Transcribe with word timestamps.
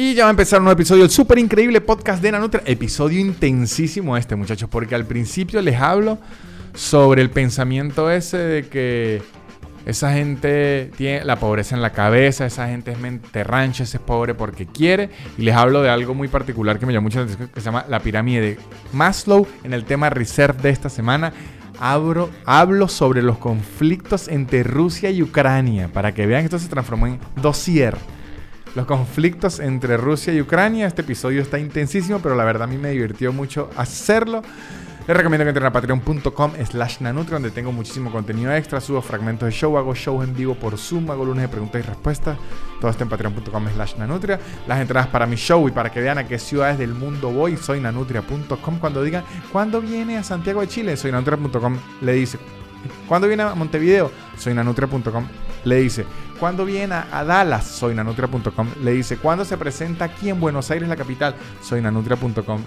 Y 0.00 0.14
ya 0.14 0.22
va 0.22 0.28
a 0.28 0.30
empezar 0.30 0.60
un 0.60 0.66
nuevo 0.66 0.78
episodio 0.78 1.02
del 1.02 1.10
súper 1.10 1.40
increíble 1.40 1.80
podcast 1.80 2.22
de 2.22 2.30
Nanutria. 2.30 2.62
Episodio 2.64 3.18
intensísimo 3.18 4.16
este, 4.16 4.36
muchachos, 4.36 4.68
porque 4.70 4.94
al 4.94 5.04
principio 5.04 5.60
les 5.60 5.74
hablo 5.74 6.18
sobre 6.72 7.20
el 7.20 7.30
pensamiento 7.30 8.08
ese 8.08 8.38
de 8.38 8.68
que 8.68 9.20
esa 9.86 10.12
gente 10.12 10.92
tiene 10.96 11.24
la 11.24 11.34
pobreza 11.34 11.74
en 11.74 11.82
la 11.82 11.90
cabeza, 11.90 12.46
esa 12.46 12.68
gente 12.68 12.92
es 12.92 13.00
mente 13.00 13.42
rancho, 13.42 13.82
ese 13.82 13.96
es 13.96 14.02
pobre 14.04 14.34
porque 14.34 14.66
quiere. 14.66 15.10
Y 15.36 15.42
les 15.42 15.56
hablo 15.56 15.82
de 15.82 15.90
algo 15.90 16.14
muy 16.14 16.28
particular 16.28 16.78
que 16.78 16.86
me 16.86 16.92
llamó 16.92 17.06
mucho 17.06 17.18
la 17.18 17.24
atención, 17.24 17.48
que 17.52 17.60
se 17.60 17.64
llama 17.64 17.84
la 17.88 17.98
pirámide 17.98 18.40
de 18.40 18.58
Maslow. 18.92 19.48
En 19.64 19.74
el 19.74 19.84
tema 19.84 20.10
Reserve 20.10 20.62
de 20.62 20.70
esta 20.70 20.90
semana, 20.90 21.32
hablo, 21.80 22.30
hablo 22.44 22.86
sobre 22.86 23.20
los 23.20 23.38
conflictos 23.38 24.28
entre 24.28 24.62
Rusia 24.62 25.10
y 25.10 25.22
Ucrania, 25.22 25.90
para 25.92 26.14
que 26.14 26.24
vean 26.24 26.42
que 26.42 26.44
esto 26.44 26.60
se 26.60 26.68
transformó 26.68 27.08
en 27.08 27.18
dossier 27.42 27.96
los 28.78 28.86
conflictos 28.86 29.58
entre 29.58 29.96
Rusia 29.96 30.32
y 30.32 30.40
Ucrania. 30.40 30.86
Este 30.86 31.02
episodio 31.02 31.42
está 31.42 31.58
intensísimo, 31.58 32.20
pero 32.20 32.36
la 32.36 32.44
verdad 32.44 32.62
a 32.62 32.66
mí 32.68 32.78
me 32.78 32.90
divirtió 32.90 33.32
mucho 33.32 33.68
hacerlo. 33.76 34.40
Les 35.08 35.16
recomiendo 35.16 35.44
que 35.44 35.48
entren 35.48 35.66
a 35.66 35.72
patreon.com 35.72 36.52
slash 36.64 37.00
nanutria, 37.00 37.40
donde 37.40 37.50
tengo 37.50 37.72
muchísimo 37.72 38.12
contenido 38.12 38.54
extra, 38.54 38.80
subo 38.80 39.02
fragmentos 39.02 39.48
de 39.48 39.52
show, 39.52 39.76
hago 39.76 39.96
shows 39.96 40.22
en 40.22 40.32
vivo 40.32 40.54
por 40.54 40.78
Zoom, 40.78 41.10
hago 41.10 41.24
lunes 41.24 41.42
de 41.42 41.48
preguntas 41.48 41.82
y 41.82 41.88
respuestas. 41.88 42.38
Todo 42.80 42.88
está 42.92 43.02
en 43.02 43.10
patreon.com 43.10 43.68
slash 43.74 43.96
nanutria. 43.96 44.38
Las 44.68 44.80
entradas 44.80 45.08
para 45.08 45.26
mi 45.26 45.34
show 45.34 45.66
y 45.66 45.72
para 45.72 45.90
que 45.90 46.00
vean 46.00 46.18
a 46.18 46.28
qué 46.28 46.38
ciudades 46.38 46.78
del 46.78 46.94
mundo 46.94 47.30
voy, 47.30 47.56
soy 47.56 47.80
nanutria.com. 47.80 48.78
Cuando 48.78 49.02
digan, 49.02 49.24
¿cuándo 49.50 49.80
viene 49.80 50.18
a 50.18 50.22
Santiago 50.22 50.60
de 50.60 50.68
Chile? 50.68 50.96
Soy 50.96 51.10
nanutria.com. 51.10 51.76
Le 52.02 52.12
dice, 52.12 52.38
¿cuándo 53.08 53.26
viene 53.26 53.42
a 53.42 53.56
Montevideo? 53.56 54.12
Soy 54.36 54.54
nanutria.com. 54.54 55.26
Le 55.64 55.76
dice, 55.76 56.06
¿Cuándo 56.38 56.64
viene 56.64 56.94
a, 56.94 57.24
Dallas? 57.24 57.66
Soy 57.66 57.94
nanutria.com. 57.94 58.68
Le 58.82 58.92
dice, 58.92 59.16
¿cuándo 59.16 59.44
se 59.44 59.56
presenta 59.56 60.04
aquí 60.04 60.28
en 60.28 60.38
Buenos 60.38 60.70
Aires, 60.70 60.88
la 60.88 60.96
capital? 60.96 61.34
Soy 61.62 61.80
nanutria.com. 61.80 62.62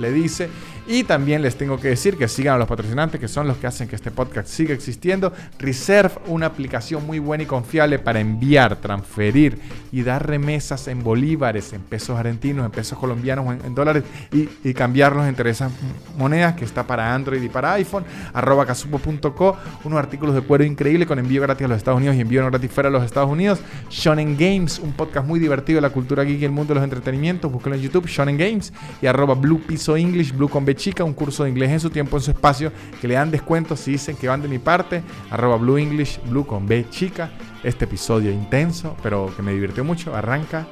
Le 0.00 0.12
dice, 0.12 0.48
y 0.86 1.04
también 1.04 1.42
les 1.42 1.56
tengo 1.56 1.78
que 1.78 1.88
decir 1.88 2.16
que 2.16 2.28
sigan 2.28 2.54
a 2.54 2.58
los 2.58 2.68
patrocinantes, 2.68 3.20
que 3.20 3.28
son 3.28 3.46
los 3.46 3.56
que 3.56 3.66
hacen 3.66 3.88
que 3.88 3.96
este 3.96 4.10
podcast 4.10 4.48
siga 4.48 4.74
existiendo. 4.74 5.32
Reserve, 5.58 6.14
una 6.26 6.46
aplicación 6.46 7.06
muy 7.06 7.18
buena 7.18 7.44
y 7.44 7.46
confiable 7.46 7.98
para 7.98 8.20
enviar, 8.20 8.76
transferir 8.76 9.58
y 9.92 10.02
dar 10.02 10.26
remesas 10.26 10.88
en 10.88 11.02
bolívares, 11.02 11.72
en 11.72 11.82
pesos 11.82 12.18
argentinos, 12.18 12.66
en 12.66 12.70
pesos 12.70 12.98
colombianos, 12.98 13.46
en, 13.46 13.64
en 13.64 13.74
dólares 13.74 14.04
y, 14.32 14.74
cambiarlos 14.74 15.26
entre 15.26 15.50
esas 15.50 15.70
monedas 16.18 16.54
que 16.54 16.64
está 16.64 16.84
para 16.86 17.14
Android 17.14 17.42
y 17.42 17.48
para 17.48 17.74
iPhone. 17.74 18.04
Arroba 18.32 18.66
casupo.co, 18.66 19.56
unos 19.84 19.98
artículos 19.98 20.34
de 20.34 20.42
cuero 20.42 20.64
increíble 20.64 21.06
con 21.06 21.18
envío 21.18 21.42
gratis 21.42 21.64
a 21.64 21.68
los 21.68 21.78
Estados 21.78 21.98
Unidos 21.98 22.16
y 22.16 22.20
envío 22.20 22.42
no 22.42 22.50
gratis 22.50 22.70
fuera 22.70 22.88
a 22.88 22.92
los 22.92 23.03
Estados 23.06 23.30
Unidos. 23.30 23.60
Shonen 23.90 24.36
Games, 24.36 24.78
un 24.78 24.92
podcast 24.92 25.26
muy 25.26 25.38
divertido 25.40 25.76
de 25.76 25.82
la 25.82 25.90
cultura 25.90 26.24
geek 26.24 26.40
y 26.40 26.44
el 26.44 26.50
mundo 26.50 26.74
de 26.74 26.76
los 26.76 26.84
entretenimientos. 26.84 27.50
Búsquenlo 27.50 27.76
en 27.76 27.82
YouTube, 27.82 28.06
Shonen 28.06 28.36
Games 28.36 28.72
y 29.00 29.06
arroba 29.06 29.34
Blue 29.34 29.60
Piso 29.60 29.96
English, 29.96 30.32
Blue 30.32 30.48
con 30.48 30.64
B 30.64 30.74
chica, 30.74 31.04
un 31.04 31.14
curso 31.14 31.44
de 31.44 31.50
inglés 31.50 31.70
en 31.70 31.80
su 31.80 31.90
tiempo, 31.90 32.16
en 32.16 32.22
su 32.22 32.30
espacio, 32.30 32.72
que 33.00 33.08
le 33.08 33.14
dan 33.14 33.30
descuentos 33.30 33.80
si 33.80 33.92
dicen 33.92 34.16
que 34.16 34.28
van 34.28 34.42
de 34.42 34.48
mi 34.48 34.58
parte. 34.58 35.02
Arroba 35.30 35.56
Blue 35.56 35.78
English, 35.78 36.20
Blue 36.28 36.46
con 36.46 36.66
B 36.66 36.86
chica. 36.90 37.30
Este 37.62 37.86
episodio 37.86 38.30
intenso, 38.30 38.96
pero 39.02 39.32
que 39.34 39.42
me 39.42 39.52
divirtió 39.52 39.84
mucho, 39.84 40.14
arranca 40.14 40.66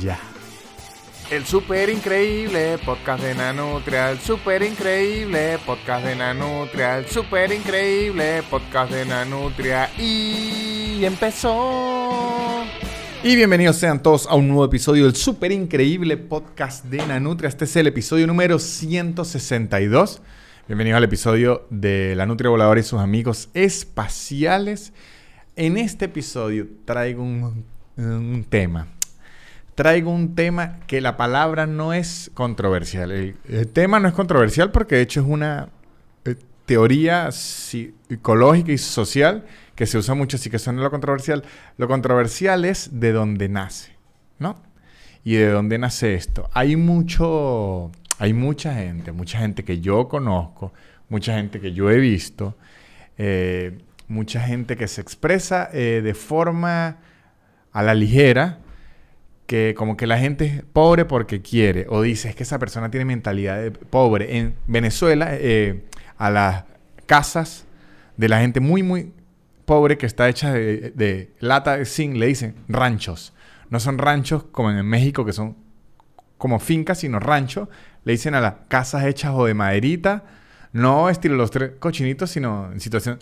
ya. 0.00 0.27
El 1.30 1.44
super 1.44 1.90
increíble 1.90 2.78
podcast 2.78 3.22
de 3.22 3.34
Nanutria, 3.34 4.12
el 4.12 4.18
super 4.18 4.62
increíble 4.62 5.58
podcast 5.66 6.06
de 6.06 6.16
Nanutria, 6.16 6.96
el 6.96 7.06
super 7.06 7.52
increíble 7.52 8.42
podcast 8.48 8.90
de 8.90 9.04
Nanutria 9.04 9.90
y 9.98 11.04
empezó. 11.04 12.64
Y 13.22 13.36
bienvenidos 13.36 13.76
sean 13.76 14.02
todos 14.02 14.26
a 14.26 14.36
un 14.36 14.48
nuevo 14.48 14.64
episodio 14.64 15.04
del 15.04 15.16
super 15.16 15.52
increíble 15.52 16.16
podcast 16.16 16.86
de 16.86 17.06
Nanutria. 17.06 17.48
Este 17.48 17.66
es 17.66 17.76
el 17.76 17.88
episodio 17.88 18.26
número 18.26 18.58
162. 18.58 20.22
Bienvenidos 20.66 20.96
al 20.96 21.04
episodio 21.04 21.66
de 21.68 22.14
La 22.16 22.24
Nutria 22.24 22.48
Voladora 22.48 22.80
y 22.80 22.84
sus 22.84 23.00
amigos 23.00 23.50
espaciales. 23.52 24.94
En 25.56 25.76
este 25.76 26.06
episodio 26.06 26.66
traigo 26.86 27.22
un, 27.22 27.66
un 27.98 28.46
tema 28.48 28.88
traigo 29.78 30.10
un 30.10 30.34
tema 30.34 30.80
que 30.88 31.00
la 31.00 31.16
palabra 31.16 31.68
no 31.68 31.92
es 31.92 32.32
controversial. 32.34 33.12
El, 33.12 33.68
tema 33.68 34.00
no 34.00 34.08
es 34.08 34.14
controversial 34.14 34.72
porque 34.72 34.96
de 34.96 35.02
hecho 35.02 35.20
es 35.20 35.26
una 35.28 35.68
eh, 36.24 36.34
teoría 36.66 37.30
psicológica 37.30 38.72
y 38.72 38.78
social 38.78 39.46
que 39.76 39.86
se 39.86 39.96
usa 39.96 40.16
mucho, 40.16 40.36
así 40.36 40.50
que 40.50 40.56
eso 40.56 40.72
no 40.72 40.80
es 40.80 40.82
lo 40.82 40.90
controversial. 40.90 41.44
Lo 41.76 41.86
controversial 41.86 42.64
es 42.64 42.98
de 42.98 43.12
dónde 43.12 43.48
nace, 43.48 43.92
¿no? 44.40 44.60
Y 45.22 45.34
de 45.34 45.48
dónde 45.48 45.78
nace 45.78 46.14
esto. 46.14 46.50
Hay 46.54 46.74
mucho, 46.74 47.92
hay 48.18 48.32
mucha 48.32 48.74
gente, 48.74 49.12
mucha 49.12 49.38
gente 49.38 49.62
que 49.62 49.78
yo 49.78 50.08
conozco, 50.08 50.72
mucha 51.08 51.36
gente 51.36 51.60
que 51.60 51.72
yo 51.72 51.88
he 51.88 51.98
visto, 51.98 52.56
eh, 53.16 53.78
mucha 54.08 54.40
gente 54.40 54.76
que 54.76 54.88
se 54.88 55.00
expresa 55.00 55.70
eh, 55.72 56.00
de 56.02 56.14
forma 56.14 56.96
a 57.70 57.82
la 57.84 57.94
ligera, 57.94 58.58
que 59.48 59.74
como 59.74 59.96
que 59.96 60.06
la 60.06 60.18
gente 60.18 60.44
es 60.44 60.62
pobre 60.62 61.06
porque 61.06 61.40
quiere, 61.40 61.86
o 61.88 62.02
dice 62.02 62.28
es 62.28 62.36
que 62.36 62.42
esa 62.42 62.58
persona 62.58 62.90
tiene 62.90 63.06
mentalidad 63.06 63.58
de 63.58 63.70
pobre. 63.70 64.36
En 64.36 64.54
Venezuela, 64.66 65.30
eh, 65.30 65.84
a 66.18 66.30
las 66.30 66.64
casas 67.06 67.64
de 68.18 68.28
la 68.28 68.40
gente 68.40 68.60
muy, 68.60 68.82
muy 68.82 69.10
pobre 69.64 69.96
que 69.96 70.04
está 70.04 70.28
hecha 70.28 70.52
de, 70.52 71.32
lata 71.40 71.78
de 71.78 71.86
zinc, 71.86 72.16
le 72.16 72.26
dicen 72.26 72.56
ranchos. 72.68 73.32
No 73.70 73.80
son 73.80 73.96
ranchos 73.96 74.44
como 74.44 74.70
en 74.70 74.84
México, 74.84 75.24
que 75.24 75.32
son 75.32 75.56
como 76.36 76.60
fincas, 76.60 76.98
sino 76.98 77.18
ranchos. 77.18 77.70
Le 78.04 78.12
dicen 78.12 78.34
a 78.34 78.42
las 78.42 78.54
casas 78.68 79.06
hechas 79.06 79.32
o 79.34 79.46
de 79.46 79.54
maderita, 79.54 80.24
no 80.74 81.08
estilo 81.08 81.36
los 81.36 81.50
tres 81.50 81.72
cochinitos, 81.78 82.30
sino 82.30 82.70
en 82.70 82.80
situación 82.80 83.18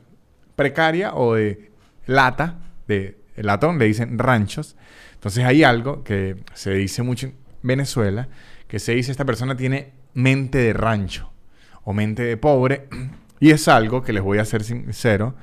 precaria 0.57 1.15
o 1.15 1.35
de 1.35 1.71
lata, 2.07 2.57
de 2.89 3.17
latón, 3.43 3.79
le 3.79 3.87
dicen 3.87 4.19
ranchos. 4.19 4.77
Entonces 5.15 5.45
hay 5.45 5.65
algo 5.65 6.05
que 6.05 6.37
se 6.55 6.73
dice 6.73 7.03
mucho 7.03 7.27
en 7.27 7.35
Venezuela, 7.63 8.29
que 8.69 8.79
se 8.79 8.95
dice 8.95 9.11
esta 9.11 9.25
persona 9.25 9.57
tiene 9.57 9.93
mente 10.15 10.59
de 10.59 10.73
rancho 10.73 11.31
o 11.85 11.93
mente 11.93 12.23
de 12.23 12.37
pobre, 12.37 12.89
y 13.41 13.51
es 13.51 13.69
algo 13.69 14.03
que 14.03 14.13
les 14.13 14.23
voy 14.23 14.39
a 14.39 14.45
ser 14.45 14.65
sincero, 14.65 15.35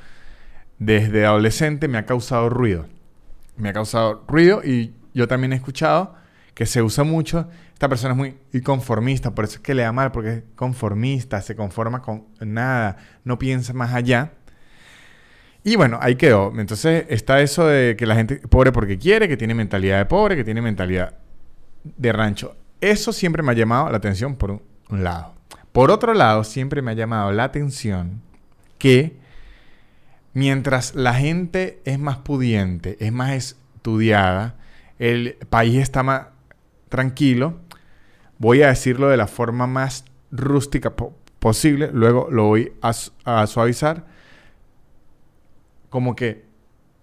desde 0.80 1.26
adolescente 1.26 1.88
me 1.88 1.98
ha 1.98 2.06
causado 2.06 2.50
ruido. 2.50 2.88
Me 3.56 3.70
ha 3.70 3.74
causado 3.74 4.24
ruido 4.28 4.64
y 4.64 4.94
yo 5.14 5.28
también 5.28 5.54
he 5.54 5.56
escuchado 5.56 6.16
que 6.54 6.66
se 6.66 6.82
usa 6.82 7.04
mucho. 7.04 7.48
Esta 7.74 7.90
persona 7.90 8.14
es 8.14 8.18
muy 8.18 8.62
conformista, 8.62 9.34
por 9.34 9.46
eso 9.46 9.56
es 9.56 9.60
que 9.62 9.74
le 9.74 9.84
da 9.84 9.92
mal, 9.92 10.12
porque 10.12 10.30
es 10.30 10.44
conformista, 10.56 11.42
se 11.42 11.56
conforma 11.56 12.02
con 12.02 12.26
nada, 12.40 12.98
no 13.24 13.40
piensa 13.40 13.74
más 13.74 13.94
allá. 13.94 14.34
Y 15.64 15.76
bueno, 15.76 15.98
ahí 16.02 16.16
quedó. 16.16 16.52
Entonces 16.58 17.06
está 17.10 17.42
eso 17.42 17.66
de 17.68 17.96
que 17.96 18.06
la 18.06 18.16
gente 18.16 18.36
pobre 18.50 18.72
porque 18.72 18.98
quiere, 18.98 19.28
que 19.28 19.38
tiene 19.38 19.54
mentalidad 19.54 19.98
de 19.98 20.06
pobre, 20.06 20.36
que 20.36 20.44
tiene 20.44 20.62
mentalidad 20.62 21.16
de 21.84 22.12
rancho. 22.12 22.56
Eso 22.82 23.14
siempre 23.14 23.44
me 23.44 23.52
ha 23.52 23.56
llamado 23.56 23.90
la 23.90 23.98
atención 23.98 24.36
por 24.36 24.52
un 24.90 25.04
lado. 25.04 25.34
Por 25.72 25.90
otro 25.90 26.14
lado, 26.14 26.44
siempre 26.44 26.82
me 26.82 26.92
ha 26.92 26.96
llamado 26.96 27.32
la 27.32 27.46
atención 27.46 28.22
que 28.78 29.18
mientras 30.34 30.96
la 30.96 31.14
gente 31.14 31.82
es 31.86 31.98
más 31.98 32.18
pudiente, 32.18 32.98
es 33.00 33.14
más 33.14 33.32
estudiada, 33.32 34.56
el 35.00 35.38
país 35.50 35.82
está 35.82 36.04
más 36.04 36.28
tranquilo, 36.90 37.60
voy 38.38 38.62
a 38.62 38.68
decirlo 38.68 39.08
de 39.08 39.18
la 39.18 39.28
forma 39.28 39.66
más 39.66 40.06
rústica 40.32 40.94
posible, 41.40 41.90
luego 41.94 42.28
lo 42.30 42.46
voy 42.46 42.74
a 42.82 43.48
suavizar 43.48 44.06
como 45.94 46.16
que 46.16 46.44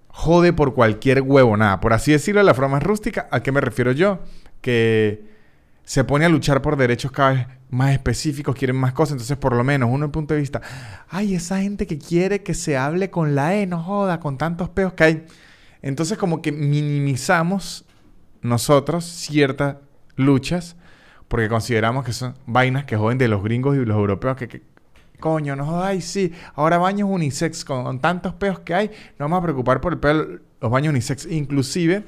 jode 0.09 0.53
por 0.53 0.75
cualquier 0.75 1.23
huevo, 1.23 1.57
nada. 1.57 1.79
Por 1.79 1.93
así 1.93 2.11
decirlo 2.11 2.41
de 2.41 2.45
la 2.45 2.55
forma 2.55 2.73
más 2.73 2.83
rústica, 2.83 3.29
¿a 3.31 3.41
qué 3.41 3.53
me 3.53 3.61
refiero 3.61 3.93
yo? 3.93 4.19
Que 4.61 5.31
se 5.85 6.03
pone 6.03 6.25
a 6.25 6.29
luchar 6.29 6.61
por 6.61 6.77
derechos 6.77 7.13
cada 7.13 7.31
vez 7.31 7.47
más 7.69 7.93
específicos, 7.93 8.57
quieren 8.57 8.75
más 8.75 8.93
cosas. 8.93 9.13
Entonces, 9.13 9.37
por 9.37 9.55
lo 9.55 9.63
menos, 9.63 9.91
uno 9.93 10.07
el 10.07 10.11
punto 10.11 10.35
de 10.35 10.41
vista, 10.41 10.61
ay, 11.09 11.37
esa 11.37 11.61
gente 11.61 11.87
que 11.87 11.99
quiere 11.99 12.43
que 12.43 12.53
se 12.53 12.77
hable 12.77 13.11
con 13.11 13.37
la 13.37 13.55
E, 13.55 13.65
no 13.65 13.81
joda, 13.81 14.19
con 14.19 14.37
tantos 14.37 14.71
peos 14.71 14.95
que 14.95 15.05
hay. 15.05 15.25
Entonces, 15.83 16.19
como 16.19 16.43
que 16.43 16.51
minimizamos 16.51 17.85
nosotros 18.43 19.05
ciertas 19.05 19.77
luchas 20.17 20.75
porque 21.29 21.49
consideramos 21.49 22.05
que 22.05 22.13
son 22.13 22.35
vainas 22.45 22.87
que 22.87 22.97
joden 22.97 23.19
de 23.19 23.29
los 23.29 23.45
gringos 23.45 23.77
y 23.77 23.85
los 23.85 23.97
europeos 23.97 24.37
que, 24.37 24.63
Coño, 25.21 25.55
no 25.55 25.67
jodáis, 25.67 26.05
sí. 26.05 26.33
Ahora 26.55 26.79
baños 26.79 27.09
unisex 27.11 27.65
con, 27.65 28.01
tantos 28.01 28.35
peos 28.35 28.61
que 28.61 28.75
hay. 28.75 28.91
No 29.19 29.27
vamos 29.27 29.39
a 29.39 29.43
preocupar 29.43 29.81
por 29.81 29.93
el 29.93 29.99
peo 29.99 30.41
los 30.61 30.71
baños 30.71 30.91
unisex. 30.91 31.27
Inclusive, 31.27 32.05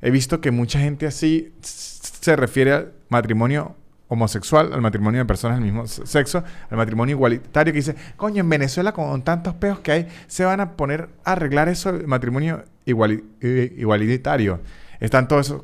he 0.00 0.10
visto 0.10 0.40
que 0.40 0.50
mucha 0.50 0.78
gente 0.78 1.06
así 1.06 1.52
se 1.60 2.36
refiere 2.36 2.72
al 2.72 2.92
matrimonio 3.08 3.76
homosexual, 4.12 4.72
al 4.74 4.82
matrimonio 4.82 5.20
de 5.20 5.24
personas 5.24 5.56
del 5.56 5.64
mismo 5.64 5.86
sexo, 5.86 6.44
al 6.68 6.76
matrimonio 6.76 7.16
igualitario, 7.16 7.72
que 7.72 7.78
dice, 7.78 7.96
coño, 8.16 8.40
en 8.40 8.48
Venezuela 8.48 8.92
con 8.92 9.22
tantos 9.22 9.54
peos 9.54 9.78
que 9.80 9.92
hay, 9.92 10.08
se 10.26 10.44
van 10.44 10.60
a 10.60 10.72
poner 10.72 11.08
a 11.24 11.32
arreglar 11.32 11.68
eso, 11.68 11.88
el 11.90 12.06
matrimonio 12.06 12.62
igualitario. 12.84 14.60
Están 15.00 15.28
todos 15.28 15.46
esos 15.46 15.62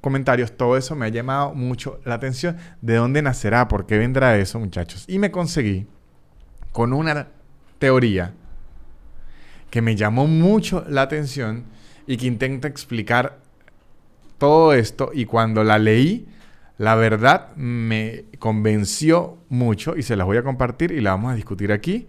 comentarios, 0.00 0.52
todo 0.52 0.76
eso 0.76 0.94
me 0.94 1.06
ha 1.06 1.08
llamado 1.08 1.54
mucho 1.54 2.00
la 2.04 2.14
atención. 2.14 2.58
¿De 2.82 2.96
dónde 2.96 3.22
nacerá? 3.22 3.68
¿Por 3.68 3.86
qué 3.86 3.96
vendrá 3.96 4.36
eso, 4.36 4.58
muchachos? 4.60 5.04
Y 5.08 5.18
me 5.18 5.30
conseguí 5.30 5.86
con 6.72 6.92
una 6.92 7.28
teoría 7.78 8.34
que 9.70 9.82
me 9.82 9.96
llamó 9.96 10.26
mucho 10.26 10.84
la 10.88 11.02
atención 11.02 11.64
y 12.06 12.16
que 12.16 12.26
intenta 12.26 12.68
explicar 12.68 13.38
todo 14.38 14.72
esto. 14.72 15.10
Y 15.12 15.26
cuando 15.26 15.62
la 15.64 15.78
leí, 15.78 16.26
la 16.78 16.94
verdad 16.94 17.54
me 17.56 18.24
convenció 18.38 19.38
mucho 19.48 19.96
y 19.96 20.02
se 20.02 20.16
las 20.16 20.26
voy 20.26 20.36
a 20.36 20.42
compartir 20.42 20.92
y 20.92 21.00
la 21.00 21.10
vamos 21.10 21.32
a 21.32 21.34
discutir 21.34 21.72
aquí 21.72 22.06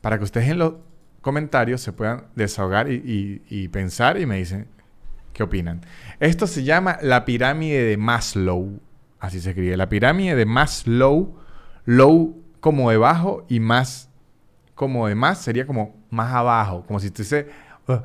para 0.00 0.18
que 0.18 0.24
ustedes 0.24 0.48
en 0.48 0.58
los 0.58 0.74
comentarios 1.20 1.80
se 1.80 1.92
puedan 1.92 2.24
desahogar 2.34 2.90
y, 2.90 3.68
pensar 3.68 4.18
y 4.18 4.26
me 4.26 4.36
dicen 4.36 4.68
qué 5.32 5.42
opinan. 5.42 5.80
Esto 6.20 6.46
se 6.46 6.64
llama 6.64 6.98
la 7.02 7.24
pirámide 7.24 7.82
de 7.84 7.96
Maslow. 7.96 8.80
Así 9.18 9.40
se 9.40 9.50
escribe. 9.50 9.76
La 9.76 9.88
pirámide 9.88 10.34
de 10.34 10.46
Maslow. 10.46 11.36
Low 11.84 12.41
como 12.62 12.90
debajo 12.90 13.44
y 13.48 13.58
más 13.58 14.08
como 14.76 15.08
de 15.08 15.16
más 15.16 15.38
sería 15.38 15.66
como 15.66 15.96
más 16.10 16.32
abajo. 16.32 16.84
Como 16.86 17.00
si 17.00 17.08
estuviese 17.08 17.48
uh, 17.88 17.96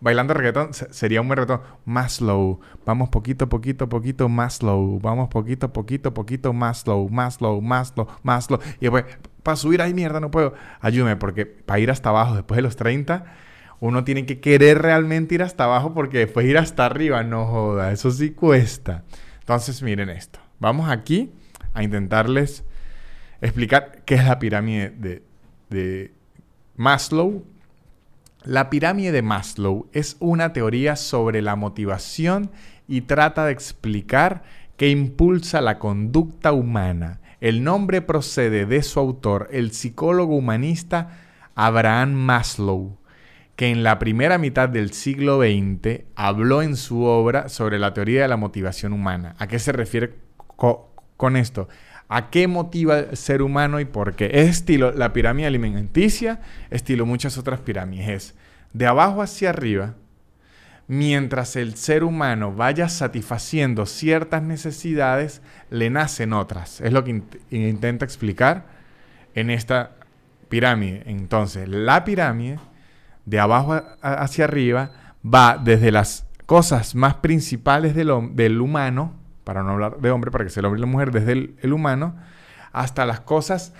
bailando 0.00 0.34
reggaetón. 0.34 0.74
Sería 0.74 1.22
un 1.22 1.30
reggaetón 1.30 1.62
más 1.86 2.16
slow. 2.16 2.60
Vamos 2.84 3.08
poquito, 3.08 3.48
poquito, 3.48 3.88
poquito 3.88 4.28
más 4.28 4.56
slow. 4.56 5.00
Vamos 5.00 5.30
poquito, 5.30 5.72
poquito, 5.72 6.12
poquito 6.12 6.52
más 6.52 6.82
slow. 6.82 7.08
Más 7.08 7.36
slow, 7.36 7.62
más 7.62 7.88
slow, 7.88 8.06
más 8.22 8.44
slow. 8.44 8.60
Y 8.80 8.82
después 8.82 9.06
para 9.42 9.56
subir 9.56 9.80
ahí, 9.80 9.94
mierda, 9.94 10.20
no 10.20 10.30
puedo. 10.30 10.52
Ayúdame, 10.80 11.16
porque 11.16 11.46
para 11.46 11.80
ir 11.80 11.90
hasta 11.90 12.10
abajo 12.10 12.34
después 12.34 12.56
de 12.56 12.62
los 12.62 12.76
30, 12.76 13.24
uno 13.80 14.04
tiene 14.04 14.26
que 14.26 14.40
querer 14.40 14.82
realmente 14.82 15.36
ir 15.36 15.42
hasta 15.42 15.64
abajo 15.64 15.94
porque 15.94 16.18
después 16.18 16.46
ir 16.46 16.58
hasta 16.58 16.84
arriba, 16.84 17.24
no 17.24 17.46
joda, 17.46 17.92
eso 17.92 18.10
sí 18.10 18.32
cuesta. 18.32 19.04
Entonces, 19.40 19.82
miren 19.82 20.10
esto. 20.10 20.38
Vamos 20.60 20.90
aquí 20.90 21.32
a 21.74 21.82
intentarles 21.82 22.64
explicar 23.42 24.02
qué 24.04 24.14
es 24.14 24.24
la 24.24 24.38
pirámide 24.38 25.22
de, 25.68 26.12
Maslow. 26.76 27.44
La 28.44 28.70
pirámide 28.70 29.12
de 29.12 29.22
Maslow 29.22 29.88
es 29.92 30.16
una 30.18 30.52
teoría 30.52 30.96
sobre 30.96 31.42
la 31.42 31.54
motivación 31.54 32.50
y 32.88 33.02
trata 33.02 33.44
de 33.44 33.52
explicar 33.52 34.42
qué 34.76 34.88
impulsa 34.88 35.60
la 35.60 35.78
conducta 35.78 36.52
humana 36.52 37.20
el 37.42 37.64
nombre 37.64 38.02
procede 38.02 38.66
de 38.66 38.84
su 38.84 39.00
autor, 39.00 39.48
el 39.50 39.72
psicólogo 39.72 40.36
humanista 40.36 41.18
Abraham 41.56 42.12
Maslow, 42.12 42.98
que 43.56 43.68
en 43.68 43.82
la 43.82 43.98
primera 43.98 44.38
mitad 44.38 44.68
del 44.68 44.92
siglo 44.92 45.40
XX 45.40 46.04
habló 46.14 46.62
en 46.62 46.76
su 46.76 47.02
obra 47.02 47.48
sobre 47.48 47.80
la 47.80 47.94
teoría 47.94 48.22
de 48.22 48.28
la 48.28 48.36
motivación 48.36 48.92
humana. 48.92 49.34
¿A 49.40 49.48
qué 49.48 49.58
se 49.58 49.72
refiere 49.72 50.14
con 51.16 51.36
esto? 51.36 51.66
¿A 52.14 52.28
qué 52.28 52.46
motiva 52.46 52.98
el 52.98 53.16
ser 53.16 53.40
humano 53.40 53.80
y 53.80 53.86
por 53.86 54.14
qué? 54.14 54.30
Es 54.34 54.50
estilo 54.50 54.92
la 54.92 55.14
pirámide 55.14 55.46
alimenticia, 55.46 56.40
estilo 56.68 57.06
muchas 57.06 57.38
otras 57.38 57.60
pirámides. 57.60 58.08
Es 58.08 58.34
de 58.74 58.86
abajo 58.86 59.22
hacia 59.22 59.48
arriba, 59.48 59.94
mientras 60.88 61.56
el 61.56 61.74
ser 61.74 62.04
humano 62.04 62.52
vaya 62.52 62.90
satisfaciendo 62.90 63.86
ciertas 63.86 64.42
necesidades, 64.42 65.40
le 65.70 65.88
nacen 65.88 66.34
otras. 66.34 66.82
Es 66.82 66.92
lo 66.92 67.02
que 67.02 67.22
intenta 67.50 68.04
explicar 68.04 68.66
en 69.34 69.48
esta 69.48 69.92
pirámide. 70.50 71.04
Entonces, 71.06 71.66
la 71.66 72.04
pirámide, 72.04 72.58
de 73.24 73.40
abajo 73.40 73.80
hacia 74.02 74.44
arriba, 74.44 74.90
va 75.24 75.56
desde 75.56 75.90
las 75.90 76.26
cosas 76.44 76.94
más 76.94 77.14
principales 77.14 77.94
del, 77.94 78.12
del, 78.34 78.60
humano, 78.60 79.14
para 79.44 79.62
no 79.62 79.70
hablar 79.70 79.98
de 80.00 80.10
hombre, 80.10 80.30
para 80.30 80.44
que 80.44 80.50
sea 80.50 80.60
el 80.60 80.66
hombre 80.66 80.78
y 80.78 80.82
la 80.82 80.86
mujer, 80.86 81.10
desde 81.10 81.32
el 81.60 81.72
humano, 81.72 82.16
hasta 82.72 83.06
las 83.06 83.20
cosas 83.20 83.72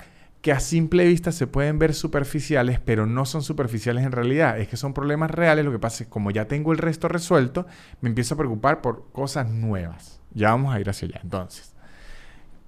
que 0.42 0.50
a 0.50 0.58
simple 0.58 1.06
vista 1.06 1.30
se 1.30 1.46
pueden 1.46 1.78
ver 1.78 1.94
superficiales, 1.94 2.80
pero 2.80 3.06
no 3.06 3.24
son 3.24 3.42
superficiales 3.42 4.04
en 4.04 4.10
realidad. 4.10 4.58
Es 4.58 4.66
que 4.66 4.76
son 4.76 4.92
problemas 4.92 5.30
reales. 5.30 5.64
Lo 5.64 5.70
que 5.70 5.78
pasa 5.78 6.02
es 6.02 6.08
que 6.08 6.12
como 6.12 6.32
ya 6.32 6.46
tengo 6.46 6.72
el 6.72 6.78
resto 6.78 7.06
resuelto, 7.06 7.66
me 8.00 8.08
empiezo 8.08 8.34
a 8.34 8.38
preocupar 8.38 8.82
por 8.82 9.10
cosas 9.12 9.48
nuevas. 9.48 10.20
Ya 10.34 10.50
vamos 10.50 10.74
a 10.74 10.80
ir 10.80 10.90
hacia 10.90 11.06
allá. 11.06 11.20
Entonces, 11.22 11.74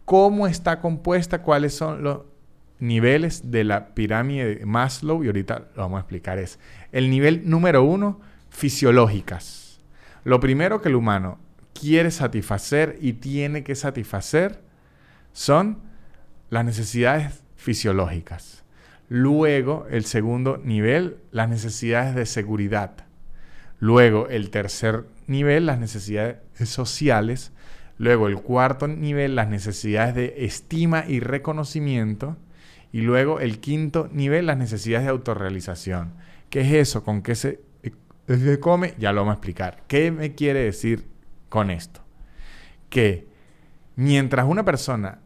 ¿cómo 0.04 0.46
está 0.46 0.80
compuesta? 0.80 1.42
¿Cuáles 1.42 1.74
son 1.74 2.04
los 2.04 2.20
niveles 2.78 3.50
de 3.50 3.64
la 3.64 3.92
pirámide 3.92 4.54
de 4.54 4.66
Maslow? 4.66 5.24
Y 5.24 5.26
ahorita 5.26 5.70
lo 5.74 5.82
vamos 5.82 5.96
a 5.96 6.00
explicar. 6.00 6.38
Es 6.38 6.60
el 6.92 7.10
nivel 7.10 7.50
número 7.50 7.82
uno, 7.82 8.20
fisiológicas. 8.50 9.80
Lo 10.22 10.38
primero 10.38 10.80
que 10.80 10.90
el 10.90 10.94
humano 10.94 11.38
quiere 11.84 12.10
satisfacer 12.10 12.96
y 12.98 13.12
tiene 13.14 13.62
que 13.62 13.74
satisfacer 13.74 14.62
son 15.34 15.82
las 16.48 16.64
necesidades 16.64 17.42
fisiológicas. 17.56 18.64
Luego, 19.10 19.86
el 19.90 20.06
segundo 20.06 20.56
nivel, 20.56 21.18
las 21.30 21.50
necesidades 21.50 22.14
de 22.14 22.24
seguridad. 22.24 23.04
Luego, 23.80 24.28
el 24.28 24.48
tercer 24.48 25.04
nivel, 25.26 25.66
las 25.66 25.78
necesidades 25.78 26.38
sociales. 26.64 27.52
Luego, 27.98 28.28
el 28.28 28.36
cuarto 28.36 28.88
nivel, 28.88 29.34
las 29.34 29.48
necesidades 29.48 30.14
de 30.14 30.46
estima 30.46 31.04
y 31.06 31.20
reconocimiento. 31.20 32.38
Y 32.92 33.02
luego, 33.02 33.40
el 33.40 33.60
quinto 33.60 34.08
nivel, 34.10 34.46
las 34.46 34.56
necesidades 34.56 35.04
de 35.04 35.10
autorrealización. 35.10 36.14
¿Qué 36.48 36.62
es 36.62 36.72
eso? 36.72 37.04
¿Con 37.04 37.20
qué 37.20 37.34
se, 37.34 37.60
se 38.26 38.58
come? 38.58 38.94
Ya 38.98 39.12
lo 39.12 39.20
vamos 39.20 39.32
a 39.32 39.36
explicar. 39.36 39.82
¿Qué 39.86 40.10
me 40.10 40.34
quiere 40.34 40.60
decir 40.60 41.13
con 41.54 41.70
esto? 41.70 42.00
Que 42.90 43.28
mientras 43.94 44.44
una 44.44 44.64
persona 44.64 45.20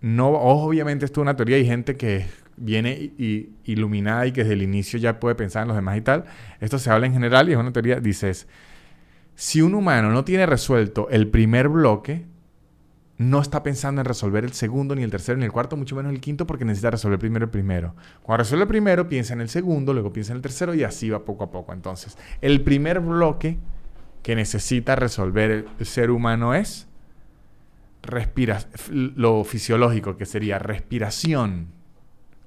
no, 0.00 0.28
obviamente 0.30 1.04
esto 1.04 1.20
es 1.20 1.22
una 1.22 1.36
teoría, 1.36 1.56
hay 1.56 1.66
gente 1.66 1.98
que 1.98 2.24
viene 2.56 3.12
iluminada 3.64 4.26
y 4.26 4.32
que 4.32 4.44
desde 4.44 4.54
el 4.54 4.62
inicio 4.62 4.98
ya 4.98 5.20
puede 5.20 5.34
pensar 5.34 5.62
en 5.62 5.68
los 5.68 5.76
demás 5.76 5.98
y 5.98 6.00
tal. 6.00 6.24
Esto 6.60 6.78
se 6.78 6.90
habla 6.90 7.06
en 7.06 7.12
general 7.12 7.50
y 7.50 7.52
es 7.52 7.58
una 7.58 7.70
teoría, 7.70 8.00
dices, 8.00 8.48
si 9.34 9.60
un 9.60 9.74
humano 9.74 10.08
no 10.08 10.24
tiene 10.24 10.46
resuelto 10.46 11.06
el 11.10 11.28
primer 11.28 11.68
bloque, 11.68 12.24
no 13.18 13.42
está 13.42 13.62
pensando 13.62 14.00
en 14.00 14.06
resolver 14.06 14.44
el 14.44 14.54
segundo, 14.54 14.94
ni 14.94 15.02
el 15.02 15.10
tercero, 15.10 15.36
ni 15.36 15.44
el 15.44 15.52
cuarto, 15.52 15.76
mucho 15.76 15.96
menos 15.96 16.14
el 16.14 16.20
quinto, 16.20 16.46
porque 16.46 16.64
necesita 16.64 16.92
resolver 16.92 17.18
primero 17.18 17.44
el 17.44 17.50
primero. 17.50 17.94
Cuando 18.22 18.44
resuelve 18.44 18.62
el 18.62 18.68
primero, 18.68 19.06
piensa 19.06 19.34
en 19.34 19.42
el 19.42 19.50
segundo, 19.50 19.92
luego 19.92 20.14
piensa 20.14 20.32
en 20.32 20.36
el 20.36 20.42
tercero 20.42 20.72
y 20.72 20.82
así 20.82 21.10
va 21.10 21.26
poco 21.26 21.44
a 21.44 21.50
poco. 21.50 21.74
Entonces, 21.74 22.16
el 22.40 22.62
primer 22.62 23.00
bloque 23.00 23.58
que 24.22 24.34
necesita 24.34 24.96
resolver 24.96 25.66
el 25.78 25.86
ser 25.86 26.10
humano 26.10 26.54
es 26.54 26.88
respira 28.02 28.60
lo 28.90 29.44
fisiológico 29.44 30.16
que 30.16 30.26
sería 30.26 30.58
respiración, 30.58 31.68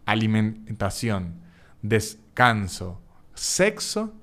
alimentación, 0.05 1.36
descanso, 1.81 3.01
sexo 3.34 4.13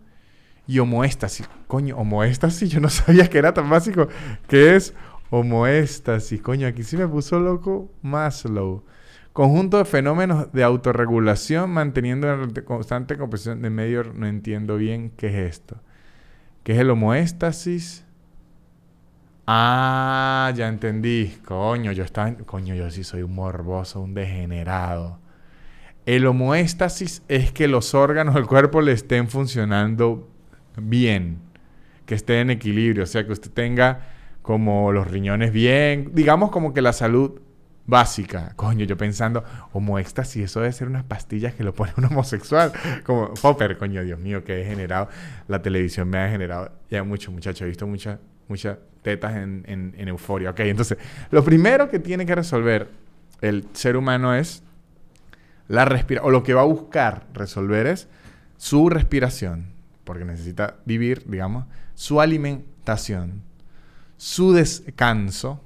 y 0.66 0.80
homoéstasis. 0.80 1.49
Coño, 1.66 1.96
homoéstasis, 1.96 2.70
yo 2.70 2.80
no 2.80 2.88
sabía 2.90 3.28
que 3.28 3.38
era 3.38 3.54
tan 3.54 3.70
básico. 3.70 4.08
que 4.49 4.76
es 4.76 4.94
homoéstasis? 5.30 6.42
Coño, 6.42 6.66
aquí 6.66 6.82
sí 6.82 6.96
me 6.96 7.06
puso 7.06 7.38
loco 7.38 7.90
Maslow. 8.02 8.84
Conjunto 9.32 9.78
de 9.78 9.84
fenómenos 9.84 10.52
de 10.52 10.64
autorregulación 10.64 11.70
manteniendo 11.70 12.26
una 12.32 12.52
constante 12.64 13.16
composición 13.16 13.62
de 13.62 13.70
medio. 13.70 14.02
No 14.02 14.26
entiendo 14.26 14.76
bien 14.76 15.11
qué 15.16 15.28
es 15.28 15.54
esto. 15.54 15.80
¿Qué 16.68 16.75
es 16.75 16.80
el 16.80 16.90
homoéstasis? 16.90 18.04
Ah, 19.46 20.52
ya 20.54 20.68
entendí. 20.68 21.38
Coño, 21.46 21.92
yo 21.92 22.04
estaba. 22.04 22.34
Coño, 22.44 22.75
yo 22.75 22.90
sí 22.90 23.04
soy 23.04 23.22
un 23.22 23.34
morboso, 23.34 24.02
un 24.02 24.12
degenerado. 24.12 25.18
El 26.04 26.26
homoéstasis 26.26 27.22
es 27.26 27.52
que 27.52 27.68
los 27.68 27.94
órganos 27.94 28.34
del 28.34 28.46
cuerpo 28.46 28.82
le 28.82 28.92
estén 28.92 29.28
funcionando 29.28 30.28
bien, 30.76 31.38
que 32.04 32.14
esté 32.14 32.42
en 32.42 32.50
equilibrio, 32.50 33.04
o 33.04 33.06
sea, 33.06 33.25
que 33.25 33.32
usted 33.32 33.50
tenga 33.50 34.00
como 34.42 34.92
los 34.92 35.10
riñones 35.10 35.52
bien, 35.52 36.10
digamos 36.12 36.50
como 36.50 36.75
que 36.75 36.82
la 36.82 36.92
salud 36.92 37.40
básica. 37.88 38.52
Coño, 38.54 38.85
yo 38.85 38.97
pensando, 38.97 39.42
homoéxtasis, 39.73 40.45
eso 40.45 40.61
debe 40.61 40.73
ser 40.73 40.87
unas 40.87 41.02
pastillas 41.02 41.54
que 41.54 41.64
lo 41.64 41.75
pone 41.75 41.92
un 41.97 42.04
homosexual. 42.04 42.71
Como 43.04 43.35
Popper, 43.35 43.76
coño, 43.78 44.04
Dios 44.04 44.21
mío, 44.21 44.45
que 44.45 44.61
he 44.61 44.64
generado. 44.64 45.09
La 45.49 45.61
televisión 45.61 46.09
me 46.09 46.18
ha 46.18 46.30
generado 46.30 46.71
ya 46.88 47.02
mucho, 47.02 47.33
muchacho. 47.33 47.64
He 47.64 47.68
visto 47.68 47.87
mucha 47.87 48.21
muchas 48.49 48.78
tetas 49.02 49.37
en, 49.37 49.64
en, 49.66 50.09
euforia. 50.09 50.50
Ok, 50.50 50.61
entonces, 50.61 50.99
lo 51.30 51.45
primero 51.45 51.88
que 51.88 51.99
tiene 51.99 52.26
que 52.26 52.35
resolver 52.35 52.88
el 53.40 53.66
ser 53.73 53.97
humano 53.97 54.35
es 54.35 54.62
la 55.68 55.85
respiración, 55.85 56.28
o 56.28 56.30
lo 56.30 56.42
que 56.42 56.54
va 56.54 56.62
a 56.62 56.64
buscar 56.64 57.26
resolver 57.35 57.87
es 57.87 58.09
su 58.57 58.88
respiración, 58.88 59.66
porque 60.04 60.25
necesita 60.25 60.76
vivir, 60.85 61.25
digamos, 61.26 61.66
su 61.95 62.21
alimentación, 62.21 63.42
su 64.16 64.52
descanso, 64.52 65.62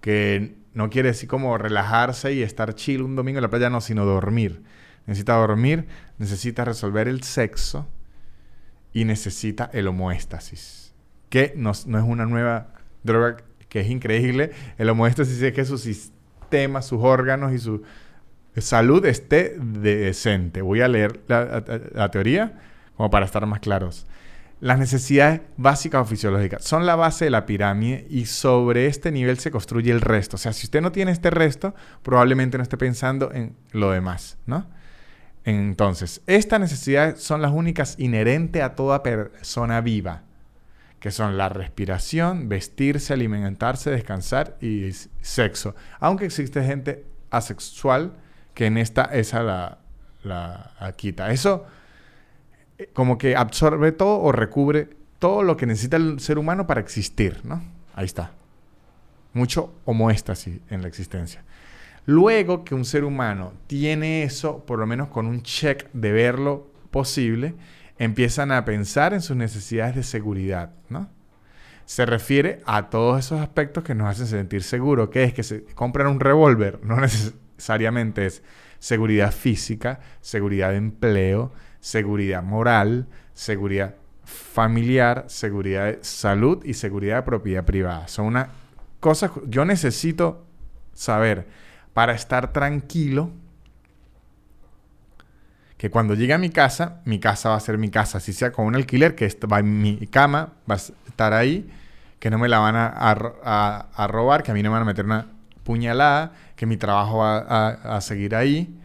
que 0.00 0.56
no 0.76 0.90
quiere 0.90 1.08
decir 1.08 1.28
como 1.28 1.58
relajarse 1.58 2.32
y 2.32 2.42
estar 2.42 2.74
chill 2.74 3.02
un 3.02 3.16
domingo 3.16 3.38
en 3.38 3.42
la 3.42 3.50
playa, 3.50 3.70
no, 3.70 3.80
sino 3.80 4.04
dormir. 4.04 4.62
Necesita 5.06 5.34
dormir, 5.34 5.88
necesita 6.18 6.64
resolver 6.64 7.08
el 7.08 7.24
sexo 7.24 7.88
y 8.92 9.04
necesita 9.04 9.68
el 9.72 9.88
homoéstasis 9.88 10.86
que 11.28 11.52
no, 11.56 11.70
es 11.72 11.86
una 11.86 12.26
nueva 12.26 12.68
droga 13.02 13.36
que 13.68 13.80
es 13.80 13.90
increíble. 13.90 14.52
El 14.78 14.88
homoéstasis 14.88 15.42
es 15.42 15.52
que 15.52 15.64
su 15.64 15.78
sistema, 15.78 16.82
sus 16.82 17.02
órganos 17.02 17.52
y 17.52 17.58
su 17.58 17.82
salud 18.56 19.04
esté 19.04 19.56
decente. 19.58 20.62
Voy 20.62 20.80
a 20.80 20.88
leer 20.88 21.20
la, 21.28 22.10
teoría 22.10 22.58
como 22.96 23.10
para 23.10 23.26
estar 23.26 23.44
más 23.46 23.60
claros. 23.60 24.06
Las 24.60 24.78
necesidades 24.78 25.42
básicas 25.58 26.00
o 26.00 26.04
fisiológicas 26.06 26.64
son 26.64 26.86
la 26.86 26.96
base 26.96 27.26
de 27.26 27.30
la 27.30 27.44
pirámide 27.44 28.06
y 28.08 28.24
sobre 28.24 28.86
este 28.86 29.12
nivel 29.12 29.38
se 29.38 29.50
construye 29.50 29.90
el 29.90 30.00
resto. 30.00 30.36
O 30.36 30.38
sea, 30.38 30.52
si 30.54 30.66
usted 30.66 30.80
no 30.80 30.92
tiene 30.92 31.12
este 31.12 31.30
resto, 31.30 31.74
probablemente 32.02 32.56
no 32.56 32.62
esté 32.62 32.78
pensando 32.78 33.30
en 33.32 33.54
lo 33.72 33.90
demás, 33.90 34.38
¿no? 34.46 34.66
Entonces, 35.44 36.22
estas 36.26 36.58
necesidades 36.58 37.22
son 37.22 37.40
las 37.40 37.52
únicas 37.52 37.94
inherentes 37.98 38.62
a 38.62 38.74
toda 38.74 39.02
persona 39.02 39.80
viva, 39.80 40.22
que 40.98 41.12
son 41.12 41.36
la 41.36 41.48
respiración, 41.48 42.48
vestirse, 42.48 43.12
alimentarse, 43.12 43.90
descansar 43.90 44.56
y 44.60 44.90
sexo. 45.20 45.76
Aunque 46.00 46.24
existe 46.24 46.64
gente 46.64 47.04
asexual 47.30 48.14
que 48.54 48.66
en 48.66 48.78
esta 48.78 49.04
esa 49.04 49.42
la, 49.42 49.78
la, 50.24 50.92
quita. 50.96 51.30
Eso 51.30 51.66
como 52.92 53.18
que 53.18 53.36
absorbe 53.36 53.92
todo 53.92 54.20
o 54.20 54.32
recubre 54.32 54.88
todo 55.18 55.42
lo 55.42 55.56
que 55.56 55.66
necesita 55.66 55.96
el 55.96 56.20
ser 56.20 56.38
humano 56.38 56.66
para 56.66 56.80
existir, 56.80 57.40
¿no? 57.44 57.62
Ahí 57.94 58.04
está. 58.04 58.32
Mucho 59.32 59.74
homoéstasis 59.84 60.60
en 60.70 60.82
la 60.82 60.88
existencia. 60.88 61.42
Luego 62.04 62.64
que 62.64 62.74
un 62.74 62.84
ser 62.84 63.04
humano 63.04 63.52
tiene 63.66 64.22
eso, 64.22 64.64
por 64.64 64.78
lo 64.78 64.86
menos 64.86 65.08
con 65.08 65.26
un 65.26 65.42
check 65.42 65.90
de 65.92 66.12
verlo 66.12 66.70
posible, 66.90 67.54
empiezan 67.98 68.52
a 68.52 68.64
pensar 68.64 69.12
en 69.14 69.22
sus 69.22 69.36
necesidades 69.36 69.96
de 69.96 70.02
seguridad, 70.02 70.70
¿no? 70.88 71.08
Se 71.84 72.04
refiere 72.04 72.60
a 72.66 72.90
todos 72.90 73.24
esos 73.24 73.40
aspectos 73.40 73.84
que 73.84 73.94
nos 73.94 74.08
hacen 74.08 74.26
sentir 74.26 74.62
seguros, 74.62 75.08
que 75.08 75.24
es 75.24 75.32
que 75.32 75.42
se 75.42 75.64
compran 75.64 76.08
un 76.08 76.20
revólver, 76.20 76.80
no 76.82 76.96
necesariamente 76.96 77.46
necesariamente 77.56 78.26
es 78.26 78.42
seguridad 78.78 79.32
física, 79.32 80.00
seguridad 80.20 80.70
de 80.70 80.76
empleo, 80.76 81.52
seguridad 81.86 82.42
moral, 82.42 83.06
seguridad 83.32 83.94
familiar, 84.24 85.26
seguridad 85.28 85.84
de 85.84 85.98
salud 86.02 86.64
y 86.64 86.74
seguridad 86.74 87.18
de 87.18 87.22
propiedad 87.22 87.64
privada. 87.64 88.08
Son 88.08 88.26
una 88.26 88.48
cosa, 88.98 89.30
yo 89.46 89.64
necesito 89.64 90.44
saber 90.94 91.46
para 91.94 92.12
estar 92.12 92.52
tranquilo 92.52 93.30
que 95.78 95.88
cuando 95.88 96.14
llegue 96.14 96.32
a 96.32 96.38
mi 96.38 96.50
casa, 96.50 97.02
mi 97.04 97.20
casa 97.20 97.50
va 97.50 97.54
a 97.54 97.60
ser 97.60 97.78
mi 97.78 97.88
casa, 97.88 98.18
si 98.18 98.32
sea 98.32 98.50
con 98.50 98.66
un 98.66 98.74
alquiler, 98.74 99.14
que 99.14 99.28
va 99.50 99.60
en 99.60 99.80
mi 99.80 100.08
cama, 100.08 100.54
va 100.68 100.74
a 100.74 100.78
estar 100.78 101.34
ahí, 101.34 101.70
que 102.18 102.30
no 102.30 102.38
me 102.38 102.48
la 102.48 102.58
van 102.58 102.74
a, 102.74 102.88
a 103.94 104.06
robar, 104.08 104.42
que 104.42 104.50
a 104.50 104.54
mí 104.54 104.62
no 104.64 104.70
me 104.70 104.74
van 104.74 104.82
a 104.82 104.86
meter 104.86 105.04
una 105.04 105.28
puñalada, 105.62 106.32
que 106.56 106.66
mi 106.66 106.76
trabajo 106.78 107.18
va 107.18 107.68
a, 107.68 108.00
seguir 108.00 108.34
ahí, 108.34 108.76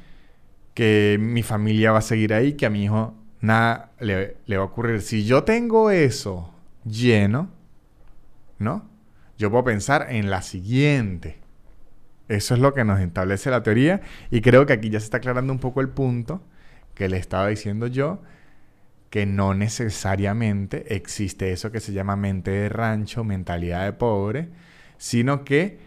que 0.74 1.18
mi 1.20 1.44
familia 1.44 1.92
va 1.92 2.00
a 2.00 2.04
seguir 2.04 2.34
ahí, 2.34 2.54
que 2.54 2.66
a 2.66 2.70
mi 2.70 2.86
hijo 2.86 3.16
nada 3.42 3.92
le, 4.00 4.38
le 4.46 4.58
va 4.58 4.64
a 4.64 4.68
ocurrir. 4.68 5.02
Si 5.02 5.26
yo 5.26 5.44
tengo 5.44 5.92
eso 5.92 6.54
lleno, 6.86 7.50
¿no? 8.60 8.90
Yo 9.38 9.50
puedo 9.50 9.64
pensar 9.64 10.08
en 10.10 10.30
la 10.30 10.42
siguiente. 10.42 11.40
Eso 12.28 12.54
es 12.54 12.62
lo 12.62 12.74
que 12.74 12.86
nos 12.86 13.00
establece 13.00 13.50
la 13.50 13.64
teoría 13.64 14.02
y 14.30 14.42
creo 14.42 14.66
que 14.66 14.74
aquí 14.74 14.90
ya 14.90 15.00
se 15.00 15.06
está 15.06 15.18
aclarando 15.18 15.52
un 15.52 15.60
poco 15.60 15.82
el 15.82 15.90
punto 15.90 16.42
que 16.94 17.10
le 17.10 17.18
estaba 17.18 17.48
diciendo 17.48 17.88
yo, 17.88 18.22
que 19.10 19.26
no 19.26 19.54
necesariamente 19.54 20.96
existe 20.96 21.52
eso 21.52 21.72
que 21.72 21.82
se 21.82 21.92
llama 21.92 22.16
mente 22.16 22.52
de 22.52 22.70
rancho, 22.70 23.26
mentalidad 23.26 23.84
de 23.84 23.94
pobre, 23.94 24.50
sino 24.98 25.44
que 25.44 25.80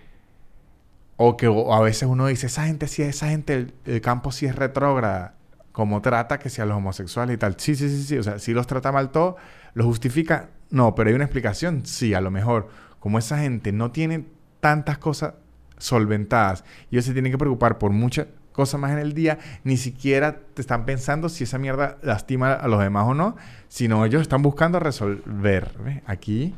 o 1.16 1.36
que 1.36 1.46
a 1.46 1.80
veces 1.80 2.08
uno 2.08 2.26
dice, 2.26 2.46
esa 2.46 2.66
gente 2.66 2.88
sí, 2.88 3.02
esa 3.02 3.28
gente, 3.28 3.68
el, 3.84 4.00
campo 4.00 4.32
sí 4.32 4.46
es 4.46 4.56
retrógrada. 4.56 5.34
Como 5.72 6.00
trata 6.02 6.38
que 6.38 6.50
sea 6.50 6.66
los 6.66 6.76
homosexuales 6.76 7.34
y 7.34 7.38
tal. 7.38 7.56
Sí, 7.58 7.74
sí, 7.74 7.88
sí, 7.88 8.04
sí. 8.04 8.18
O 8.18 8.22
sea, 8.22 8.38
si 8.38 8.52
los 8.52 8.66
trata 8.66 8.92
mal 8.92 9.10
todo, 9.10 9.36
¿lo 9.74 9.84
justifica? 9.84 10.50
No, 10.70 10.94
pero 10.94 11.08
hay 11.08 11.16
una 11.16 11.24
explicación. 11.24 11.84
Sí, 11.84 12.14
a 12.14 12.20
lo 12.20 12.30
mejor. 12.30 12.68
Como 13.00 13.18
esa 13.18 13.38
gente 13.38 13.72
no 13.72 13.90
tiene 13.90 14.24
tantas 14.60 14.98
cosas 14.98 15.34
solventadas 15.78 16.64
y 16.90 16.96
ellos 16.96 17.04
se 17.04 17.12
tienen 17.12 17.32
que 17.32 17.38
preocupar 17.38 17.78
por 17.78 17.90
muchas 17.90 18.28
cosas 18.52 18.80
más 18.80 18.92
en 18.92 18.98
el 18.98 19.14
día, 19.14 19.38
ni 19.64 19.76
siquiera 19.76 20.38
te 20.54 20.62
están 20.62 20.86
pensando 20.86 21.28
si 21.28 21.42
esa 21.44 21.58
mierda 21.58 21.98
lastima 22.02 22.52
a 22.52 22.68
los 22.68 22.80
demás 22.80 23.06
o 23.08 23.14
no, 23.14 23.36
sino 23.68 24.04
ellos 24.04 24.22
están 24.22 24.42
buscando 24.42 24.78
resolver. 24.78 25.72
Aquí 26.06 26.54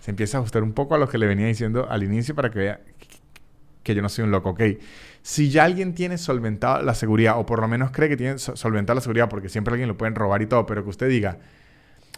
se 0.00 0.10
empieza 0.10 0.36
a 0.36 0.40
ajustar 0.40 0.64
un 0.64 0.72
poco 0.72 0.96
a 0.96 0.98
lo 0.98 1.08
que 1.08 1.16
le 1.16 1.26
venía 1.26 1.46
diciendo 1.46 1.86
al 1.88 2.02
inicio 2.02 2.34
para 2.34 2.50
que 2.50 2.58
vea 2.58 2.80
que 3.88 3.94
yo 3.94 4.02
no 4.02 4.08
soy 4.08 4.24
un 4.24 4.30
loco, 4.30 4.50
ok. 4.50 4.62
Si 5.22 5.50
ya 5.50 5.64
alguien 5.64 5.94
tiene 5.94 6.18
solventada 6.18 6.82
la 6.82 6.94
seguridad, 6.94 7.38
o 7.38 7.46
por 7.46 7.60
lo 7.60 7.68
menos 7.68 7.90
cree 7.90 8.08
que 8.08 8.16
tiene 8.16 8.38
solventada 8.38 8.96
la 8.96 9.00
seguridad, 9.00 9.28
porque 9.28 9.48
siempre 9.48 9.72
alguien 9.72 9.88
lo 9.88 9.96
pueden 9.96 10.14
robar 10.14 10.42
y 10.42 10.46
todo, 10.46 10.66
pero 10.66 10.84
que 10.84 10.90
usted 10.90 11.08
diga, 11.08 11.38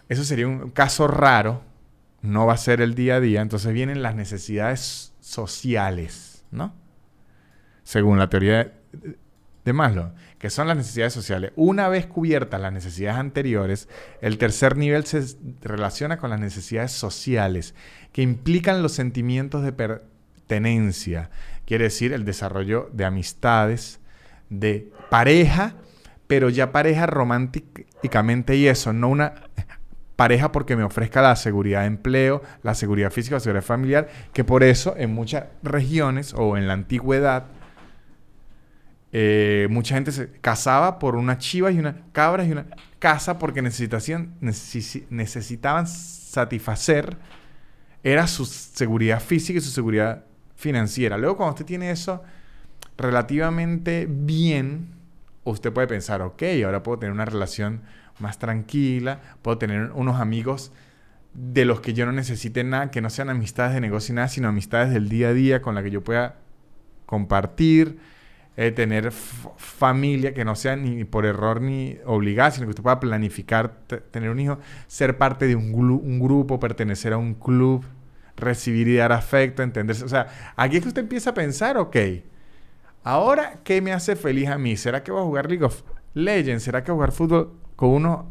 eso 0.09 0.25
sería 0.25 0.49
un 0.49 0.71
caso 0.71 1.07
raro, 1.07 1.63
no 2.23 2.45
va 2.45 2.55
a 2.55 2.59
ser 2.59 2.81
el 2.81 2.95
día 2.95 3.17
a 3.17 3.21
día, 3.21 3.41
entonces 3.41 3.73
vienen 3.73 4.03
las 4.03 4.15
necesidades 4.15 5.15
sociales, 5.21 6.45
¿no? 6.51 6.75
Según 7.85 8.19
la 8.19 8.29
teoría 8.29 8.75
de 9.65 9.73
Maslow, 9.73 10.13
que 10.39 10.51
son 10.51 10.69
las 10.69 10.77
necesidades 10.77 11.13
sociales. 11.13 11.53
Una 11.55 11.89
vez 11.89 12.07
cubiertas 12.07 12.61
las 12.61 12.73
necesidades 12.73 13.19
anteriores, 13.19 13.89
el 14.21 14.39
tercer 14.39 14.77
nivel 14.77 15.05
se 15.05 15.23
relaciona 15.63 16.19
con 16.19 16.31
las 16.31 16.41
necesidades 16.41 16.93
sociales, 16.93 17.75
que 18.13 18.23
implican 18.23 18.83
los 18.83 18.93
sentimientos 18.93 19.63
de 19.63 19.73
pertenencia, 19.73 21.31
Quiere 21.71 21.85
decir 21.85 22.13
el 22.13 22.25
desarrollo 22.25 22.91
de 22.93 23.05
amistades, 23.05 24.01
de 24.49 24.91
pareja, 25.09 25.77
pero 26.27 26.49
ya 26.49 26.73
pareja 26.73 27.07
románticamente 27.07 28.57
y 28.57 28.67
eso, 28.67 28.93
no 28.93 29.09
una 29.09 29.35
pareja 30.17 30.51
porque 30.51 30.75
me 30.75 30.83
ofrezca 30.83 31.23
la 31.23 31.37
seguridad 31.37 31.83
de 31.83 31.87
empleo, 31.87 32.43
la 32.65 32.75
seguridad 32.75 33.13
física, 33.13 33.37
la 33.37 33.41
seguridad 33.41 33.63
familiar, 33.63 34.09
que 34.33 34.43
por 34.43 34.65
eso 34.65 34.97
en 34.97 35.15
muchas 35.15 35.45
regiones 35.63 36.35
o 36.37 36.57
en 36.57 36.67
la 36.67 36.73
antigüedad, 36.73 37.45
eh, 39.13 39.69
mucha 39.71 39.95
gente 39.95 40.11
se 40.11 40.29
casaba 40.41 40.99
por 40.99 41.15
una 41.15 41.39
chiva 41.39 41.71
y 41.71 41.79
una 41.79 42.03
cabra 42.11 42.45
y 42.45 42.51
una 42.51 42.67
casa 42.99 43.39
porque 43.39 43.63
necesitaban, 43.63 44.35
necesitaban 44.41 45.87
satisfacer, 45.87 47.17
era 48.03 48.27
su 48.27 48.45
seguridad 48.45 49.21
física 49.21 49.61
y 49.61 49.63
su 49.63 49.71
seguridad 49.71 50.25
financiera. 50.61 51.17
Luego, 51.17 51.39
cuando 51.39 51.55
usted 51.55 51.65
tiene 51.65 51.91
eso 51.91 52.23
relativamente 52.99 54.07
bien, 54.09 54.89
usted 55.45 55.73
puede 55.73 55.87
pensar, 55.87 56.21
ok, 56.21 56.43
ahora 56.65 56.83
puedo 56.83 56.99
tener 56.99 57.13
una 57.13 57.25
relación 57.25 57.81
más 58.19 58.39
tranquila, 58.39 59.21
puedo 59.41 59.57
tener 59.57 59.91
unos 59.95 60.21
amigos 60.21 60.71
de 61.33 61.65
los 61.65 61.81
que 61.81 61.95
yo 61.95 62.05
no 62.05 62.13
necesite 62.13 62.63
nada, 62.63 62.91
que 62.91 63.01
no 63.01 63.09
sean 63.09 63.31
amistades 63.31 63.73
de 63.73 63.81
negocio 63.81 64.13
y 64.13 64.17
nada, 64.17 64.29
sino 64.29 64.49
amistades 64.49 64.93
del 64.93 65.09
día 65.09 65.29
a 65.29 65.33
día 65.33 65.63
con 65.63 65.75
la 65.75 65.83
que 65.83 65.91
yo 65.91 66.05
pueda 66.05 66.37
compartir, 67.07 67.99
eh, 68.59 68.71
tener 68.71 69.13
familia 69.13 70.35
que 70.35 70.45
no 70.45 70.55
sea 70.55 70.77
ni 70.77 71.05
por 71.05 71.25
error 71.25 71.63
ni 71.63 71.97
obligada, 72.05 72.51
sino 72.51 72.67
que 72.67 72.71
usted 72.71 72.83
pueda 72.83 73.01
planificar 73.01 73.77
tener 74.11 74.29
un 74.29 74.41
hijo, 74.41 74.59
ser 74.89 75.17
parte 75.17 75.47
de 75.47 75.57
un, 75.57 75.73
un 75.73 76.21
grupo, 76.21 76.61
pertenecer 76.61 77.15
a 77.15 77.17
un 77.17 77.33
club, 77.33 77.83
recibir 78.41 78.89
y 78.89 78.97
dar 78.97 79.13
afecto, 79.13 79.63
entenderse. 79.63 80.05
O 80.05 80.09
sea, 80.09 80.53
aquí 80.57 80.77
es 80.77 80.83
que 80.83 80.89
usted 80.89 81.03
empieza 81.03 81.31
a 81.31 81.35
pensar, 81.35 81.79
ok, 81.79 81.97
ahora, 83.05 83.61
¿qué 83.65 83.81
me 83.81 83.93
hace 83.93 84.17
feliz 84.17 84.49
a 84.49 84.59
mí? 84.59 84.77
¿Será 84.77 85.03
que 85.03 85.13
voy 85.13 85.21
a 85.21 85.25
jugar 85.25 85.49
League 85.49 85.65
of 85.65 85.83
Legends? 86.15 86.65
¿Será 86.65 86.83
que 86.83 86.91
voy 86.91 86.97
a 86.97 86.99
jugar 86.99 87.13
fútbol 87.13 87.53
con 87.77 87.91
unos 87.91 88.25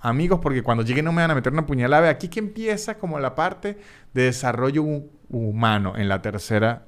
amigos? 0.00 0.40
Porque 0.40 0.62
cuando 0.62 0.84
llegue 0.84 1.02
no 1.02 1.12
me 1.12 1.22
van 1.22 1.30
a 1.30 1.34
meter 1.34 1.52
una 1.52 1.66
puñalada. 1.66 2.08
Aquí 2.08 2.28
que 2.28 2.40
empieza 2.40 2.98
como 2.98 3.18
la 3.18 3.34
parte 3.34 3.78
de 4.14 4.22
desarrollo 4.22 4.84
humano 5.28 5.94
en 5.96 6.08
la 6.08 6.22
tercera 6.22 6.86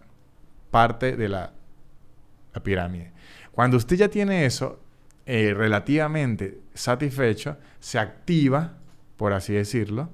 parte 0.71 1.17
de 1.17 1.29
la, 1.29 1.53
pirámide. 2.63 3.13
Cuando 3.53 3.77
usted 3.77 3.95
ya 3.95 4.09
tiene 4.09 4.45
eso 4.45 4.81
eh, 5.25 5.55
relativamente 5.55 6.61
satisfecho, 6.75 7.57
se 7.79 7.99
activa, 7.99 8.75
por 9.17 9.33
así 9.33 9.53
decirlo, 9.53 10.11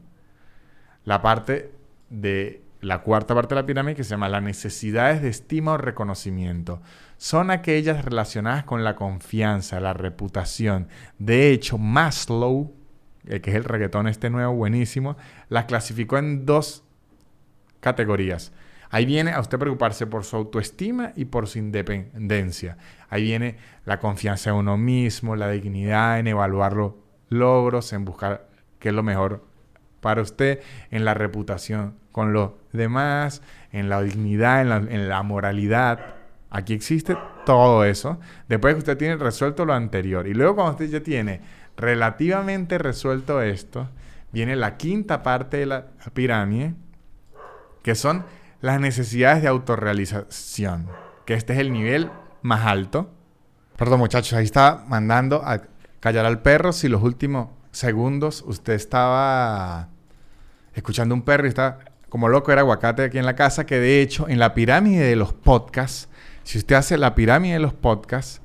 la 1.04 1.22
parte 1.22 1.72
de 2.10 2.62
la 2.80 3.02
cuarta 3.02 3.34
parte 3.34 3.54
de 3.54 3.60
la 3.60 3.66
pirámide 3.66 3.94
que 3.94 4.04
se 4.04 4.10
llama 4.10 4.28
las 4.28 4.42
necesidades 4.42 5.22
de 5.22 5.28
estima 5.28 5.72
o 5.72 5.78
reconocimiento. 5.78 6.80
Son 7.16 7.50
aquellas 7.50 8.04
relacionadas 8.04 8.64
con 8.64 8.84
la 8.84 8.96
confianza, 8.96 9.80
la 9.80 9.92
reputación. 9.92 10.88
De 11.18 11.50
hecho, 11.50 11.78
Maslow, 11.78 12.74
que 13.24 13.50
es 13.50 13.56
el 13.56 13.64
reggaetón 13.64 14.08
este 14.08 14.30
nuevo 14.30 14.54
buenísimo, 14.54 15.16
las 15.48 15.66
clasificó 15.66 16.18
en 16.18 16.46
dos 16.46 16.84
categorías. 17.80 18.52
Ahí 18.90 19.04
viene 19.04 19.32
a 19.32 19.40
usted 19.40 19.58
preocuparse 19.58 20.06
por 20.06 20.24
su 20.24 20.36
autoestima 20.36 21.12
y 21.14 21.26
por 21.26 21.46
su 21.46 21.58
independencia. 21.58 22.76
Ahí 23.08 23.22
viene 23.22 23.58
la 23.84 24.00
confianza 24.00 24.50
en 24.50 24.56
uno 24.56 24.76
mismo, 24.76 25.36
la 25.36 25.48
dignidad, 25.50 26.18
en 26.18 26.26
evaluar 26.26 26.72
los 26.72 26.94
logros, 27.28 27.92
en 27.92 28.04
buscar 28.04 28.48
qué 28.80 28.88
es 28.88 28.94
lo 28.94 29.04
mejor 29.04 29.49
para 30.00 30.22
usted 30.22 30.60
en 30.90 31.04
la 31.04 31.14
reputación 31.14 31.94
con 32.12 32.32
los 32.32 32.50
demás, 32.72 33.42
en 33.72 33.88
la 33.88 34.02
dignidad, 34.02 34.60
en 34.62 35.08
la, 35.08 35.22
moralidad. 35.22 36.14
Aquí 36.50 36.74
existe 36.74 37.16
todo 37.46 37.84
eso. 37.84 38.18
Después 38.48 38.74
que 38.74 38.78
usted 38.78 38.96
tiene 38.96 39.16
resuelto 39.16 39.64
lo 39.64 39.74
anterior. 39.74 40.26
Y 40.26 40.34
luego 40.34 40.56
cuando 40.56 40.72
usted 40.72 40.88
ya 40.88 41.02
tiene 41.02 41.40
relativamente 41.76 42.78
resuelto 42.78 43.40
esto, 43.42 43.88
viene 44.32 44.56
la 44.56 44.76
quinta 44.76 45.22
parte 45.22 45.58
de 45.58 45.66
la 45.66 45.86
pirámide, 46.12 46.74
que 47.82 47.94
son 47.94 48.24
las 48.60 48.80
necesidades 48.80 49.42
de 49.42 49.48
autorrealización. 49.48 50.88
Que 51.24 51.34
este 51.34 51.52
es 51.52 51.60
el 51.60 51.72
nivel 51.72 52.10
más 52.42 52.66
alto. 52.66 53.10
Perdón 53.76 54.00
muchachos, 54.00 54.32
ahí 54.34 54.44
está 54.44 54.84
mandando 54.88 55.42
a 55.44 55.62
callar 56.00 56.26
al 56.26 56.42
perro 56.42 56.72
si 56.72 56.88
los 56.88 57.02
últimos 57.02 57.48
segundos 57.72 58.42
usted 58.46 58.74
estaba 58.74 59.88
escuchando 60.74 61.14
un 61.14 61.22
perro 61.22 61.46
y 61.46 61.48
está 61.48 61.78
como 62.08 62.28
loco, 62.28 62.52
era 62.52 62.62
aguacate 62.62 63.04
aquí 63.04 63.18
en 63.18 63.26
la 63.26 63.36
casa, 63.36 63.66
que 63.66 63.78
de 63.78 64.02
hecho 64.02 64.28
en 64.28 64.38
la 64.38 64.52
pirámide 64.52 65.04
de 65.04 65.16
los 65.16 65.32
podcasts, 65.32 66.08
si 66.42 66.58
usted 66.58 66.74
hace 66.74 66.98
la 66.98 67.14
pirámide 67.14 67.54
de 67.54 67.60
los 67.60 67.72
podcasts, 67.72 68.42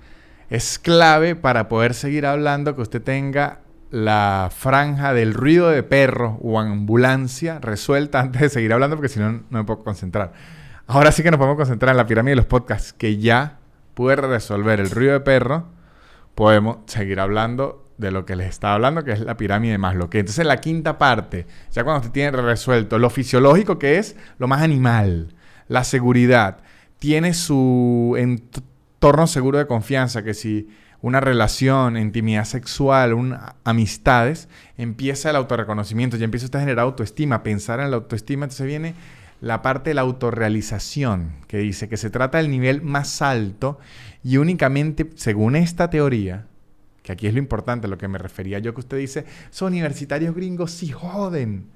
es 0.49 0.77
clave 0.77 1.35
para 1.35 1.67
poder 1.67 1.95
seguir 1.95 2.25
hablando 2.25 2.75
que 2.75 2.81
usted 2.81 3.01
tenga 3.01 3.61
la 3.89 4.49
franja 4.55 5.13
del 5.13 5.33
ruido 5.33 5.69
de 5.69 5.81
perro 5.81 6.37
o 6.41 6.59
ambulancia 6.59 7.59
resuelta 7.59 8.19
antes 8.19 8.41
de 8.41 8.49
seguir 8.49 8.73
hablando, 8.73 8.95
porque 8.95 9.09
si 9.09 9.19
no, 9.19 9.31
no 9.31 9.43
me 9.49 9.63
puedo 9.63 9.83
concentrar. 9.83 10.33
Ahora 10.85 11.11
sí 11.11 11.23
que 11.23 11.31
nos 11.31 11.39
podemos 11.39 11.57
concentrar 11.57 11.91
en 11.91 11.97
la 11.97 12.05
pirámide 12.05 12.33
de 12.33 12.37
los 12.37 12.45
podcasts, 12.45 12.93
que 12.93 13.17
ya 13.17 13.57
puede 13.95 14.17
resolver 14.17 14.79
el 14.79 14.91
ruido 14.91 15.13
de 15.13 15.21
perro, 15.21 15.65
podemos 16.35 16.77
seguir 16.85 17.19
hablando 17.19 17.84
de 17.97 18.11
lo 18.11 18.25
que 18.25 18.35
les 18.35 18.49
estaba 18.49 18.75
hablando, 18.75 19.03
que 19.03 19.13
es 19.13 19.19
la 19.19 19.37
pirámide 19.37 19.73
de 19.73 19.77
Maslow. 19.77 20.09
Que 20.09 20.19
entonces 20.19 20.45
la 20.45 20.57
quinta 20.57 20.97
parte, 20.97 21.45
ya 21.71 21.83
cuando 21.83 21.99
usted 22.01 22.11
tiene 22.11 22.31
resuelto 22.31 22.97
lo 22.97 23.09
fisiológico, 23.09 23.79
que 23.79 23.97
es 23.97 24.15
lo 24.37 24.47
más 24.47 24.61
animal, 24.61 25.33
la 25.67 25.83
seguridad, 25.83 26.57
tiene 26.99 27.33
su 27.33 28.15
entorno 28.17 29.27
seguro 29.27 29.57
de 29.57 29.67
confianza, 29.67 30.23
que 30.23 30.33
si 30.33 30.69
una 31.01 31.19
relación, 31.19 31.97
intimidad 31.97 32.45
sexual, 32.45 33.13
amistades, 33.63 34.49
empieza 34.77 35.29
el 35.29 35.35
autorreconocimiento, 35.35 36.17
ya 36.17 36.25
empieza 36.25 36.47
a 36.57 36.59
generar 36.59 36.79
autoestima, 36.79 37.43
pensar 37.43 37.79
en 37.79 37.91
la 37.91 37.97
autoestima, 37.97 38.45
entonces 38.45 38.65
viene 38.65 38.95
la 39.41 39.61
parte 39.61 39.91
de 39.91 39.93
la 39.93 40.01
autorrealización, 40.01 41.33
que 41.47 41.57
dice 41.57 41.89
que 41.89 41.97
se 41.97 42.09
trata 42.09 42.39
del 42.39 42.49
nivel 42.49 42.81
más 42.81 43.21
alto 43.21 43.77
y 44.23 44.37
únicamente, 44.37 45.09
según 45.15 45.55
esta 45.55 45.91
teoría, 45.91 46.47
que 47.05 47.11
aquí 47.11 47.27
es 47.27 47.33
lo 47.33 47.39
importante, 47.39 47.87
lo 47.87 47.99
que 47.99 48.07
me 48.07 48.17
refería 48.17 48.57
yo 48.57 48.73
que 48.73 48.79
usted 48.79 48.97
dice, 48.97 49.25
son 49.51 49.73
universitarios 49.73 50.33
gringos, 50.33 50.71
sí 50.71 50.89
joden. 50.89 51.69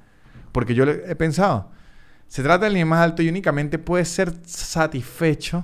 Porque 0.51 0.73
yo 0.73 0.85
he 0.85 1.15
pensado, 1.15 1.69
se 2.27 2.41
trata 2.41 2.65
del 2.65 2.73
nivel 2.73 2.89
más 2.89 3.01
alto 3.01 3.21
y 3.21 3.29
únicamente 3.29 3.77
puede 3.77 4.05
ser 4.05 4.33
satisfecho 4.43 5.63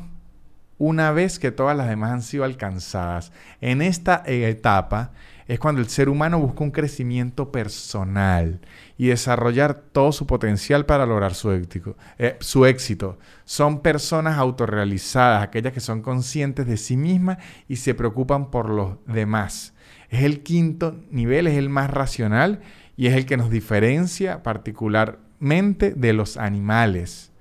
una 0.78 1.12
vez 1.12 1.40
que 1.40 1.52
todas 1.52 1.76
las 1.76 1.90
demás 1.90 2.12
han 2.12 2.22
sido 2.22 2.44
alcanzadas. 2.44 3.32
En 3.60 3.82
esta 3.82 4.22
etapa 4.28 5.14
es 5.48 5.58
cuando 5.60 5.82
el 5.82 5.90
ser 5.90 6.10
humano 6.10 6.40
busca 6.40 6.64
un 6.64 6.70
crecimiento 6.70 7.52
personal 7.52 8.62
y 8.98 9.08
desarrollar 9.08 9.76
todo 9.92 10.12
su 10.12 10.26
potencial 10.26 10.86
para 10.86 11.06
lograr 11.06 11.34
su 11.34 11.52
éxito. 11.52 11.98
Eh, 12.18 12.38
su 12.40 12.66
éxito. 12.66 13.18
Son 13.44 13.82
personas 13.82 14.38
autorrealizadas, 14.38 15.44
aquellas 15.44 15.74
que 15.74 15.80
son 15.80 16.02
conscientes 16.02 16.66
de 16.66 16.78
sí 16.78 16.96
mismas 16.96 17.38
y 17.68 17.78
se 17.78 17.94
preocupan 17.94 18.52
por 18.52 18.70
los 18.70 18.98
demás. 19.06 19.74
Es 20.10 20.24
el 20.24 20.44
quinto 20.44 20.96
nivel, 21.12 21.48
es 21.48 21.58
el 21.58 21.70
más 21.70 21.90
racional 21.90 22.62
y 22.96 23.08
es 23.08 23.16
el 23.16 23.26
que 23.26 23.38
nos 23.38 23.50
diferencia 23.50 24.44
particularmente 24.44 25.92
de 25.92 26.14
los 26.14 26.38
animales, 26.38 27.32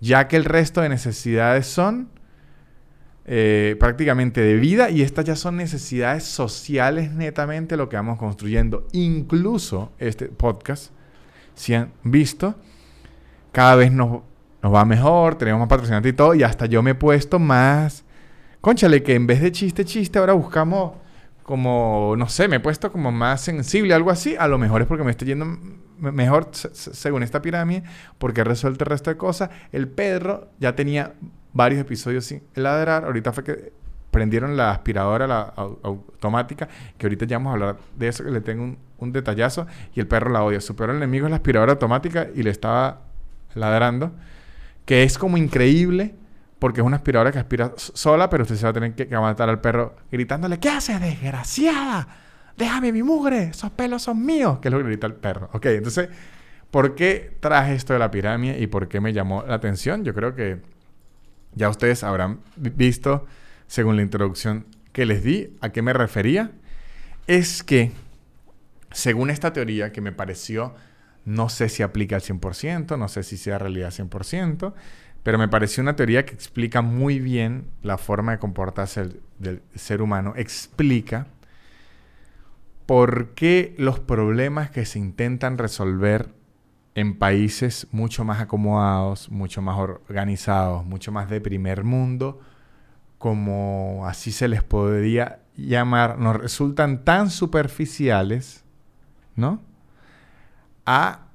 ya 0.00 0.28
que 0.28 0.36
el 0.36 0.44
resto 0.44 0.80
de 0.80 0.88
necesidades 0.88 1.66
son 1.66 2.08
eh, 3.26 3.76
prácticamente 3.78 4.40
de 4.40 4.56
vida 4.56 4.90
y 4.90 5.02
estas 5.02 5.24
ya 5.24 5.36
son 5.36 5.56
necesidades 5.56 6.24
sociales 6.24 7.12
netamente 7.12 7.76
lo 7.76 7.88
que 7.88 7.96
vamos 7.96 8.18
construyendo. 8.18 8.86
Incluso 8.92 9.92
este 9.98 10.26
podcast, 10.26 10.92
si 11.54 11.74
han 11.74 11.92
visto, 12.02 12.54
cada 13.52 13.74
vez 13.76 13.92
nos, 13.92 14.22
nos 14.62 14.74
va 14.74 14.84
mejor, 14.84 15.36
tenemos 15.36 15.60
más 15.60 15.68
patrocinantes 15.68 16.12
y 16.12 16.16
todo, 16.16 16.34
y 16.34 16.42
hasta 16.42 16.66
yo 16.66 16.82
me 16.82 16.92
he 16.92 16.94
puesto 16.94 17.38
más... 17.38 18.04
Conchale, 18.60 19.02
que 19.02 19.14
en 19.14 19.26
vez 19.26 19.40
de 19.40 19.52
chiste, 19.52 19.86
chiste, 19.86 20.18
ahora 20.18 20.34
buscamos 20.34 20.92
como, 21.50 22.14
no 22.16 22.28
sé, 22.28 22.46
me 22.46 22.56
he 22.56 22.60
puesto 22.60 22.92
como 22.92 23.10
más 23.10 23.40
sensible, 23.40 23.92
algo 23.92 24.10
así. 24.10 24.36
A 24.38 24.46
lo 24.46 24.56
mejor 24.56 24.82
es 24.82 24.86
porque 24.86 25.02
me 25.02 25.10
estoy 25.10 25.26
yendo 25.26 25.46
mejor 25.98 26.50
según 26.52 27.24
esta 27.24 27.42
pirámide, 27.42 27.82
porque 28.18 28.42
he 28.42 28.44
resuelto 28.44 28.84
el 28.84 28.90
resto 28.90 29.10
de 29.10 29.16
cosas. 29.16 29.50
El 29.72 29.88
Pedro 29.88 30.50
ya 30.60 30.76
tenía 30.76 31.14
varios 31.52 31.80
episodios 31.80 32.24
sin 32.26 32.44
ladrar. 32.54 33.04
Ahorita 33.04 33.32
fue 33.32 33.42
que 33.42 33.72
prendieron 34.10 34.56
la 34.56 34.72
aspiradora 34.72 35.54
automática, 35.82 36.68
que 36.98 37.06
ahorita 37.06 37.26
ya 37.26 37.38
vamos 37.38 37.50
a 37.50 37.54
hablar 37.54 37.76
de 37.96 38.08
eso, 38.08 38.24
que 38.24 38.30
le 38.30 38.40
tengo 38.40 38.76
un, 38.98 39.12
detallazo, 39.12 39.66
y 39.94 40.00
el 40.00 40.06
perro 40.06 40.30
la 40.30 40.42
odia. 40.42 40.60
Su 40.60 40.76
peor 40.76 40.90
enemigo 40.90 41.26
es 41.26 41.30
la 41.30 41.36
aspiradora 41.36 41.72
automática 41.72 42.28
y 42.34 42.42
le 42.42 42.50
estaba 42.50 43.02
ladrando, 43.54 44.12
que 44.84 45.04
es 45.04 45.16
como 45.16 45.36
increíble, 45.36 46.14
porque 46.58 46.80
es 46.80 46.86
una 46.86 46.96
aspiradora 46.96 47.32
que 47.32 47.38
aspira 47.38 47.72
sola, 47.76 48.28
pero 48.28 48.42
usted 48.42 48.56
se 48.56 48.64
va 48.64 48.70
a 48.70 48.74
tener 48.74 48.94
que, 48.94 49.08
que 49.08 49.14
aguantar 49.14 49.48
al 49.48 49.60
perro 49.60 49.94
gritándole, 50.10 50.58
¿qué 50.58 50.68
haces, 50.68 51.00
desgraciada? 51.00 52.06
Déjame 52.56 52.92
mi 52.92 53.02
mugre, 53.02 53.44
esos 53.44 53.70
pelos 53.70 54.02
son 54.02 54.24
míos, 54.24 54.58
que 54.58 54.68
es 54.68 54.72
lo 54.72 54.78
que 54.78 54.84
grita 54.84 55.06
el 55.06 55.14
perro. 55.14 55.48
Ok, 55.54 55.66
entonces, 55.66 56.10
¿por 56.70 56.94
qué 56.94 57.38
traje 57.40 57.74
esto 57.74 57.94
de 57.94 57.98
la 57.98 58.10
pirámide 58.10 58.60
y 58.60 58.66
por 58.66 58.88
qué 58.88 59.00
me 59.00 59.14
llamó 59.14 59.44
la 59.46 59.54
atención? 59.54 60.04
Yo 60.04 60.12
creo 60.12 60.34
que 60.34 60.60
ya 61.54 61.68
ustedes 61.68 62.04
habrán 62.04 62.40
visto, 62.56 63.26
según 63.70 63.94
la 63.94 64.02
introducción 64.02 64.66
que 64.92 65.06
les 65.06 65.22
di, 65.22 65.56
a 65.60 65.70
qué 65.70 65.80
me 65.80 65.92
refería. 65.92 66.50
Es 67.28 67.62
que, 67.62 67.92
según 68.90 69.30
esta 69.30 69.52
teoría 69.52 69.92
que 69.92 70.00
me 70.00 70.10
pareció, 70.10 70.74
no 71.24 71.48
sé 71.48 71.68
si 71.68 71.84
aplica 71.84 72.16
al 72.16 72.22
100%, 72.22 72.98
no 72.98 73.06
sé 73.06 73.22
si 73.22 73.36
sea 73.36 73.60
realidad 73.60 73.92
100%, 73.92 74.74
pero 75.22 75.38
me 75.38 75.46
pareció 75.46 75.84
una 75.84 75.94
teoría 75.94 76.26
que 76.26 76.34
explica 76.34 76.82
muy 76.82 77.20
bien 77.20 77.70
la 77.84 77.96
forma 77.96 78.32
de 78.32 78.38
comportarse 78.40 79.10
del 79.38 79.62
ser 79.76 80.02
humano, 80.02 80.32
explica 80.34 81.28
por 82.86 83.34
qué 83.34 83.76
los 83.78 84.00
problemas 84.00 84.70
que 84.70 84.84
se 84.84 84.98
intentan 84.98 85.58
resolver 85.58 86.34
en 86.96 87.16
países 87.16 87.86
mucho 87.92 88.24
más 88.24 88.40
acomodados, 88.40 89.30
mucho 89.30 89.62
más 89.62 89.78
organizados, 89.78 90.84
mucho 90.84 91.12
más 91.12 91.30
de 91.30 91.40
primer 91.40 91.84
mundo, 91.84 92.40
como 93.20 94.06
así 94.06 94.32
se 94.32 94.48
les 94.48 94.62
podría 94.62 95.40
llamar, 95.54 96.18
nos 96.18 96.38
resultan 96.38 97.04
tan 97.04 97.28
superficiales, 97.28 98.64
¿no? 99.36 99.62
A 100.86 101.26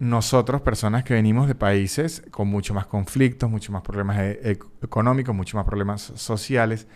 nosotros, 0.00 0.62
personas 0.62 1.04
que 1.04 1.14
venimos 1.14 1.46
de 1.46 1.54
países 1.54 2.24
con 2.32 2.48
mucho 2.48 2.74
más 2.74 2.86
conflictos, 2.86 3.48
mucho 3.48 3.70
más 3.70 3.82
problemas 3.82 4.18
e-, 4.18 4.58
económicos, 4.82 5.32
mucho 5.32 5.56
más 5.56 5.64
problemas 5.64 6.02
sociales, 6.16 6.88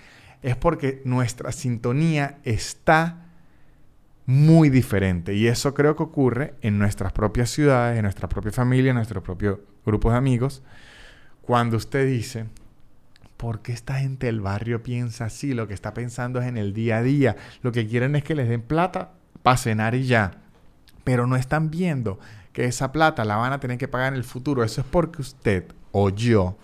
es 0.43 0.57
porque 0.57 1.03
nuestra 1.05 1.53
sintonía 1.53 2.41
está 2.43 3.29
muy 4.27 4.71
diferente. 4.71 5.35
Y 5.35 5.47
eso 5.47 5.73
creo 5.73 5.95
que 5.95 6.03
ocurre 6.03 6.55
en 6.63 6.81
nuestras 6.81 7.13
propias 7.13 7.51
ciudades, 7.51 7.97
en 7.97 8.03
nuestra 8.03 8.29
propia 8.29 8.51
familia, 8.51 8.91
en 8.91 8.97
nuestro 8.97 9.23
propio 9.23 9.65
grupo 9.85 10.11
de 10.11 10.17
amigos. 10.17 10.65
Cuando 11.43 11.77
usted 11.77 12.09
dice, 12.09 12.47
¿por 13.37 13.61
qué 13.61 13.73
esta 13.73 13.99
gente 13.99 14.27
del 14.27 14.41
barrio 14.41 14.83
piensa 14.83 15.27
así? 15.27 15.55
Lo 15.55 15.69
que 15.69 15.75
está 15.75 15.95
pensando 15.95 16.41
es 16.41 16.47
en 16.47 16.57
el 16.57 16.73
día 16.73 16.99
a 16.99 17.03
día. 17.03 17.37
Lo 17.63 17.73
que 17.73 17.87
quieren 17.87 18.17
es 18.17 18.25
que 18.25 18.35
les 18.35 18.49
den 18.49 18.63
plata 18.63 19.13
para 19.43 19.57
cenar 19.57 19.95
y 19.95 20.07
ya. 20.07 20.43
Pero 21.05 21.27
no 21.27 21.37
están 21.37 21.71
viendo 21.71 22.19
que 22.53 22.65
esa 22.65 22.93
plata 22.93 23.25
la 23.25 23.37
van 23.37 23.53
a 23.53 23.61
tener 23.61 23.79
que 23.79 23.89
pagar 23.89 24.13
en 24.13 24.19
el 24.19 24.25
futuro. 24.25 24.65
Eso 24.65 24.81
es 24.81 24.87
porque 24.87 25.23
usted 25.23 25.67
o 25.93 26.11
yo, 26.11 26.59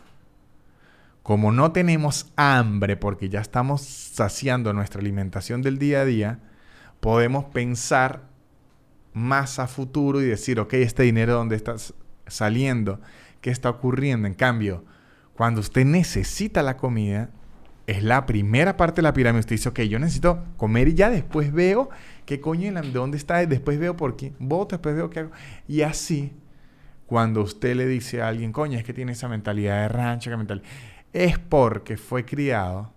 como 1.22 1.52
no 1.52 1.72
tenemos 1.72 2.32
hambre 2.37 2.96
porque 2.96 3.28
ya 3.28 3.40
estamos 3.40 3.82
saciando 3.82 4.72
nuestra 4.72 5.00
alimentación 5.00 5.62
del 5.62 5.78
día 5.78 6.00
a 6.00 6.04
día, 6.04 6.38
podemos 7.00 7.44
pensar 7.44 8.22
más 9.12 9.58
a 9.58 9.66
futuro 9.66 10.20
y 10.20 10.26
decir, 10.26 10.58
ok, 10.58 10.74
este 10.74 11.02
dinero 11.04 11.35
dónde 11.35 11.56
está 11.56 11.76
saliendo, 12.26 13.00
qué 13.40 13.50
está 13.50 13.70
ocurriendo. 13.70 14.26
En 14.26 14.35
cambio, 14.35 14.85
cuando 15.36 15.60
usted 15.60 15.84
necesita 15.84 16.62
la 16.62 16.76
comida, 16.76 17.30
es 17.86 18.02
la 18.02 18.26
primera 18.26 18.76
parte 18.76 18.96
de 18.96 19.02
la 19.02 19.12
pirámide. 19.12 19.40
Usted 19.40 19.56
dice, 19.56 19.68
ok, 19.68 19.80
yo 19.80 19.98
necesito 19.98 20.44
comer 20.56 20.88
y 20.88 20.94
ya 20.94 21.10
después 21.10 21.52
veo 21.52 21.90
qué 22.26 22.40
coño, 22.40 22.72
de 22.72 22.90
dónde 22.90 23.16
está, 23.16 23.44
después 23.46 23.78
veo 23.78 23.96
por 23.96 24.16
qué 24.16 24.32
voto, 24.38 24.76
después 24.76 24.94
veo 24.94 25.10
qué 25.10 25.20
hago. 25.20 25.32
Y 25.66 25.82
así, 25.82 26.32
cuando 27.06 27.42
usted 27.42 27.74
le 27.74 27.86
dice 27.86 28.22
a 28.22 28.28
alguien, 28.28 28.52
coño, 28.52 28.78
es 28.78 28.84
que 28.84 28.94
tiene 28.94 29.12
esa 29.12 29.28
mentalidad 29.28 29.82
de 29.82 29.88
rancho, 29.88 30.30
que 30.30 30.62
es 31.12 31.38
porque 31.38 31.96
fue 31.96 32.24
criado 32.24 32.92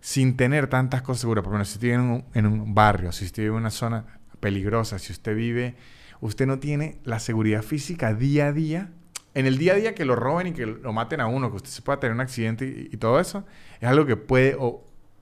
sin 0.00 0.36
tener 0.36 0.66
tantas 0.66 1.02
cosas 1.02 1.22
seguras. 1.22 1.44
Porque 1.44 1.64
si 1.64 1.74
usted 1.74 1.88
vive 1.96 2.24
en 2.34 2.46
un, 2.46 2.74
barrio, 2.74 3.12
si 3.12 3.24
usted 3.24 3.44
vive 3.44 3.54
en 3.54 3.60
una 3.60 3.70
zona 3.70 4.04
peligrosa, 4.40 4.98
si 4.98 5.12
usted 5.12 5.34
vive 5.34 5.74
usted 6.20 6.46
no 6.46 6.60
tiene 6.60 6.98
la 7.04 7.18
seguridad 7.18 7.62
física 7.62 8.14
día 8.14 8.46
a 8.46 8.52
día. 8.52 8.90
En 9.34 9.46
el 9.46 9.58
día 9.58 9.72
a 9.72 9.76
día 9.76 9.94
que 9.94 10.04
lo 10.04 10.14
roben 10.14 10.48
y 10.48 10.52
que 10.52 10.66
lo 10.66 10.92
maten 10.92 11.20
a 11.20 11.26
uno, 11.26 11.50
que 11.50 11.56
usted 11.56 11.70
se 11.70 11.82
pueda 11.82 11.98
tener 12.00 12.14
un 12.14 12.20
accidente 12.20 12.88
y, 12.90 12.96
todo 12.98 13.18
eso, 13.18 13.46
es 13.80 13.88
algo 13.88 14.04
que 14.04 14.16
puede 14.16 14.56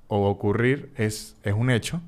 ocurrir, 0.09 0.93
es, 0.97 1.37
es 1.43 1.55
un 1.55 1.71
hecho. 1.71 2.01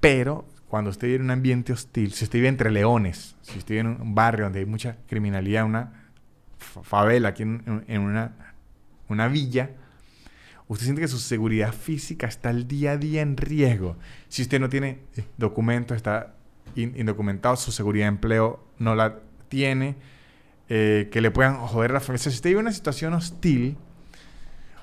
Pero 0.00 0.44
cuando 0.72 0.90
usted 0.90 1.06
vive 1.06 1.16
en 1.16 1.24
un 1.24 1.30
ambiente 1.30 1.72
hostil, 1.72 2.12
si 2.12 2.24
usted 2.24 2.38
vive 2.38 2.48
entre 2.48 2.70
leones, 2.70 3.36
si 3.42 3.58
usted 3.58 3.74
vive 3.74 3.80
en 3.80 4.00
un 4.00 4.14
barrio 4.14 4.46
donde 4.46 4.60
hay 4.60 4.66
mucha 4.66 4.96
criminalidad, 5.06 5.64
una 5.64 6.10
favela 6.58 7.28
aquí 7.28 7.42
en, 7.42 8.00
una, 8.00 8.32
una 9.08 9.28
villa, 9.28 9.70
usted 10.68 10.84
siente 10.84 11.02
que 11.02 11.08
su 11.08 11.18
seguridad 11.18 11.72
física 11.72 12.26
está 12.26 12.50
el 12.50 12.66
día 12.66 12.92
a 12.92 12.96
día 12.96 13.22
en 13.22 13.36
riesgo. 13.36 13.96
Si 14.28 14.42
usted 14.42 14.60
no 14.60 14.68
tiene 14.68 15.00
documentos, 15.36 15.96
está 15.96 16.34
indocumentado, 16.74 17.56
su 17.56 17.70
seguridad 17.70 18.06
de 18.06 18.08
empleo 18.08 18.66
no 18.78 18.94
la 18.94 19.18
tiene, 19.48 19.96
eh, 20.74 21.10
que 21.12 21.20
le 21.20 21.30
puedan 21.30 21.58
joder 21.58 21.90
la 21.90 22.00
familia. 22.00 22.22
Si 22.22 22.28
usted 22.30 22.48
vive 22.48 22.60
una 22.60 22.72
situación 22.72 23.12
hostil, 23.12 23.76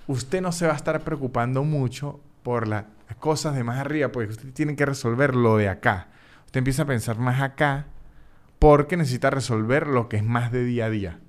usted 0.05 0.39
no 0.39 0.51
se 0.51 0.67
va 0.67 0.73
a 0.73 0.75
estar 0.75 1.01
preocupando 1.01 1.63
mucho 1.63 2.19
por 2.43 2.67
las 2.67 2.85
cosas 3.17 3.55
de 3.55 3.63
más 3.63 3.79
arriba, 3.79 4.11
porque 4.11 4.29
usted 4.29 4.53
tiene 4.53 4.75
que 4.75 4.85
resolver 4.85 5.35
lo 5.35 5.57
de 5.57 5.67
acá. 5.67 6.09
Usted 6.45 6.59
empieza 6.59 6.83
a 6.83 6.85
pensar 6.85 7.17
más 7.17 7.41
acá 7.41 7.87
porque 8.59 8.97
necesita 8.97 9.31
resolver 9.31 9.87
lo 9.87 10.09
que 10.09 10.17
es 10.17 10.23
más 10.23 10.51
de 10.51 10.63
día 10.63 10.85
a 10.85 10.89
día. 10.91 11.19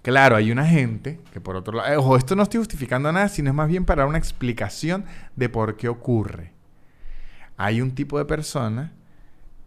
Claro, 0.00 0.36
hay 0.36 0.50
una 0.50 0.64
gente 0.64 1.20
que 1.30 1.42
por 1.42 1.56
otro 1.56 1.76
lado, 1.76 2.00
ojo, 2.00 2.16
esto 2.16 2.36
no 2.36 2.42
estoy 2.42 2.56
justificando 2.56 3.12
nada, 3.12 3.28
sino 3.28 3.50
es 3.50 3.54
más 3.54 3.68
bien 3.68 3.84
para 3.84 4.06
una 4.06 4.16
explicación 4.16 5.04
de 5.36 5.50
por 5.50 5.76
qué 5.76 5.90
ocurre. 5.90 6.52
Hay 7.58 7.82
un 7.82 7.94
tipo 7.94 8.16
de 8.16 8.24
persona 8.24 8.94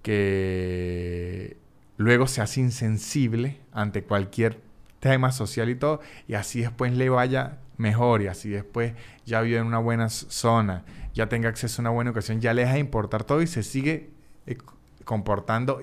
que 0.02 1.61
luego 2.02 2.28
se 2.28 2.42
hace 2.42 2.60
insensible 2.60 3.60
ante 3.72 4.04
cualquier 4.04 4.60
tema 5.00 5.32
social 5.32 5.70
y 5.70 5.76
todo, 5.76 6.02
y 6.28 6.34
así 6.34 6.62
después 6.62 6.94
le 6.94 7.10
vaya 7.10 7.58
mejor, 7.78 8.22
y 8.22 8.28
así 8.28 8.50
después 8.50 8.94
ya 9.26 9.42
vive 9.42 9.58
en 9.58 9.66
una 9.66 9.80
buena 9.80 10.10
zona, 10.10 10.84
ya 11.14 11.30
tenga 11.30 11.50
acceso 11.50 11.82
a 11.82 11.84
una 11.84 11.90
buena 11.92 12.10
educación, 12.10 12.42
ya 12.42 12.54
le 12.54 12.62
deja 12.62 12.74
de 12.74 12.80
importar 12.80 13.24
todo 13.24 13.42
y 13.42 13.48
se 13.48 13.64
sigue 13.64 14.10
eh, 14.46 14.58
comportando 15.06 15.82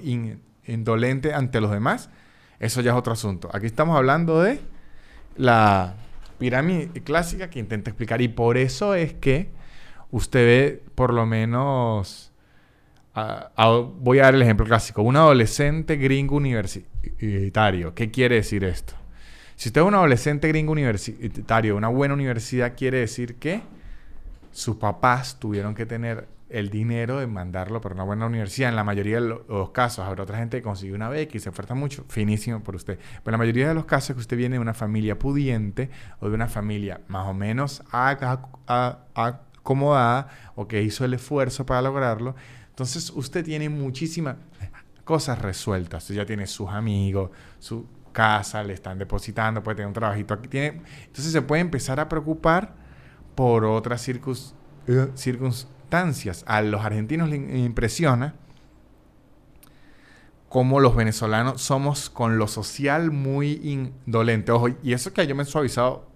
indolente 0.67 1.35
ante 1.35 1.61
los 1.61 1.71
demás 1.71 2.11
eso 2.61 2.81
ya 2.81 2.93
es 2.93 2.97
otro 2.97 3.13
asunto. 3.13 3.49
Aquí 3.53 3.67
estamos 3.67 3.97
hablando 3.97 4.43
de 4.43 4.61
la 5.37 5.95
pirámide 6.39 6.89
clásica 7.03 7.51
que 7.51 7.59
intenta 7.59 7.91
explicar. 7.91 8.21
Y 8.21 8.29
por 8.29 8.57
eso 8.57 8.95
es 8.95 9.15
que 9.15 9.51
usted 10.11 10.45
ve 10.45 10.85
por 10.95 11.13
lo 11.13 11.27
menos... 11.27 12.28
voy 14.01 14.19
a 14.19 14.23
dar 14.25 14.35
el 14.35 14.43
ejemplo 14.43 14.67
clásico. 14.67 15.03
Un 15.03 15.17
adolescente 15.17 15.97
gringo 15.97 16.37
universitario. 16.37 17.95
¿Qué 17.95 18.11
quiere 18.11 18.37
decir 18.37 18.65
esto? 18.65 18.95
Si 19.57 19.69
usted 19.71 19.81
es 19.81 19.87
un 19.87 19.95
adolescente 19.95 20.47
gringo 20.49 20.73
universitario, 20.73 21.77
una 21.77 21.89
buena 21.89 22.15
universidad, 22.15 22.75
quiere 22.77 22.99
decir 22.99 23.37
que 23.37 23.63
sus 24.53 24.77
papás 24.77 25.39
tuvieron 25.39 25.75
que 25.75 25.85
tener 25.85 26.29
el 26.49 26.71
dinero 26.71 27.19
de 27.19 27.27
mandarlo 27.27 27.81
para 27.81 27.95
una 27.95 28.05
buena 28.05 28.27
universidad. 28.27 28.71
En 28.71 28.77
la 28.77 28.85
mayoría 28.85 29.21
de 29.21 29.37
los 29.49 29.71
casos, 29.71 30.07
habrá 30.07 30.23
otra 30.23 30.39
gente 30.39 30.59
que 30.59 30.63
consigue 30.63 30.95
una 30.95 31.09
beca 31.09 31.37
y 31.37 31.41
se 31.41 31.49
oferta 31.49 31.75
mucho, 31.75 32.05
finísimo 32.09 32.61
por 32.61 32.77
usted. 32.77 32.99
Pero 32.99 33.23
en 33.27 33.33
la 33.33 33.39
mayoría 33.39 33.69
de 33.69 33.75
los 33.75 33.85
casos 33.85 34.15
que 34.15 34.21
usted 34.21 34.37
viene 34.37 34.55
de 34.57 34.61
una 34.61 34.75
familia 34.75 35.19
pudiente 35.19 35.91
o 36.21 36.29
de 36.29 36.35
una 36.35 36.49
familia 36.49 37.01
más 37.09 37.27
o 37.27 37.35
menos 37.35 37.83
acomodada 38.69 40.29
o 40.55 40.69
que 40.69 40.83
hizo 40.83 41.05
el 41.05 41.15
esfuerzo 41.15 41.67
para 41.67 41.83
lograrlo, 41.83 42.35
entonces 42.79 43.11
usted 43.11 43.45
tiene 43.45 43.69
muchísimas 43.69 44.37
cosas 45.03 45.43
resueltas. 45.43 46.05
Usted 46.05 46.14
ya 46.14 46.25
tiene 46.25 46.47
sus 46.47 46.71
amigos, 46.71 47.33
su 47.59 47.88
casa, 48.12 48.62
le 48.62 48.73
están 48.73 48.99
depositando, 48.99 49.64
puede 49.64 49.79
tener 49.79 49.88
un 49.88 49.95
trabajito 49.95 50.35
aquí. 50.35 50.47
Tiene, 50.47 50.83
entonces 51.07 51.33
se 51.33 51.43
puede 51.43 51.61
empezar 51.61 51.99
a 51.99 52.09
preocupar 52.09 52.77
por 53.35 53.64
otras 53.64 54.01
circunstancias 54.01 56.45
a 56.47 56.62
los 56.62 56.85
argentinos 56.85 57.29
les 57.29 57.53
impresiona 57.53 58.37
cómo 60.49 60.79
los 60.79 60.95
venezolanos 60.95 61.61
somos 61.61 62.11
con 62.11 62.38
lo 62.38 62.47
social 62.47 63.11
muy 63.11 63.61
indolentes. 63.64 64.55
Ojo, 64.55 64.69
y 64.85 64.93
eso 64.93 65.12
que 65.12 65.27
yo 65.27 65.35
me 65.35 65.43
he 65.43 65.47
suavizado 65.47 66.09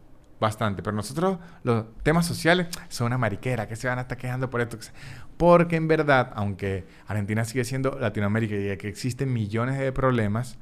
bastante, 0.42 0.82
pero 0.82 0.94
nosotros 0.94 1.38
los 1.62 1.86
temas 2.02 2.26
sociales 2.26 2.66
son 2.88 3.06
una 3.06 3.16
mariquera 3.16 3.66
que 3.66 3.76
se 3.76 3.88
van 3.88 3.98
a 3.98 4.02
estar 4.02 4.18
quejando 4.18 4.50
por 4.50 4.60
esto. 4.60 4.76
Porque 5.42 5.74
en 5.74 5.88
verdad, 5.88 6.30
aunque 6.36 6.84
Argentina 7.08 7.44
sigue 7.44 7.64
siendo 7.64 7.98
Latinoamérica 7.98 8.54
y 8.54 8.76
que 8.76 8.86
existen 8.86 9.32
millones 9.32 9.76
de 9.76 9.90
problemas, 9.90 10.56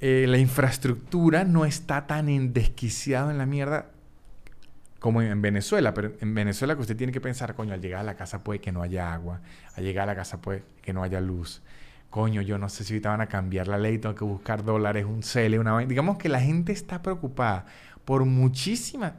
eh, 0.00 0.24
la 0.26 0.38
infraestructura 0.38 1.44
no 1.44 1.66
está 1.66 2.06
tan 2.06 2.30
endesquiciada 2.30 3.30
en 3.30 3.36
la 3.36 3.44
mierda 3.44 3.90
como 4.98 5.20
en 5.20 5.42
Venezuela, 5.42 5.92
pero 5.92 6.14
en 6.22 6.34
Venezuela 6.34 6.74
que 6.74 6.80
usted 6.80 6.96
tiene 6.96 7.12
que 7.12 7.20
pensar, 7.20 7.54
coño, 7.54 7.74
al 7.74 7.82
llegar 7.82 8.00
a 8.00 8.04
la 8.04 8.16
casa 8.16 8.42
puede 8.42 8.62
que 8.62 8.72
no 8.72 8.80
haya 8.80 9.12
agua, 9.12 9.42
al 9.76 9.84
llegar 9.84 10.04
a 10.04 10.12
la 10.12 10.16
casa 10.16 10.40
puede 10.40 10.62
que 10.80 10.94
no 10.94 11.02
haya 11.02 11.20
luz. 11.20 11.60
Coño, 12.08 12.40
yo 12.40 12.56
no 12.56 12.70
sé 12.70 12.82
si 12.82 12.94
ahorita 12.94 13.10
van 13.10 13.20
a 13.20 13.26
cambiar 13.26 13.68
la 13.68 13.76
ley, 13.76 13.98
tengo 13.98 14.14
que 14.14 14.24
buscar 14.24 14.64
dólares, 14.64 15.04
un 15.04 15.22
CELE, 15.22 15.58
una. 15.58 15.80
Digamos 15.80 16.16
que 16.16 16.30
la 16.30 16.40
gente 16.40 16.72
está 16.72 17.02
preocupada 17.02 17.66
por 18.06 18.24
muchísimas 18.24 19.12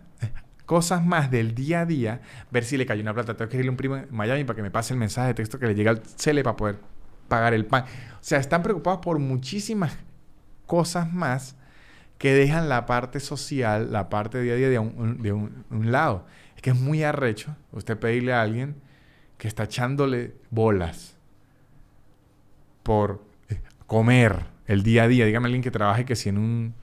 cosas 0.66 1.06
más 1.06 1.32
del 1.32 1.56
día 1.56 1.82
a 1.82 1.86
día, 1.86 2.22
ver 2.52 2.64
si 2.64 2.78
le 2.78 2.86
cayó 2.86 3.02
una 3.02 3.14
plata, 3.14 3.36
tengo 3.36 3.50
que 3.50 3.58
irle 3.58 3.70
a 3.70 3.72
un 3.72 3.78
primo 3.78 3.98
en 3.98 4.08
Miami 4.12 4.44
para 4.44 4.56
que 4.56 4.64
me 4.64 4.72
pase 4.72 4.94
el 4.94 5.00
mensaje 5.00 5.30
de 5.30 5.34
texto 5.36 5.60
que 5.60 5.68
le 5.68 5.76
llega 5.76 5.92
al 5.92 6.02
CELE 6.04 6.44
para 6.44 6.58
poder 6.58 6.80
pagar 7.28 7.54
el 7.54 7.66
pan. 7.66 7.84
O 7.84 8.18
sea, 8.22 8.40
están 8.40 8.64
preocupados 8.64 9.00
por 9.02 9.20
muchísimas 9.20 9.98
cosas 10.66 11.12
más 11.12 11.56
que 12.18 12.34
dejan 12.34 12.70
la 12.70 12.86
parte 12.86 13.20
social, 13.20 13.92
la 13.92 14.10
parte 14.10 14.42
día 14.42 14.54
a 14.54 14.56
día 14.56 14.70
de 14.70 14.80
un, 14.80 15.66
un, 15.70 15.92
lado. 15.92 16.26
Es 16.56 16.62
que 16.62 16.70
es 16.72 16.76
muy 16.76 17.04
arrecho 17.04 17.56
usted 17.72 17.98
pedirle 17.98 18.34
a 18.34 18.42
alguien 18.42 18.76
que 19.38 19.48
está 19.48 19.64
echándole 19.64 20.34
bolas 20.50 21.18
por 22.84 23.24
eh, 23.50 23.60
comer 23.86 24.46
el 24.66 24.84
día 24.84 25.04
a 25.04 25.08
día. 25.08 25.26
Dígame 25.26 25.46
a 25.46 25.48
alguien 25.48 25.64
que 25.64 25.72
trabaje 25.72 26.06
que 26.06 26.16
si 26.16 26.30
en 26.30 26.38
un, 26.38 26.74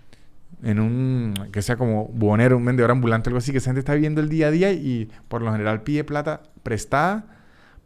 en 0.62 0.80
un, 0.80 1.34
que 1.52 1.62
sea 1.62 1.76
como 1.76 2.06
buhonero, 2.06 2.56
un 2.56 2.64
vendedor 2.64 2.90
ambulante, 2.90 3.28
algo 3.28 3.38
así, 3.38 3.52
que 3.52 3.58
esa 3.58 3.66
gente 3.66 3.80
está 3.80 3.94
viviendo 3.94 4.20
el 4.20 4.28
día 4.28 4.48
a 4.48 4.50
día 4.50 4.72
y 4.72 5.10
por 5.28 5.42
lo 5.42 5.52
general 5.52 5.82
pide 5.82 6.04
plata 6.04 6.42
prestada 6.62 7.26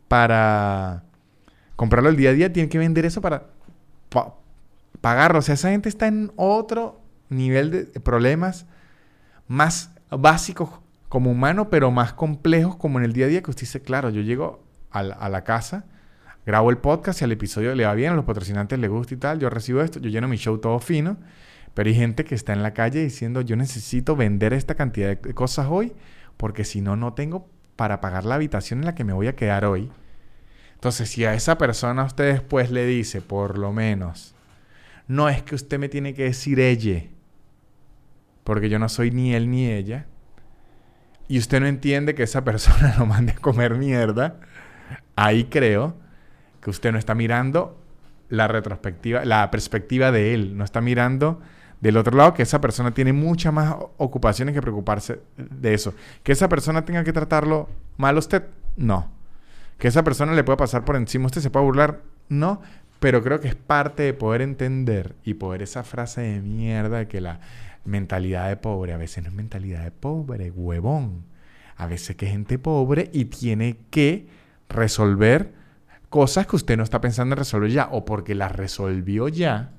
para 0.09 1.05
comprarlo 1.75 2.09
el 2.11 2.17
día 2.17 2.31
a 2.31 2.33
día, 2.35 2.53
tiene 2.53 2.69
que 2.69 2.79
vender 2.79 3.07
eso 3.07 3.21
para 3.21 3.45
pagarlo. 5.01 5.39
O 5.39 5.43
sea, 5.43 5.55
esa 5.55 5.71
gente 5.71 5.89
está 5.89 6.07
en 6.07 6.33
otro 6.37 7.01
nivel 7.29 7.71
de 7.71 8.01
problemas 8.01 8.67
más 9.49 9.91
básicos 10.11 10.71
como 11.09 11.31
humano, 11.31 11.71
pero 11.71 11.91
más 11.91 12.13
complejos 12.13 12.77
como 12.77 12.99
en 12.99 13.05
el 13.05 13.13
día 13.13 13.27
a 13.27 13.29
día 13.29 13.43
que 13.43 13.51
usted 13.51 13.63
dice, 13.63 13.83
claro, 13.83 14.11
yo 14.11 14.23
llego 14.23 14.65
a 14.91 15.03
la, 15.03 15.45
casa, 15.45 15.85
grabo 16.47 16.71
el 16.71 16.79
podcast 16.79 17.21
y 17.21 17.25
al 17.25 17.33
episodio 17.33 17.75
le 17.75 17.85
va 17.85 17.95
bien, 17.95 18.13
a 18.13 18.17
los 18.17 18.25
patrocinantes 18.25 18.79
le 18.79 18.89
gusta 18.89 19.15
y 19.15 19.19
tal, 19.19 19.39
yo 19.39 19.51
recibo 19.51 19.83
esto, 19.83 20.01
yo 20.01 20.09
lleno 20.09 20.27
mi 20.27 20.39
show 20.39 20.57
todo 20.59 20.79
fino, 20.79 21.19
pero 21.77 21.91
hay 21.91 21.95
gente 21.95 22.25
que 22.25 22.35
está 22.35 22.55
en 22.55 22.63
la 22.63 22.73
calle 22.73 23.03
diciendo, 23.03 23.43
yo 23.43 23.55
necesito 23.55 24.17
vender 24.17 24.55
esta 24.55 24.77
cantidad 24.77 25.09
de 25.15 25.35
cosas 25.35 25.67
hoy, 25.69 25.93
porque 26.39 26.65
si 26.65 26.81
no, 26.81 26.97
no 26.97 27.13
tengo 27.13 27.51
para 27.77 28.01
pagar 28.01 28.25
la 28.25 28.37
habitación 28.37 28.79
en 28.79 28.87
la 28.87 28.95
que 28.95 29.05
me 29.05 29.13
voy 29.13 29.27
a 29.27 29.37
quedar 29.37 29.67
hoy. 29.67 29.91
Entonces, 30.73 31.11
si 31.11 31.27
a 31.27 31.35
esa 31.35 31.59
persona 31.59 32.05
usted 32.05 32.33
después 32.33 32.71
le 32.71 32.87
dice, 32.87 33.21
por 33.21 33.59
lo 33.59 33.75
menos, 33.75 34.35
no 35.07 35.29
es 35.29 35.43
que 35.43 35.55
usted 35.55 35.79
me 35.79 35.91
tiene 35.91 36.15
que 36.15 36.23
decir 36.23 36.61
ella, 36.61 37.03
porque 38.43 38.71
yo 38.71 38.79
no 38.79 38.89
soy 38.89 39.11
ni 39.11 39.35
él 39.35 39.51
ni 39.51 39.67
ella, 39.67 40.07
y 41.29 41.39
usted 41.39 41.61
no 41.61 41.67
entiende 41.67 42.15
que 42.15 42.23
esa 42.23 42.43
persona 42.43 42.95
lo 42.99 43.05
mande 43.05 43.33
a 43.33 43.37
comer 43.37 43.75
mierda, 43.75 44.41
ahí 45.15 45.45
creo 45.45 45.95
que 46.63 46.71
usted 46.71 46.91
no 46.91 46.99
está 46.99 47.15
mirando 47.15 47.79
la 48.31 48.49
retrospectiva, 48.49 49.27
la 49.27 49.51
perspectiva 49.51 50.11
de 50.11 50.33
él, 50.33 50.57
no 50.57 50.65
está 50.65 50.81
mirando 50.81 51.43
del 51.81 51.97
otro 51.97 52.17
lado 52.17 52.35
que 52.35 52.43
esa 52.43 52.61
persona 52.61 52.93
tiene 52.93 53.13
muchas 53.13 53.53
más 53.53 53.77
ocupaciones 53.99 54.55
que 54.55 54.63
preocuparse 54.63 55.21
de 55.37 55.75
eso. 55.75 55.95
Que 56.23 56.33
esa 56.33 56.49
persona 56.49 56.85
tenga 56.85 57.05
que 57.05 57.13
tratarlo 57.13 57.69
mal 57.97 58.17
a 58.17 58.19
usted, 58.19 58.45
no. 58.77 59.11
Que 59.79 59.89
esa 59.89 60.03
persona 60.05 60.33
le 60.33 60.45
pueda 60.45 60.57
pasar 60.57 60.85
por 60.85 60.97
encima, 60.97 61.27
usted 61.27 61.41
se 61.41 61.51
puede 61.51 61.67
burlar, 61.67 62.01
no. 62.29 62.61
Pero 62.99 63.23
creo 63.23 63.41
que 63.41 63.49
es 63.49 63.55
parte 63.55 64.05
de 64.05 64.15
poder 64.15 64.41
entender 64.41 65.15
y 65.23 65.35
poder 65.35 65.63
esa 65.63 65.83
frase 65.83 66.23
de 66.23 66.41
mierda 66.41 66.99
de 66.99 67.09
que 67.09 67.21
la, 67.21 67.41
mentalidad 67.87 68.49
de 68.49 68.57
pobre. 68.57 68.93
A 68.93 68.97
veces 68.97 69.23
no 69.23 69.31
es 69.31 69.35
mentalidad 69.35 69.85
de 69.85 69.91
pobre, 69.91 70.51
huevón. 70.51 71.25
A 71.77 71.87
veces 71.87 72.17
que 72.17 72.27
es 72.27 72.33
gente 72.33 72.59
pobre 72.59 73.11
y 73.13 73.27
tiene 73.27 73.79
que 73.91 74.29
resolver 74.69 75.53
cosas 76.09 76.47
que 76.47 76.57
usted 76.57 76.77
no 76.77 76.83
está 76.83 77.01
pensando 77.01 77.35
en 77.35 77.39
resolver 77.39 77.71
ya. 77.71 77.89
O 77.91 78.05
porque 78.05 78.35
las 78.35 78.53
resolvió 78.53 79.29
ya. 79.29 79.73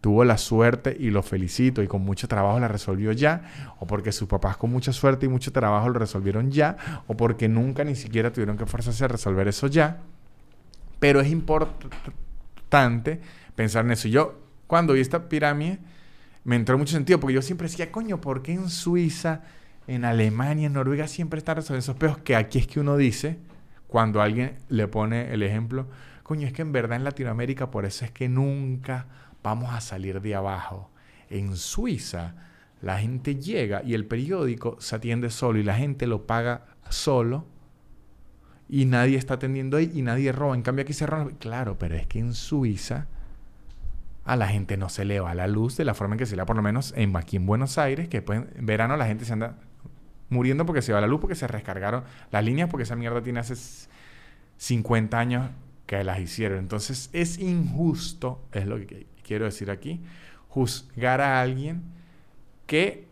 Tuvo 0.00 0.24
la 0.24 0.38
suerte 0.38 0.96
y 0.98 1.10
lo 1.10 1.22
felicito 1.22 1.82
y 1.82 1.88
con 1.88 2.02
mucho 2.02 2.28
trabajo 2.28 2.60
la 2.60 2.68
resolvió 2.68 3.12
ya. 3.12 3.74
O 3.80 3.86
porque 3.86 4.12
sus 4.12 4.28
papás 4.28 4.56
con 4.56 4.70
mucha 4.70 4.92
suerte 4.92 5.26
y 5.26 5.28
mucho 5.28 5.52
trabajo 5.52 5.88
lo 5.88 5.98
resolvieron 5.98 6.50
ya. 6.50 6.76
O 7.06 7.16
porque 7.16 7.48
nunca 7.48 7.84
ni 7.84 7.96
siquiera 7.96 8.32
tuvieron 8.32 8.56
que 8.56 8.64
esforzarse 8.64 9.04
a 9.04 9.08
resolver 9.08 9.48
eso 9.48 9.66
ya 9.66 9.98
Pero 10.98 11.20
es 11.20 11.28
importante 11.30 13.20
pensar 13.54 13.84
en 13.84 13.92
eso. 13.92 14.08
Yo, 14.08 14.38
cuando 14.66 14.92
vi 14.92 15.00
esta 15.00 15.28
pirámide, 15.28 15.78
me 16.44 16.54
entró 16.54 16.78
mucho 16.78 16.92
sentido, 16.92 17.18
porque 17.18 17.34
yo 17.34 17.42
siempre 17.42 17.66
decía, 17.66 17.90
coño, 17.90 18.20
¿por 18.20 18.42
qué 18.42 18.52
en 18.52 18.70
Suiza, 18.70 19.42
en 19.88 20.04
Alemania, 20.04 20.68
en 20.68 20.74
Noruega 20.74 21.08
siempre 21.08 21.38
están 21.38 21.56
resolviendo 21.56 21.82
esos 21.82 21.96
peos? 21.96 22.18
Que 22.18 22.36
aquí 22.36 22.58
es 22.58 22.68
que 22.68 22.78
uno 22.78 22.96
dice, 22.96 23.38
cuando 23.88 24.22
alguien 24.22 24.56
le 24.68 24.86
pone 24.86 25.32
el 25.32 25.42
ejemplo, 25.42 25.88
coño, 26.22 26.46
es 26.46 26.52
que 26.52 26.62
en 26.62 26.70
verdad 26.70 26.98
en 26.98 27.04
Latinoamérica 27.04 27.72
por 27.72 27.84
eso 27.84 28.04
es 28.04 28.12
que 28.12 28.28
nunca 28.28 29.06
vamos 29.46 29.72
a 29.72 29.80
salir 29.80 30.20
de 30.20 30.34
abajo. 30.34 30.90
En 31.30 31.56
Suiza, 31.56 32.34
la 32.82 32.98
gente 32.98 33.36
llega 33.36 33.80
y 33.84 33.94
el 33.94 34.04
periódico 34.04 34.76
se 34.80 34.96
atiende 34.96 35.30
solo 35.30 35.60
y 35.60 35.62
la 35.62 35.76
gente 35.76 36.08
lo 36.08 36.26
paga 36.26 36.66
solo 36.88 37.46
y 38.68 38.86
nadie 38.86 39.16
está 39.16 39.34
atendiendo 39.34 39.76
ahí 39.76 39.92
y 39.94 40.02
nadie 40.02 40.32
roba. 40.32 40.56
En 40.56 40.62
cambio 40.62 40.82
aquí 40.82 40.92
se 40.92 41.06
roba. 41.06 41.30
Claro, 41.38 41.78
pero 41.78 41.94
es 41.94 42.08
que 42.08 42.18
en 42.18 42.34
Suiza 42.34 43.06
a 44.24 44.34
la 44.34 44.48
gente 44.48 44.76
no 44.76 44.88
se 44.88 45.04
le 45.04 45.20
va 45.20 45.32
la 45.32 45.46
luz 45.46 45.76
de 45.76 45.84
la 45.84 45.94
forma 45.94 46.16
en 46.16 46.18
que 46.18 46.26
se 46.26 46.34
le 46.34 46.42
va, 46.42 46.46
por 46.46 46.56
lo 46.56 46.62
menos 46.62 46.92
en, 46.96 47.14
aquí 47.14 47.36
en 47.36 47.46
Buenos 47.46 47.78
Aires, 47.78 48.08
que 48.08 48.24
en 48.26 48.66
verano 48.66 48.96
la 48.96 49.06
gente 49.06 49.24
se 49.24 49.32
anda 49.32 49.60
muriendo 50.28 50.66
porque 50.66 50.82
se 50.82 50.92
va 50.92 51.00
la 51.00 51.06
luz, 51.06 51.20
porque 51.20 51.36
se 51.36 51.46
rescargaron 51.46 52.02
las 52.32 52.44
líneas, 52.44 52.68
porque 52.68 52.82
esa 52.82 52.96
mierda 52.96 53.22
tiene 53.22 53.38
hace 53.38 53.54
50 54.56 55.16
años 55.16 55.50
que 55.86 56.02
las 56.02 56.18
hicieron. 56.18 56.58
Entonces 56.58 57.10
es 57.12 57.38
injusto, 57.38 58.44
es 58.50 58.66
lo 58.66 58.84
que 58.84 59.06
quiero 59.26 59.44
decir 59.44 59.70
aquí, 59.70 60.00
juzgar 60.48 61.20
a 61.20 61.40
alguien 61.40 61.82
que 62.66 63.06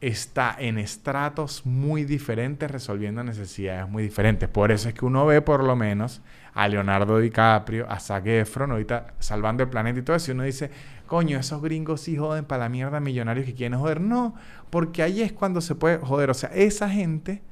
está 0.00 0.54
en 0.58 0.78
estratos 0.78 1.64
muy 1.64 2.04
diferentes 2.04 2.70
resolviendo 2.70 3.24
necesidades 3.24 3.88
muy 3.88 4.02
diferentes. 4.02 4.48
Por 4.48 4.70
eso 4.70 4.88
es 4.88 4.94
que 4.94 5.04
uno 5.04 5.26
ve 5.26 5.40
por 5.42 5.64
lo 5.64 5.74
menos 5.74 6.22
a 6.54 6.68
Leonardo 6.68 7.18
DiCaprio, 7.18 7.90
a 7.90 7.98
Zac 7.98 8.26
Efron, 8.26 8.70
ahorita 8.70 9.14
salvando 9.18 9.62
el 9.62 9.68
planeta 9.68 9.98
y 9.98 10.02
todo 10.02 10.16
eso, 10.16 10.30
y 10.30 10.34
uno 10.34 10.42
dice, 10.42 10.70
coño, 11.06 11.38
esos 11.38 11.62
gringos 11.62 12.02
sí 12.02 12.16
joden 12.16 12.44
para 12.44 12.64
la 12.64 12.68
mierda 12.68 13.00
millonarios 13.00 13.46
que 13.46 13.54
quieren 13.54 13.78
joder. 13.78 14.00
No, 14.00 14.34
porque 14.70 15.02
ahí 15.02 15.22
es 15.22 15.32
cuando 15.32 15.60
se 15.60 15.74
puede 15.74 15.98
joder. 15.98 16.30
O 16.30 16.34
sea, 16.34 16.50
esa 16.50 16.88
gente 16.88 17.42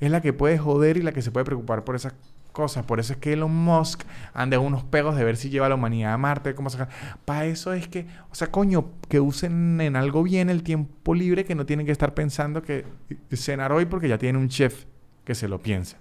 es 0.00 0.10
la 0.10 0.20
que 0.20 0.32
puede 0.32 0.58
joder 0.58 0.96
y 0.96 1.02
la 1.02 1.12
que 1.12 1.22
se 1.22 1.30
puede 1.30 1.44
preocupar 1.44 1.84
por 1.84 1.94
esas 1.94 2.14
cosas. 2.50 2.84
Por 2.84 3.00
eso 3.00 3.12
es 3.12 3.18
que 3.18 3.32
Elon 3.32 3.54
Musk 3.54 4.02
anda 4.34 4.58
unos 4.58 4.84
pegos 4.84 5.16
de 5.16 5.24
ver 5.24 5.36
si 5.36 5.50
lleva 5.50 5.68
la 5.68 5.74
humanidad 5.74 6.12
a 6.12 6.18
Marte, 6.18 6.54
cómo 6.54 6.70
sacar. 6.70 6.88
Para 7.24 7.46
eso 7.46 7.72
es 7.72 7.88
que, 7.88 8.06
o 8.30 8.34
sea, 8.34 8.50
coño, 8.50 8.92
que 9.08 9.20
usen 9.20 9.80
en 9.80 9.96
algo 9.96 10.22
bien 10.22 10.50
el 10.50 10.62
tiempo 10.62 11.14
libre, 11.14 11.44
que 11.44 11.54
no 11.54 11.66
tienen 11.66 11.86
que 11.86 11.92
estar 11.92 12.14
pensando 12.14 12.62
que 12.62 12.84
cenar 13.32 13.72
hoy 13.72 13.86
porque 13.86 14.08
ya 14.08 14.18
tiene 14.18 14.38
un 14.38 14.48
chef 14.48 14.84
que 15.24 15.34
se 15.34 15.48
lo 15.48 15.60
piensa. 15.60 15.96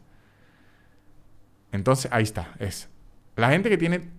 Entonces, 1.71 2.11
ahí 2.11 2.23
está, 2.23 2.53
es. 2.59 2.89
La 3.35 3.49
gente 3.49 3.69
que 3.69 3.77
tiene 3.77 4.09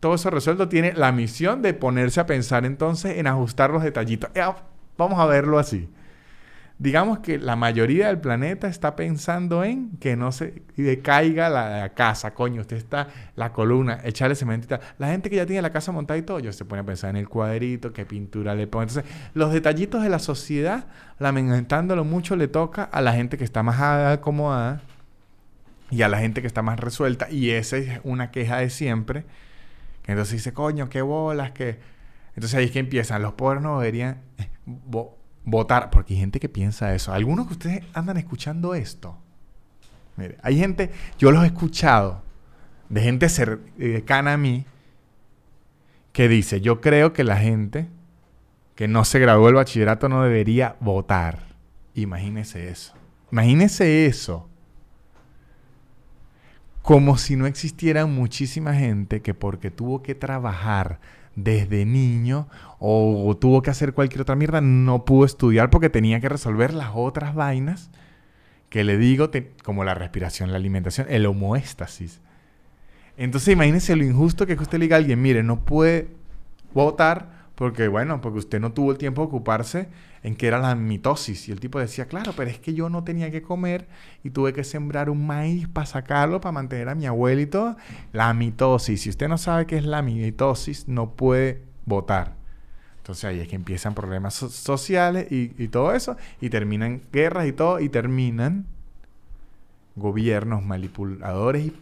todo 0.00 0.14
eso 0.14 0.30
resuelto 0.30 0.68
tiene 0.68 0.92
la 0.92 1.12
misión 1.12 1.62
de 1.62 1.72
ponerse 1.72 2.20
a 2.20 2.26
pensar 2.26 2.66
entonces 2.66 3.16
en 3.16 3.26
ajustar 3.26 3.70
los 3.70 3.82
detallitos. 3.82 4.30
Eh, 4.34 4.42
vamos 4.98 5.18
a 5.18 5.26
verlo 5.26 5.58
así 5.58 5.88
digamos 6.78 7.20
que 7.20 7.38
la 7.38 7.56
mayoría 7.56 8.08
del 8.08 8.18
planeta 8.18 8.68
está 8.68 8.96
pensando 8.96 9.64
en 9.64 9.96
que 9.96 10.14
no 10.14 10.30
se 10.30 10.62
decaiga 10.76 11.48
la, 11.48 11.88
casa, 11.94 12.34
coño, 12.34 12.60
usted 12.60 12.76
está 12.76 13.08
la 13.34 13.52
columna, 13.52 14.00
echarle 14.04 14.34
cemento. 14.34 14.78
La 14.98 15.08
gente 15.08 15.30
que 15.30 15.36
ya 15.36 15.46
tiene 15.46 15.62
la 15.62 15.72
casa 15.72 15.90
montada 15.92 16.18
y 16.18 16.22
todo, 16.22 16.38
yo 16.38 16.52
se 16.52 16.64
pone 16.64 16.82
a 16.82 16.84
pensar 16.84 17.10
en 17.10 17.16
el 17.16 17.28
cuadrito, 17.28 17.92
qué 17.92 18.04
pintura 18.04 18.54
le 18.54 18.66
pone. 18.66 18.88
Entonces, 18.88 19.10
los 19.32 19.52
detallitos 19.52 20.02
de 20.02 20.10
la 20.10 20.18
sociedad, 20.18 20.86
lamentándolo 21.18 22.04
mucho, 22.04 22.36
le 22.36 22.48
toca 22.48 22.84
a 22.84 23.00
la 23.00 23.12
gente 23.14 23.38
que 23.38 23.44
está 23.44 23.62
más 23.62 23.80
acomodada 23.80 24.82
y 25.90 26.02
a 26.02 26.08
la 26.08 26.18
gente 26.18 26.42
que 26.42 26.46
está 26.46 26.60
más 26.60 26.78
resuelta. 26.78 27.30
Y 27.30 27.50
esa 27.50 27.78
es 27.78 28.00
una 28.04 28.30
queja 28.30 28.58
de 28.58 28.68
siempre. 28.68 29.24
Entonces 30.06 30.34
dice, 30.34 30.52
coño, 30.52 30.88
qué 30.90 31.00
bolas, 31.00 31.52
que... 31.52 31.78
Entonces 32.34 32.58
ahí 32.58 32.66
es 32.66 32.70
que 32.70 32.80
empiezan. 32.80 33.22
Los 33.22 33.32
pobres 33.32 33.62
no 33.62 33.80
deberían 33.80 34.20
votar, 35.46 35.88
porque 35.88 36.12
hay 36.12 36.20
gente 36.20 36.40
que 36.40 36.50
piensa 36.50 36.94
eso. 36.94 37.14
Algunos 37.14 37.46
que 37.46 37.54
ustedes 37.54 37.84
andan 37.94 38.18
escuchando 38.18 38.74
esto. 38.74 39.16
Hay 40.42 40.58
gente, 40.58 40.90
yo 41.18 41.30
los 41.30 41.44
he 41.44 41.46
escuchado, 41.46 42.22
de 42.88 43.00
gente 43.00 43.28
cercana 43.28 44.34
a 44.34 44.36
mí, 44.36 44.66
que 46.12 46.28
dice, 46.28 46.60
yo 46.60 46.80
creo 46.80 47.12
que 47.12 47.24
la 47.24 47.36
gente 47.36 47.88
que 48.74 48.88
no 48.88 49.04
se 49.04 49.18
graduó 49.18 49.46
del 49.46 49.54
bachillerato 49.54 50.08
no 50.08 50.22
debería 50.22 50.76
votar. 50.80 51.46
Imagínese 51.94 52.68
eso. 52.68 52.94
Imagínese 53.30 54.06
eso. 54.06 54.48
Como 56.82 57.18
si 57.18 57.36
no 57.36 57.46
existiera 57.46 58.06
muchísima 58.06 58.74
gente 58.74 59.22
que 59.22 59.34
porque 59.34 59.70
tuvo 59.70 60.02
que 60.02 60.14
trabajar 60.14 61.00
desde 61.36 61.84
niño 61.84 62.48
o 62.78 63.36
tuvo 63.38 63.62
que 63.62 63.70
hacer 63.70 63.92
cualquier 63.92 64.22
otra 64.22 64.34
mierda, 64.34 64.60
no 64.60 65.04
pudo 65.04 65.24
estudiar 65.24 65.70
porque 65.70 65.90
tenía 65.90 66.20
que 66.20 66.28
resolver 66.28 66.74
las 66.74 66.90
otras 66.94 67.34
vainas 67.34 67.90
que 68.68 68.84
le 68.84 68.98
digo, 68.98 69.30
como 69.62 69.84
la 69.84 69.94
respiración, 69.94 70.50
la 70.50 70.56
alimentación, 70.56 71.06
el 71.08 71.26
homoéstasis. 71.26 72.20
Entonces 73.16 73.52
imagínense 73.52 73.96
lo 73.96 74.04
injusto 74.04 74.46
que 74.46 74.52
es 74.52 74.58
que 74.58 74.64
usted 74.64 74.78
le 74.78 74.86
diga 74.86 74.96
a 74.96 74.98
alguien, 74.98 75.22
mire, 75.22 75.42
no 75.42 75.60
puede 75.60 76.08
votar 76.74 77.35
porque, 77.56 77.88
bueno, 77.88 78.20
porque 78.20 78.38
usted 78.38 78.60
no 78.60 78.72
tuvo 78.72 78.92
el 78.92 78.98
tiempo 78.98 79.22
de 79.22 79.28
ocuparse 79.28 79.88
en 80.22 80.36
qué 80.36 80.46
era 80.46 80.58
la 80.58 80.74
mitosis. 80.74 81.48
Y 81.48 81.52
el 81.52 81.58
tipo 81.58 81.78
decía, 81.78 82.06
claro, 82.06 82.34
pero 82.36 82.50
es 82.50 82.58
que 82.58 82.74
yo 82.74 82.90
no 82.90 83.02
tenía 83.02 83.30
que 83.30 83.40
comer 83.40 83.88
y 84.22 84.28
tuve 84.28 84.52
que 84.52 84.62
sembrar 84.62 85.08
un 85.08 85.26
maíz 85.26 85.66
para 85.66 85.86
sacarlo, 85.86 86.38
para 86.42 86.52
mantener 86.52 86.90
a 86.90 86.94
mi 86.94 87.06
abuelito. 87.06 87.74
La 88.12 88.34
mitosis. 88.34 89.00
Si 89.00 89.08
usted 89.08 89.28
no 89.28 89.38
sabe 89.38 89.66
qué 89.66 89.78
es 89.78 89.86
la 89.86 90.02
mitosis, 90.02 90.86
no 90.86 91.12
puede 91.12 91.62
votar. 91.86 92.34
Entonces 92.98 93.24
ahí 93.24 93.40
es 93.40 93.48
que 93.48 93.56
empiezan 93.56 93.94
problemas 93.94 94.34
sociales 94.34 95.32
y, 95.32 95.54
y 95.56 95.68
todo 95.68 95.94
eso. 95.94 96.18
Y 96.42 96.50
terminan 96.50 97.00
guerras 97.10 97.46
y 97.46 97.52
todo. 97.52 97.80
Y 97.80 97.88
terminan 97.88 98.66
gobiernos 99.94 100.62
manipuladores 100.62 101.68
y 101.68 101.76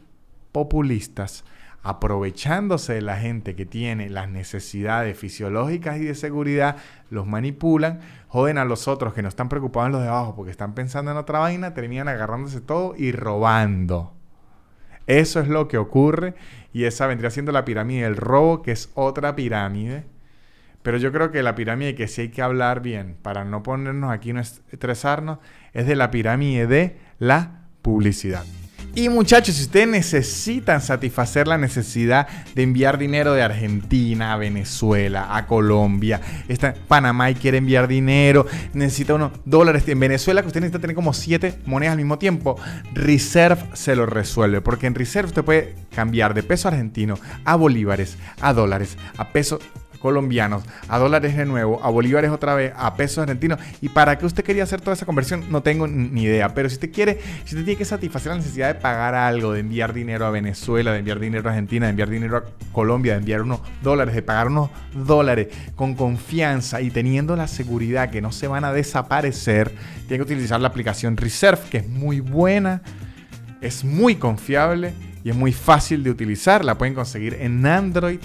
populistas 0.52 1.44
aprovechándose 1.84 2.94
de 2.94 3.02
la 3.02 3.18
gente 3.18 3.54
que 3.54 3.66
tiene 3.66 4.08
las 4.08 4.30
necesidades 4.30 5.16
fisiológicas 5.18 5.98
y 5.98 6.04
de 6.04 6.14
seguridad, 6.14 6.78
los 7.10 7.26
manipulan, 7.26 8.00
joden 8.26 8.56
a 8.56 8.64
los 8.64 8.88
otros 8.88 9.12
que 9.12 9.20
no 9.20 9.28
están 9.28 9.50
preocupados 9.50 9.88
en 9.88 9.92
los 9.92 10.02
de 10.02 10.08
abajo 10.08 10.34
porque 10.34 10.50
están 10.50 10.74
pensando 10.74 11.10
en 11.10 11.18
otra 11.18 11.40
vaina, 11.40 11.74
terminan 11.74 12.08
agarrándose 12.08 12.62
todo 12.62 12.94
y 12.96 13.12
robando. 13.12 14.14
Eso 15.06 15.40
es 15.40 15.48
lo 15.48 15.68
que 15.68 15.76
ocurre 15.76 16.34
y 16.72 16.84
esa 16.84 17.06
vendría 17.06 17.30
siendo 17.30 17.52
la 17.52 17.66
pirámide 17.66 18.04
del 18.04 18.16
robo, 18.16 18.62
que 18.62 18.72
es 18.72 18.90
otra 18.94 19.36
pirámide. 19.36 20.06
Pero 20.82 20.96
yo 20.96 21.12
creo 21.12 21.30
que 21.30 21.42
la 21.42 21.54
pirámide 21.54 21.94
que 21.94 22.08
sí 22.08 22.22
hay 22.22 22.28
que 22.30 22.40
hablar 22.40 22.80
bien, 22.80 23.18
para 23.20 23.44
no 23.44 23.62
ponernos 23.62 24.10
aquí, 24.10 24.32
no 24.32 24.40
estresarnos, 24.40 25.38
es 25.74 25.86
de 25.86 25.96
la 25.96 26.10
pirámide 26.10 26.66
de 26.66 26.98
la 27.18 27.68
publicidad. 27.82 28.44
Y 28.96 29.09
muchachos, 29.09 29.57
si 29.57 29.64
ustedes 29.64 29.88
necesitan 29.88 30.80
satisfacer 30.80 31.48
la 31.48 31.59
necesidad 31.59 32.28
de 32.54 32.62
enviar 32.62 32.96
dinero 32.96 33.35
de 33.35 33.42
Argentina 33.42 34.33
a 34.33 34.37
Venezuela, 34.37 35.37
a 35.37 35.48
Colombia, 35.48 36.20
está 36.46 36.74
Panamá 36.87 37.28
y 37.28 37.35
quiere 37.35 37.59
enviar 37.59 37.88
dinero, 37.88 38.46
necesita 38.72 39.14
unos 39.14 39.33
dólares 39.44 39.88
en 39.88 39.98
Venezuela, 39.98 40.42
que 40.42 40.46
usted 40.46 40.61
necesita 40.61 40.78
tener 40.78 40.94
como 40.94 41.12
siete 41.12 41.59
monedas 41.66 41.92
al 41.92 41.98
mismo 41.98 42.18
tiempo, 42.20 42.57
Reserve 42.92 43.64
se 43.72 43.96
lo 43.96 44.07
resuelve, 44.07 44.61
porque 44.61 44.87
en 44.87 44.94
Reserve 44.94 45.26
usted 45.26 45.42
puede 45.42 45.74
cambiar 45.92 46.33
de 46.33 46.44
peso 46.44 46.68
argentino 46.68 47.18
a 47.44 47.57
bolívares, 47.57 48.16
a 48.40 48.52
dólares, 48.52 48.96
a 49.16 49.30
peso 49.30 49.59
colombianos, 50.04 50.62
a 50.86 50.98
dólares 50.98 51.34
de 51.34 51.46
nuevo, 51.46 51.82
a 51.82 51.88
bolívares 51.88 52.30
otra 52.30 52.54
vez, 52.54 52.74
a 52.76 52.94
pesos 52.94 53.22
argentinos. 53.22 53.58
¿Y 53.80 53.88
para 53.88 54.18
qué 54.18 54.26
usted 54.26 54.44
quería 54.44 54.64
hacer 54.64 54.82
toda 54.82 54.92
esa 54.92 55.06
conversión? 55.06 55.46
No 55.48 55.62
tengo 55.62 55.88
ni 55.88 56.24
idea. 56.24 56.52
Pero 56.52 56.68
si 56.68 56.74
usted 56.74 56.92
quiere, 56.92 57.20
si 57.46 57.54
usted 57.54 57.64
tiene 57.64 57.78
que 57.78 57.86
satisfacer 57.86 58.32
la 58.32 58.36
necesidad 58.36 58.74
de 58.74 58.78
pagar 58.78 59.14
algo, 59.14 59.54
de 59.54 59.60
enviar 59.60 59.94
dinero 59.94 60.26
a 60.26 60.30
Venezuela, 60.30 60.92
de 60.92 60.98
enviar 60.98 61.18
dinero 61.20 61.48
a 61.48 61.52
Argentina, 61.52 61.86
de 61.86 61.90
enviar 61.90 62.10
dinero 62.10 62.36
a 62.36 62.44
Colombia, 62.70 63.14
de 63.14 63.20
enviar 63.20 63.40
unos 63.40 63.60
dólares, 63.82 64.14
de 64.14 64.20
pagar 64.20 64.48
unos 64.48 64.68
dólares 64.92 65.48
con 65.74 65.94
confianza 65.94 66.82
y 66.82 66.90
teniendo 66.90 67.34
la 67.34 67.48
seguridad 67.48 68.10
que 68.10 68.20
no 68.20 68.30
se 68.30 68.46
van 68.46 68.66
a 68.66 68.74
desaparecer, 68.74 69.72
tiene 70.06 70.18
que 70.18 70.34
utilizar 70.34 70.60
la 70.60 70.68
aplicación 70.68 71.16
Reserve, 71.16 71.62
que 71.70 71.78
es 71.78 71.88
muy 71.88 72.20
buena, 72.20 72.82
es 73.62 73.84
muy 73.84 74.16
confiable 74.16 74.92
y 75.24 75.30
es 75.30 75.34
muy 75.34 75.54
fácil 75.54 76.04
de 76.04 76.10
utilizar. 76.10 76.62
La 76.62 76.76
pueden 76.76 76.92
conseguir 76.92 77.38
en 77.40 77.64
Android 77.64 78.20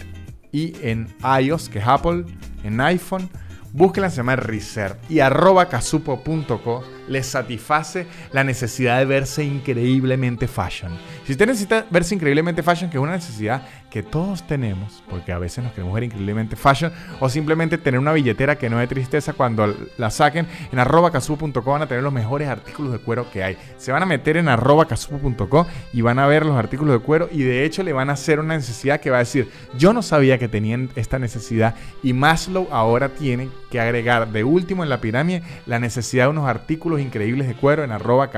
y 0.51 0.75
en 0.81 1.07
iOS, 1.41 1.69
que 1.69 1.79
es 1.79 1.88
Apple, 1.88 2.25
en 2.63 2.81
iPhone. 2.81 3.29
Búsquenla, 3.71 4.09
se 4.09 4.17
llama 4.17 4.35
Reserve. 4.35 4.95
Y 5.09 5.19
arroba 5.19 5.69
casupo.co 5.69 6.83
les 7.07 7.27
satisface 7.27 8.07
la 8.31 8.43
necesidad 8.43 8.97
de 8.99 9.05
verse 9.05 9.43
increíblemente 9.43 10.47
fashion. 10.47 10.91
Si 11.25 11.33
usted 11.33 11.47
necesita 11.47 11.85
verse 11.89 12.15
increíblemente 12.15 12.63
fashion, 12.63 12.89
que 12.89 12.97
es 12.97 13.03
una 13.03 13.13
necesidad 13.13 13.67
que 13.89 14.04
todos 14.04 14.45
tenemos, 14.45 15.04
porque 15.10 15.32
a 15.32 15.39
veces 15.39 15.63
nos 15.63 15.73
queremos 15.73 15.93
ver 15.93 16.04
increíblemente 16.04 16.56
fashion, 16.56 16.91
o 17.19 17.30
simplemente 17.30 17.78
tener 17.78 17.99
una 17.99 18.13
billetera 18.13 18.58
que 18.58 18.69
no 18.69 18.78
de 18.78 18.88
tristeza 18.88 19.34
cuando 19.34 19.75
la 19.97 20.10
saquen, 20.10 20.47
en 20.71 20.80
arroba 20.80 21.12
van 21.12 21.82
a 21.82 21.88
tener 21.88 22.04
los 22.04 22.13
mejores 22.13 22.47
artículos 22.47 22.91
de 22.91 22.99
cuero 22.99 23.30
que 23.32 23.43
hay. 23.43 23.58
Se 23.78 23.91
van 23.91 24.04
a 24.04 24.06
meter 24.06 24.38
en 24.38 24.47
arroba 24.47 24.88
y 25.93 26.02
van 26.02 26.19
a 26.19 26.28
ver 26.28 26.45
los 26.45 26.56
artículos 26.56 26.93
de 26.93 27.06
cuero 27.06 27.30
y 27.32 27.43
de 27.43 27.65
hecho 27.65 27.84
le 27.84 27.93
van 27.93 28.10
a 28.10 28.13
hacer 28.13 28.39
una 28.39 28.56
necesidad 28.56 28.99
que 28.99 29.10
va 29.10 29.17
a 29.17 29.19
decir, 29.19 29.49
yo 29.78 29.93
no 29.93 30.02
sabía 30.02 30.38
que 30.38 30.47
tenían 30.47 30.89
esta 30.95 31.19
necesidad 31.19 31.75
y 32.04 32.13
Maslow 32.13 32.67
ahora 32.71 33.10
tiene 33.10 33.49
que 33.69 33.80
agregar 33.80 34.32
de 34.32 34.43
último 34.43 34.84
en 34.84 34.89
la 34.89 35.02
pirámide 35.02 35.43
la 35.65 35.80
necesidad 35.80 36.25
de 36.25 36.32
unos 36.32 36.47
artículos 36.47 36.99
increíbles 37.02 37.47
de 37.47 37.56
cuero 37.56 37.84
en 37.84 37.91
arroba 37.91 38.30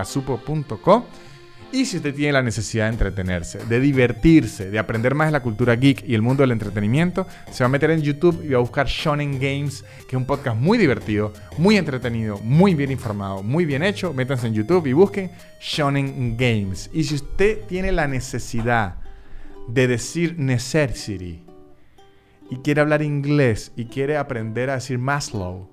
y 1.74 1.86
si 1.86 1.98
usted 1.98 2.14
tiene 2.14 2.34
la 2.34 2.42
necesidad 2.42 2.86
de 2.86 2.92
entretenerse, 2.92 3.66
de 3.66 3.80
divertirse, 3.80 4.70
de 4.70 4.80
aprender 4.80 5.16
más 5.16 5.28
de 5.28 5.32
la 5.32 5.42
cultura 5.42 5.76
geek 5.76 6.04
y 6.08 6.16
el 6.16 6.22
mundo 6.22 6.44
del 6.44 6.52
entretenimiento, 6.52 7.28
se 7.52 7.64
va 7.64 7.68
a 7.68 7.70
meter 7.70 7.92
en 7.92 8.02
YouTube 8.02 8.44
y 8.44 8.50
va 8.50 8.58
a 8.58 8.62
buscar 8.62 8.88
Shonen 8.88 9.40
Games, 9.40 9.84
que 10.02 10.16
es 10.16 10.20
un 10.20 10.26
podcast 10.26 10.58
muy 10.58 10.78
divertido, 10.78 11.34
muy 11.58 11.78
entretenido, 11.78 12.40
muy 12.40 12.76
bien 12.76 12.92
informado, 12.92 13.42
muy 13.42 13.66
bien 13.66 13.84
hecho. 13.84 14.14
Métanse 14.14 14.48
en 14.48 14.54
YouTube 14.54 14.88
y 14.88 14.94
busquen 14.94 15.32
Shonen 15.62 16.36
Games. 16.38 16.90
Y 16.94 17.04
si 17.06 17.16
usted 17.16 17.62
tiene 17.68 17.92
la 17.92 18.08
necesidad 18.08 18.96
de 19.68 19.88
decir 19.88 20.38
necessity 20.38 21.44
y 22.50 22.58
quiere 22.58 22.82
hablar 22.82 23.02
inglés 23.02 23.72
y 23.78 23.86
quiere 23.86 24.18
aprender 24.18 24.70
a 24.70 24.76
decir 24.76 24.98
Maslow, 24.98 25.70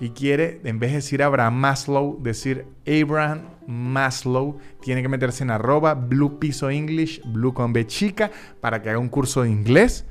y 0.00 0.10
quiere, 0.10 0.60
en 0.64 0.78
vez 0.78 0.90
de 0.90 0.96
decir 0.96 1.22
Abraham 1.22 1.54
Maslow, 1.54 2.22
decir 2.22 2.66
Abraham 2.86 3.42
Maslow, 3.66 4.58
tiene 4.80 5.02
que 5.02 5.08
meterse 5.08 5.42
en 5.42 5.50
arroba 5.50 5.94
Blue 5.94 6.38
Piso 6.38 6.70
English, 6.70 7.20
Blue 7.24 7.52
con 7.52 7.72
B 7.72 7.86
chica, 7.86 8.30
para 8.60 8.80
que 8.80 8.90
haga 8.90 8.98
un 8.98 9.08
curso 9.08 9.42
de 9.42 9.50
inglés 9.50 10.06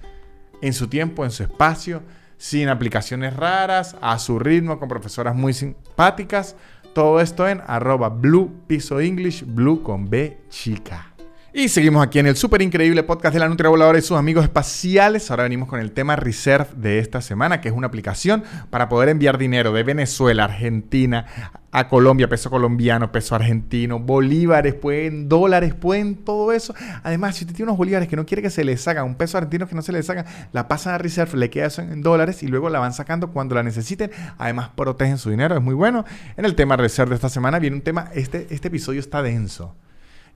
en 0.62 0.74
su 0.74 0.88
tiempo, 0.88 1.24
en 1.24 1.32
su 1.32 1.44
espacio, 1.44 2.04
sin 2.38 2.70
aplicaciones 2.70 3.36
raras, 3.36 3.96
a 4.02 4.20
su 4.20 4.40
ritmo, 4.40 4.80
con 4.80 4.90
profesoras 4.90 5.36
muy 5.36 5.54
simpáticas. 5.54 6.56
Todo 6.94 7.20
esto 7.22 7.48
en 7.48 7.62
arroba 7.66 8.10
Blue 8.10 8.64
Piso 8.68 9.00
English, 9.00 9.44
Blue 9.46 9.84
con 9.84 10.10
B 10.10 10.38
chica. 10.50 11.17
Y 11.60 11.70
seguimos 11.70 12.06
aquí 12.06 12.20
en 12.20 12.28
el 12.28 12.36
súper 12.36 12.62
increíble 12.62 13.02
podcast 13.02 13.34
de 13.34 13.40
la 13.40 13.50
Nutria 13.50 13.72
Voladora 13.72 13.98
y 13.98 14.04
sus 14.04 14.16
amigos 14.16 14.44
espaciales. 14.44 15.32
Ahora 15.32 15.42
venimos 15.42 15.68
con 15.68 15.80
el 15.80 15.92
tema 15.92 16.16
Reserve 16.16 16.68
de 16.76 17.00
esta 17.00 17.20
semana, 17.20 17.62
que 17.62 17.70
es 17.70 17.74
una 17.74 17.88
aplicación 17.88 18.44
para 18.70 18.90
poder 18.90 19.10
enviar 19.10 19.40
dinero 19.40 19.72
de 19.72 19.82
Venezuela, 19.82 20.44
Argentina, 20.44 21.26
a 21.72 21.88
Colombia, 21.88 22.30
peso 22.30 22.52
colombiano, 22.52 23.12
peso 23.12 23.34
argentino, 23.34 23.98
bolívares, 23.98 24.76
pueden, 24.76 25.28
dólares, 25.28 25.74
pueden, 25.74 26.18
todo 26.18 26.52
eso. 26.52 26.76
Además, 27.02 27.38
si 27.38 27.46
usted 27.46 27.56
tiene 27.56 27.72
unos 27.72 27.80
bolívares 27.80 28.08
que 28.08 28.16
no 28.16 28.28
quiere 28.28 28.44
que 28.44 28.52
se 28.52 28.64
les 28.64 28.88
haga, 28.88 29.04
un 29.04 29.16
peso 29.16 29.40
argentino 29.40 29.68
que 29.68 29.74
no 29.74 29.82
se 29.82 29.92
les 29.92 30.08
haga, 30.12 30.26
la 30.54 30.68
pasan 30.68 30.94
a 30.94 31.00
Reserve, 31.00 31.40
le 31.40 31.50
queda 31.50 31.66
eso 31.66 31.82
en 31.82 32.04
dólares 32.04 32.44
y 32.44 32.48
luego 32.50 32.70
la 32.70 32.78
van 32.78 32.94
sacando 32.94 33.32
cuando 33.32 33.56
la 33.56 33.64
necesiten. 33.64 34.12
Además, 34.38 34.70
protegen 34.76 35.18
su 35.18 35.32
dinero, 35.32 35.56
es 35.56 35.64
muy 35.64 35.74
bueno. 35.74 36.06
En 36.36 36.46
el 36.46 36.54
tema 36.54 36.78
Reserve 36.78 37.10
de 37.10 37.16
esta 37.16 37.30
semana 37.30 37.58
viene 37.58 37.78
un 37.78 37.82
tema, 37.82 38.12
este, 38.14 38.46
este 38.52 38.68
episodio 38.68 39.00
está 39.00 39.24
denso. 39.24 39.74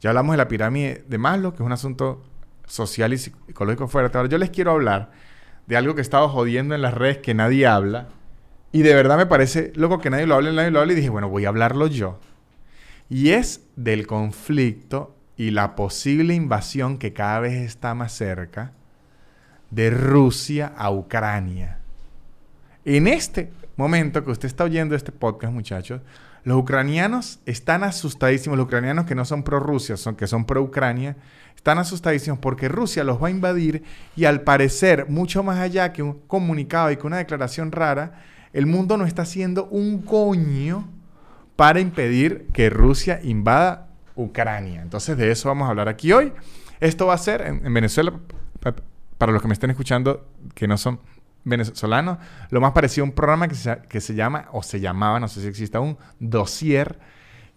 Ya 0.02 0.10
hablamos 0.10 0.34
de 0.34 0.38
la 0.38 0.48
pirámide 0.48 1.06
de 1.08 1.18
Maslow, 1.20 1.52
que 1.52 1.58
es 1.58 1.66
un 1.66 1.72
asunto 1.72 2.24
social 2.66 3.14
y 3.14 3.20
psicológico 3.20 3.88
fuerte. 3.88 4.18
Ahora 4.18 4.30
yo 4.30 4.40
les 4.40 4.50
quiero 4.50 4.72
hablar 4.72 5.12
de 5.68 5.78
algo 5.78 5.94
que 5.94 6.02
he 6.02 6.04
estado 6.04 6.28
jodiendo 6.28 6.74
en 6.74 6.82
las 6.82 6.96
redes 6.96 7.20
que 7.20 7.36
nadie 7.36 7.68
habla. 7.68 8.10
Y 8.72 8.82
de 8.82 8.96
verdad 8.96 9.16
me 9.18 9.28
parece 9.28 9.72
loco 9.76 10.00
que 10.00 10.10
nadie 10.10 10.26
lo 10.26 10.36
hable, 10.36 10.54
nadie 10.54 10.72
lo 10.72 10.80
hable. 10.80 10.94
Y 10.94 10.96
dije, 10.96 11.10
bueno, 11.10 11.30
voy 11.30 11.46
a 11.46 11.50
hablarlo 11.50 11.86
yo. 11.86 12.20
Y 13.10 13.30
es 13.30 13.68
del 13.76 14.08
conflicto 14.08 15.16
y 15.38 15.52
la 15.52 15.76
posible 15.76 16.34
invasión 16.34 16.98
que 16.98 17.14
cada 17.14 17.40
vez 17.40 17.54
está 17.54 17.94
más 17.94 18.12
cerca 18.12 18.74
de 19.70 19.92
Rusia 19.92 20.74
a 20.76 20.90
Ucrania. 20.90 21.78
En 22.86 23.08
este 23.08 23.52
momento 23.76 24.24
que 24.26 24.32
usted 24.32 24.48
está 24.48 24.64
oyendo 24.64 24.96
este 24.96 25.12
podcast, 25.12 25.54
muchachos, 25.54 26.02
los 26.44 26.58
ucranianos 26.58 27.40
están 27.46 27.84
asustadísimos, 27.84 28.58
los 28.58 28.66
ucranianos 28.66 29.06
que 29.06 29.16
no 29.16 29.26
son 29.26 29.44
pro-Rusia, 29.44 29.98
son, 29.98 30.16
que 30.16 30.28
son 30.28 30.46
pro-Ucrania, 30.46 31.18
están 31.56 31.78
asustadísimos 31.78 32.40
porque 32.40 32.68
Rusia 32.68 33.04
los 33.04 33.22
va 33.22 33.28
a 33.28 33.32
invadir 33.32 33.84
y 34.16 34.26
al 34.26 34.42
parecer, 34.42 35.08
mucho 35.10 35.44
más 35.44 35.60
allá 35.60 35.94
que 35.94 36.02
un 36.02 36.20
comunicado 36.28 36.92
y 36.92 36.98
que 36.98 37.06
una 37.06 37.18
declaración 37.18 37.72
rara, 37.72 38.24
el 38.54 38.66
mundo 38.66 38.98
no 38.98 39.06
está 39.06 39.22
haciendo 39.22 39.66
un 39.66 40.02
coño 40.02 40.90
para 41.56 41.80
impedir 41.80 42.48
que 42.54 42.70
Rusia 42.70 43.20
invada 43.22 43.90
Ucrania. 44.16 44.82
Entonces 44.82 45.18
de 45.18 45.32
eso 45.32 45.50
vamos 45.50 45.68
a 45.68 45.70
hablar 45.70 45.88
aquí 45.88 46.12
hoy. 46.12 46.34
Esto 46.80 47.06
va 47.06 47.14
a 47.14 47.20
ser 47.20 47.42
en 47.42 47.74
Venezuela, 47.74 48.14
para 49.20 49.32
los 49.32 49.42
que 49.44 49.48
me 49.48 49.54
estén 49.54 49.70
escuchando 49.70 50.26
que 50.56 50.68
no 50.68 50.80
son 50.80 51.00
venezolano, 51.44 52.20
lo 52.50 52.62
más 52.62 52.72
parecido 52.72 53.06
a 53.06 53.10
un 53.10 53.14
programa 53.14 53.48
que 53.48 53.56
se, 53.56 53.78
que 53.90 54.02
se 54.02 54.16
llama, 54.16 54.48
o 54.52 54.64
se 54.64 54.80
llamaba, 54.80 55.20
no 55.20 55.28
sé 55.28 55.42
si 55.42 55.48
existe 55.48 55.78
un 55.78 55.98
dossier, 56.20 57.00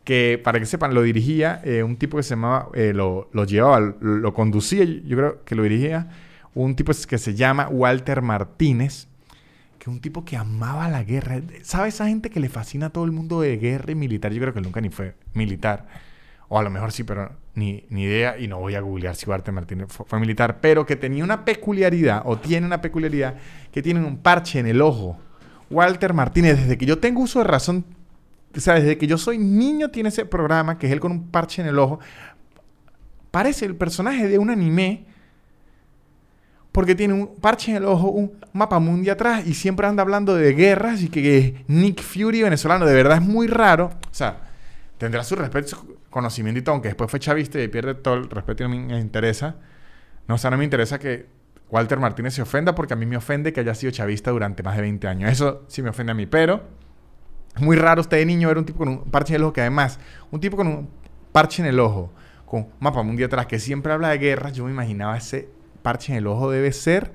que 0.05 0.41
para 0.43 0.61
que 0.61 0.67
sepan, 0.67 0.95
lo 0.95 1.03
dirigía 1.03 1.61
eh, 1.65 1.83
un 1.83 1.97
tipo 1.97 2.17
que 2.17 2.23
se 2.23 2.31
llamaba, 2.31 2.69
eh, 2.75 2.93
lo, 2.95 3.29
lo, 3.33 3.45
llevaba, 3.45 3.95
lo, 4.01 4.35
conducía, 4.35 4.85
yo 4.85 5.17
creo 5.17 5.45
que 5.45 5.55
lo 5.55 5.63
dirigía, 5.63 6.09
un 6.55 6.77
tipo 6.77 6.93
que 7.09 7.19
se 7.19 7.35
llama 7.35 7.69
Walter 7.69 8.23
Martínez, 8.23 9.09
que 9.79 9.91
es 9.91 9.95
un 9.95 10.01
tipo 10.01 10.25
que 10.25 10.37
amaba 10.37 10.89
la 10.89 11.03
guerra. 11.03 11.41
¿Sabe 11.63 11.89
esa 11.89 12.07
gente 12.07 12.31
que 12.31 12.41
le 12.41 12.49
fascina 12.49 12.87
a 12.87 12.91
todo 12.91 13.05
el 13.05 13.13
mundo 13.13 13.41
de 13.41 13.57
guerra 13.57 13.93
y 13.93 13.95
militar? 13.95 14.33
Yo 14.33 14.41
creo 14.41 14.55
que 14.55 14.61
nunca 14.61 14.81
ni 14.81 14.91
fue 14.91 15.15
militar. 15.33 15.87
O 16.49 16.59
a 16.59 16.63
lo 16.63 16.71
mejor 16.71 16.93
sí, 16.93 17.05
pero 17.05 17.33
ni, 17.55 17.85
ni 17.89 18.03
idea. 18.03 18.39
Y 18.39 18.49
no 18.49 18.59
voy 18.59 18.75
a 18.75 18.81
googlear 18.81 19.15
si 19.15 19.29
Walter 19.29 19.53
Martínez 19.53 19.89
fue, 19.89 20.21
militar. 20.21 20.59
Pero 20.61 20.85
que 20.87 20.97
tenía 20.97 21.25
una 21.25 21.45
peculiaridad, 21.45 22.23
o 22.25 22.39
tiene 22.39 22.67
una 22.67 22.81
peculiaridad, 22.81 23.37
que 23.73 23.83
tiene 23.83 24.05
un 24.05 24.19
parche 24.19 24.59
en 24.59 24.67
el 24.67 24.83
ojo. 24.83 25.19
Walter 25.71 26.13
Martínez, 26.13 26.59
desde 26.59 26.79
que 26.79 26.87
yo 26.87 26.99
tengo 26.99 27.23
uso 27.23 27.41
de 27.41 27.47
razón, 27.47 27.85
o 28.57 28.61
sea, 28.61 28.75
desde 28.75 28.99
que 28.99 29.07
yo 29.07 29.19
soy 29.19 29.39
niño, 29.39 29.91
tiene 29.91 30.11
ese 30.11 30.25
programa, 30.27 30.79
que 30.79 30.87
es 30.87 30.93
él 30.93 31.01
con 31.01 31.13
un 31.13 31.29
parche 31.29 31.63
en 31.63 31.69
el 31.69 31.79
ojo. 31.79 31.99
Parece 33.31 33.65
el 33.65 33.75
personaje 33.75 34.29
de 34.29 34.39
un 34.39 34.51
anime. 34.51 35.07
Porque 36.71 36.97
tiene 36.97 37.15
un 37.15 37.37
parche 37.37 37.71
en 37.71 37.77
el 37.79 37.85
ojo, 37.85 38.09
un 38.09 38.33
mapa 38.53 38.81
mundial 38.81 39.15
atrás 39.15 39.47
y 39.47 39.55
siempre 39.55 39.87
anda 39.87 40.03
hablando 40.03 40.35
de 40.35 40.55
guerras 40.55 41.03
y 41.03 41.09
que, 41.09 41.65
Nick 41.69 42.03
Fury 42.03 42.43
venezolano. 42.43 42.85
De 42.85 42.93
verdad 42.93 43.19
es 43.19 43.23
muy 43.23 43.47
raro. 43.47 43.93
O 44.11 44.15
sea, 44.15 44.41
tendrá 44.99 45.23
su 45.23 45.37
respeto 45.37 45.94
conocimiento 46.15 46.61
y 46.61 46.73
aunque 46.73 46.89
después 46.89 47.11
fue 47.11 47.19
chavista 47.19 47.61
y 47.61 47.67
pierde 47.67 47.97
todo 47.97 48.15
el 48.15 48.31
respeto 48.31 48.63
y 48.63 48.69
no 48.69 48.87
me 48.87 49.01
interesa. 49.01 49.57
No, 50.29 50.37
o 50.37 50.39
sea, 50.39 50.49
no 50.51 50.57
me 50.57 50.63
interesa 50.63 51.01
que 51.01 51.27
Walter 51.71 51.99
Martínez 51.99 52.35
se 52.35 52.43
ofenda 52.43 52.73
porque 52.73 52.95
a 52.95 52.97
mí 52.97 53.05
me 53.05 53.17
ofende 53.17 53.53
que 53.53 53.59
haya 53.59 53.75
sido 53.75 53.91
chavista 53.91 54.31
durante 54.31 54.63
más 54.63 54.77
de 54.77 54.83
20 54.83 55.09
años. 55.09 55.33
Eso 55.33 55.65
sí 55.67 55.83
me 55.83 55.91
ofende 55.91 56.13
a 56.13 56.15
mí, 56.15 56.27
pero 56.27 56.63
es 57.57 57.61
muy 57.61 57.77
raro 57.77 58.01
usted 58.01 58.19
de 58.19 58.27
niño 58.27 58.47
ver 58.47 58.59
un 58.59 58.65
tipo 58.65 58.79
con 58.79 58.89
un 58.89 59.05
parche 59.11 59.35
en 59.35 59.41
el 59.41 59.43
ojo 59.43 59.53
que 59.55 59.61
además, 59.61 59.99
un 60.31 60.39
tipo 60.39 60.57
con 60.57 60.69
un 60.69 60.89
parche 61.33 61.63
en 61.63 61.69
el 61.69 61.81
ojo, 61.81 62.13
con 62.47 62.61
un 62.61 62.73
mapa 62.79 63.03
mundial 63.03 63.27
atrás 63.27 63.47
que 63.47 63.59
siempre 63.59 63.93
habla 63.93 64.11
de 64.11 64.19
guerras, 64.19 64.53
yo 64.53 64.65
me 64.67 64.71
imaginaba 64.71 65.17
ese 65.17 65.49
parche 65.83 66.13
en 66.13 66.19
el 66.19 66.29
ojo 66.29 66.49
debe 66.49 66.73
ser 66.73 67.13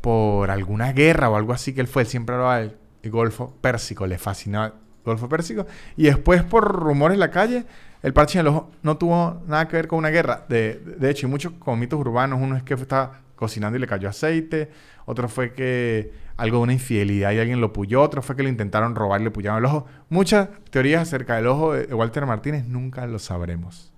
por 0.00 0.52
alguna 0.52 0.92
guerra 0.92 1.28
o 1.28 1.34
algo 1.34 1.52
así 1.52 1.74
que 1.74 1.80
él 1.80 1.88
fue. 1.88 2.02
Él 2.02 2.08
siempre 2.08 2.36
hablaba 2.36 2.58
del 2.58 2.76
Golfo 3.02 3.52
Pérsico, 3.60 4.06
le 4.06 4.16
fascinaba 4.16 4.66
el 4.66 4.72
Golfo 5.04 5.28
Pérsico. 5.28 5.66
Y 5.96 6.04
después 6.04 6.44
por 6.44 6.64
rumores 6.64 7.14
en 7.14 7.20
la 7.20 7.32
calle 7.32 7.66
el 8.02 8.12
parche 8.12 8.42
no 8.42 8.96
tuvo 8.98 9.42
nada 9.46 9.66
que 9.68 9.76
ver 9.76 9.88
con 9.88 9.98
una 9.98 10.10
guerra. 10.10 10.44
De, 10.48 10.98
hecho, 11.02 11.26
y 11.26 11.30
muchos 11.30 11.52
mitos 11.76 11.98
urbanos, 11.98 12.38
uno 12.40 12.56
es 12.56 12.62
que 12.62 12.74
estaba 12.74 13.20
cocinando 13.34 13.76
y 13.76 13.80
le 13.80 13.86
cayó 13.86 14.08
aceite, 14.08 14.70
otro 15.06 15.28
fue 15.28 15.52
que 15.52 16.12
algo 16.36 16.58
de 16.58 16.62
una 16.64 16.72
infidelidad 16.72 17.32
y 17.32 17.38
alguien 17.38 17.60
lo 17.60 17.72
puyó, 17.72 18.02
otro 18.02 18.22
fue 18.22 18.36
que 18.36 18.42
le 18.42 18.48
intentaron 18.48 18.94
robar 18.94 19.20
y 19.20 19.24
le 19.24 19.30
puyaron 19.30 19.58
el 19.58 19.64
ojo. 19.64 19.86
Muchas 20.08 20.48
teorías 20.70 21.02
acerca 21.02 21.36
del 21.36 21.46
ojo 21.46 21.74
de 21.74 21.92
Walter 21.94 22.26
Martínez 22.26 22.66
nunca 22.66 23.06
lo 23.06 23.18
sabremos. 23.18 23.92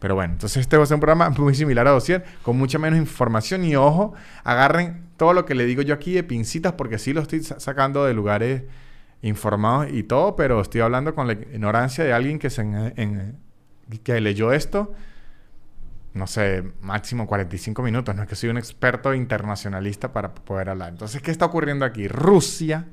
Pero 0.00 0.14
bueno, 0.14 0.32
entonces 0.32 0.62
este 0.62 0.76
va 0.76 0.82
a 0.82 0.86
ser 0.86 0.96
un 0.96 1.00
programa 1.00 1.30
muy 1.38 1.54
similar 1.54 1.86
a 1.86 1.90
Dossier, 1.90 2.24
con 2.42 2.56
mucha 2.56 2.78
menos 2.78 2.98
información 2.98 3.64
y 3.64 3.76
ojo, 3.76 4.14
agarren 4.42 5.04
todo 5.16 5.34
lo 5.34 5.44
que 5.44 5.54
le 5.54 5.66
digo 5.66 5.82
yo 5.82 5.94
aquí 5.94 6.12
de 6.12 6.24
pincitas 6.24 6.72
porque 6.72 6.98
sí 6.98 7.12
lo 7.12 7.20
estoy 7.20 7.42
sacando 7.42 8.04
de 8.04 8.14
lugares 8.14 8.62
informados 9.22 9.88
y 9.92 10.02
todo, 10.02 10.36
pero 10.36 10.60
estoy 10.60 10.80
hablando 10.80 11.14
con 11.14 11.26
la 11.26 11.34
ignorancia 11.34 12.04
de 12.04 12.12
alguien 12.12 12.38
que, 12.38 12.50
se 12.50 12.64
que 14.02 14.20
leyó 14.20 14.52
esto, 14.52 14.92
no 16.14 16.26
sé, 16.26 16.64
máximo 16.80 17.26
45 17.26 17.82
minutos. 17.82 18.14
No 18.14 18.22
es 18.22 18.28
que 18.28 18.36
soy 18.36 18.50
un 18.50 18.58
experto 18.58 19.14
internacionalista 19.14 20.12
para 20.12 20.34
poder 20.34 20.70
hablar. 20.70 20.90
Entonces, 20.90 21.22
¿qué 21.22 21.30
está 21.30 21.46
ocurriendo 21.46 21.84
aquí? 21.84 22.08
Rusia 22.08 22.86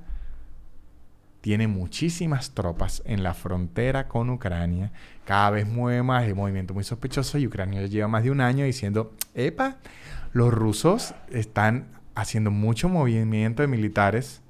tiene 1.42 1.68
muchísimas 1.68 2.52
tropas 2.52 3.02
en 3.06 3.24
la 3.24 3.34
frontera 3.34 4.08
con 4.08 4.30
Ucrania. 4.30 4.92
Cada 5.26 5.52
vez 5.52 5.68
mueve 5.68 6.04
más, 6.04 6.28
de 6.28 6.34
movimiento 6.34 6.74
muy 6.74 6.84
sospechoso 6.84 7.38
y 7.38 7.48
Ucrania 7.48 7.86
lleva 7.88 8.08
más 8.08 8.24
de 8.24 8.32
un 8.32 8.42
año 8.42 8.66
diciendo, 8.66 9.14
epa, 9.34 9.78
los 10.34 10.54
rusos 10.54 11.16
están 11.32 11.88
haciendo 12.16 12.52
mucho 12.52 12.90
movimiento 12.90 13.62
de 13.62 13.68
militares 13.68 14.42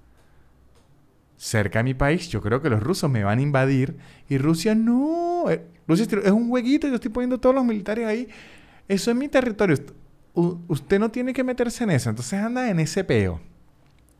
cerca 1.37 1.79
de 1.79 1.83
mi 1.83 1.93
país, 1.93 2.27
yo 2.29 2.41
creo 2.41 2.61
que 2.61 2.69
los 2.69 2.81
rusos 2.81 3.09
me 3.09 3.23
van 3.23 3.39
a 3.39 3.41
invadir. 3.41 3.97
Y 4.27 4.37
Rusia 4.37 4.75
no. 4.75 5.45
Eh, 5.49 5.63
Rusia 5.87 6.05
es 6.23 6.31
un 6.31 6.49
jueguito, 6.49 6.87
yo 6.87 6.95
estoy 6.95 7.11
poniendo 7.11 7.39
todos 7.39 7.55
los 7.55 7.63
militares 7.63 8.05
ahí. 8.05 8.27
Eso 8.87 9.11
es 9.11 9.17
mi 9.17 9.29
territorio. 9.29 9.77
usted 10.33 10.99
no 10.99 11.09
tiene 11.11 11.33
que 11.33 11.43
meterse 11.43 11.83
en 11.83 11.91
eso. 11.91 12.09
Entonces 12.09 12.33
anda 12.33 12.69
en 12.69 12.79
ese 12.79 13.03
peo. 13.03 13.39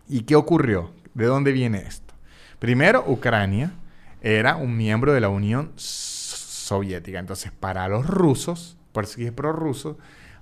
¿Y 0.07 0.21
qué 0.21 0.35
ocurrió? 0.35 0.91
¿De 1.13 1.25
dónde 1.25 1.51
viene 1.51 1.79
esto? 1.79 2.13
Primero, 2.59 3.03
Ucrania 3.07 3.73
era 4.21 4.55
un 4.55 4.77
miembro 4.77 5.13
de 5.13 5.21
la 5.21 5.29
Unión 5.29 5.71
Soviética. 5.75 7.19
Entonces, 7.19 7.51
para 7.51 7.87
los 7.87 8.07
rusos, 8.07 8.77
por 8.91 9.05
si 9.05 9.25
es 9.25 9.31
prorruso, 9.31 9.97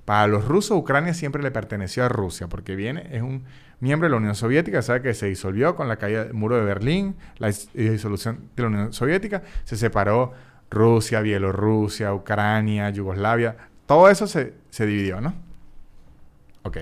para 0.05 0.27
los 0.27 0.45
rusos 0.45 0.77
Ucrania 0.77 1.13
siempre 1.13 1.41
le 1.41 1.51
perteneció 1.51 2.05
a 2.05 2.09
Rusia, 2.09 2.47
porque 2.47 2.75
viene, 2.75 3.07
es 3.11 3.23
un 3.23 3.43
miembro 3.79 4.07
de 4.07 4.11
la 4.11 4.17
Unión 4.17 4.35
Soviética, 4.35 4.81
sabe 4.81 5.01
que 5.01 5.13
se 5.13 5.27
disolvió 5.27 5.75
con 5.75 5.87
la 5.87 5.97
caída 5.97 6.25
del 6.25 6.33
muro 6.33 6.57
de 6.57 6.63
Berlín, 6.63 7.15
la 7.37 7.51
disolución 7.73 8.49
de 8.55 8.63
la 8.63 8.69
Unión 8.69 8.93
Soviética, 8.93 9.43
se 9.63 9.77
separó 9.77 10.33
Rusia, 10.69 11.21
Bielorrusia, 11.21 12.13
Ucrania, 12.13 12.89
Yugoslavia, 12.89 13.55
todo 13.85 14.09
eso 14.09 14.27
se, 14.27 14.53
dividió, 14.79 15.21
¿no? 15.21 15.33
Ok. 16.63 16.77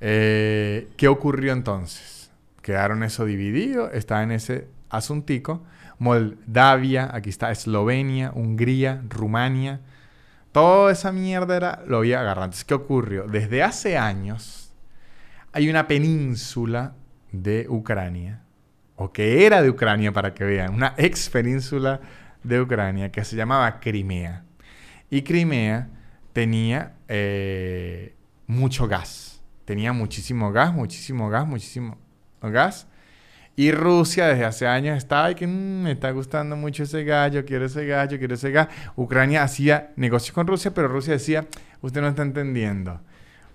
Eh, 0.00 0.88
¿Qué 0.96 1.08
ocurrió 1.08 1.52
entonces? 1.52 2.30
Quedaron 2.62 3.02
eso 3.02 3.24
dividido, 3.24 3.90
está 3.90 4.22
en 4.22 4.30
ese 4.30 4.68
asuntico. 4.90 5.64
Moldavia, 5.98 7.10
aquí 7.12 7.30
está 7.30 7.50
Eslovenia, 7.50 8.30
Hungría, 8.34 9.02
Rumania. 9.08 9.80
Toda 10.52 10.92
esa 10.92 11.10
mierda 11.10 11.56
era, 11.56 11.82
lo 11.86 11.98
había 11.98 12.20
agarrado. 12.20 12.46
Entonces, 12.46 12.64
¿qué 12.64 12.74
ocurrió? 12.74 13.24
Desde 13.26 13.62
hace 13.62 13.98
años 13.98 14.63
hay 15.54 15.70
una 15.70 15.86
península 15.86 16.94
de 17.30 17.66
Ucrania, 17.68 18.42
o 18.96 19.12
que 19.12 19.46
era 19.46 19.62
de 19.62 19.70
Ucrania 19.70 20.12
para 20.12 20.34
que 20.34 20.42
vean, 20.44 20.74
una 20.74 20.94
ex 20.98 21.30
península 21.30 22.00
de 22.42 22.60
Ucrania 22.60 23.12
que 23.12 23.24
se 23.24 23.36
llamaba 23.36 23.78
Crimea. 23.78 24.44
Y 25.10 25.22
Crimea 25.22 25.88
tenía 26.32 26.94
eh, 27.06 28.16
mucho 28.48 28.88
gas. 28.88 29.42
Tenía 29.64 29.92
muchísimo 29.92 30.50
gas, 30.50 30.74
muchísimo 30.74 31.30
gas, 31.30 31.46
muchísimo 31.46 31.98
gas. 32.42 32.88
Y 33.54 33.70
Rusia 33.70 34.26
desde 34.26 34.44
hace 34.44 34.66
años 34.66 34.98
estaba 34.98 35.30
y 35.30 35.36
que 35.36 35.46
mm, 35.46 35.82
me 35.84 35.92
está 35.92 36.10
gustando 36.10 36.56
mucho 36.56 36.82
ese 36.82 37.04
gallo, 37.04 37.44
quiero 37.44 37.66
ese 37.66 37.86
gallo, 37.86 38.18
quiero 38.18 38.34
ese 38.34 38.50
gas. 38.50 38.68
Ucrania 38.96 39.44
hacía 39.44 39.92
negocios 39.94 40.34
con 40.34 40.48
Rusia, 40.48 40.74
pero 40.74 40.88
Rusia 40.88 41.12
decía, 41.12 41.46
usted 41.80 42.00
no 42.00 42.08
está 42.08 42.22
entendiendo. 42.22 43.00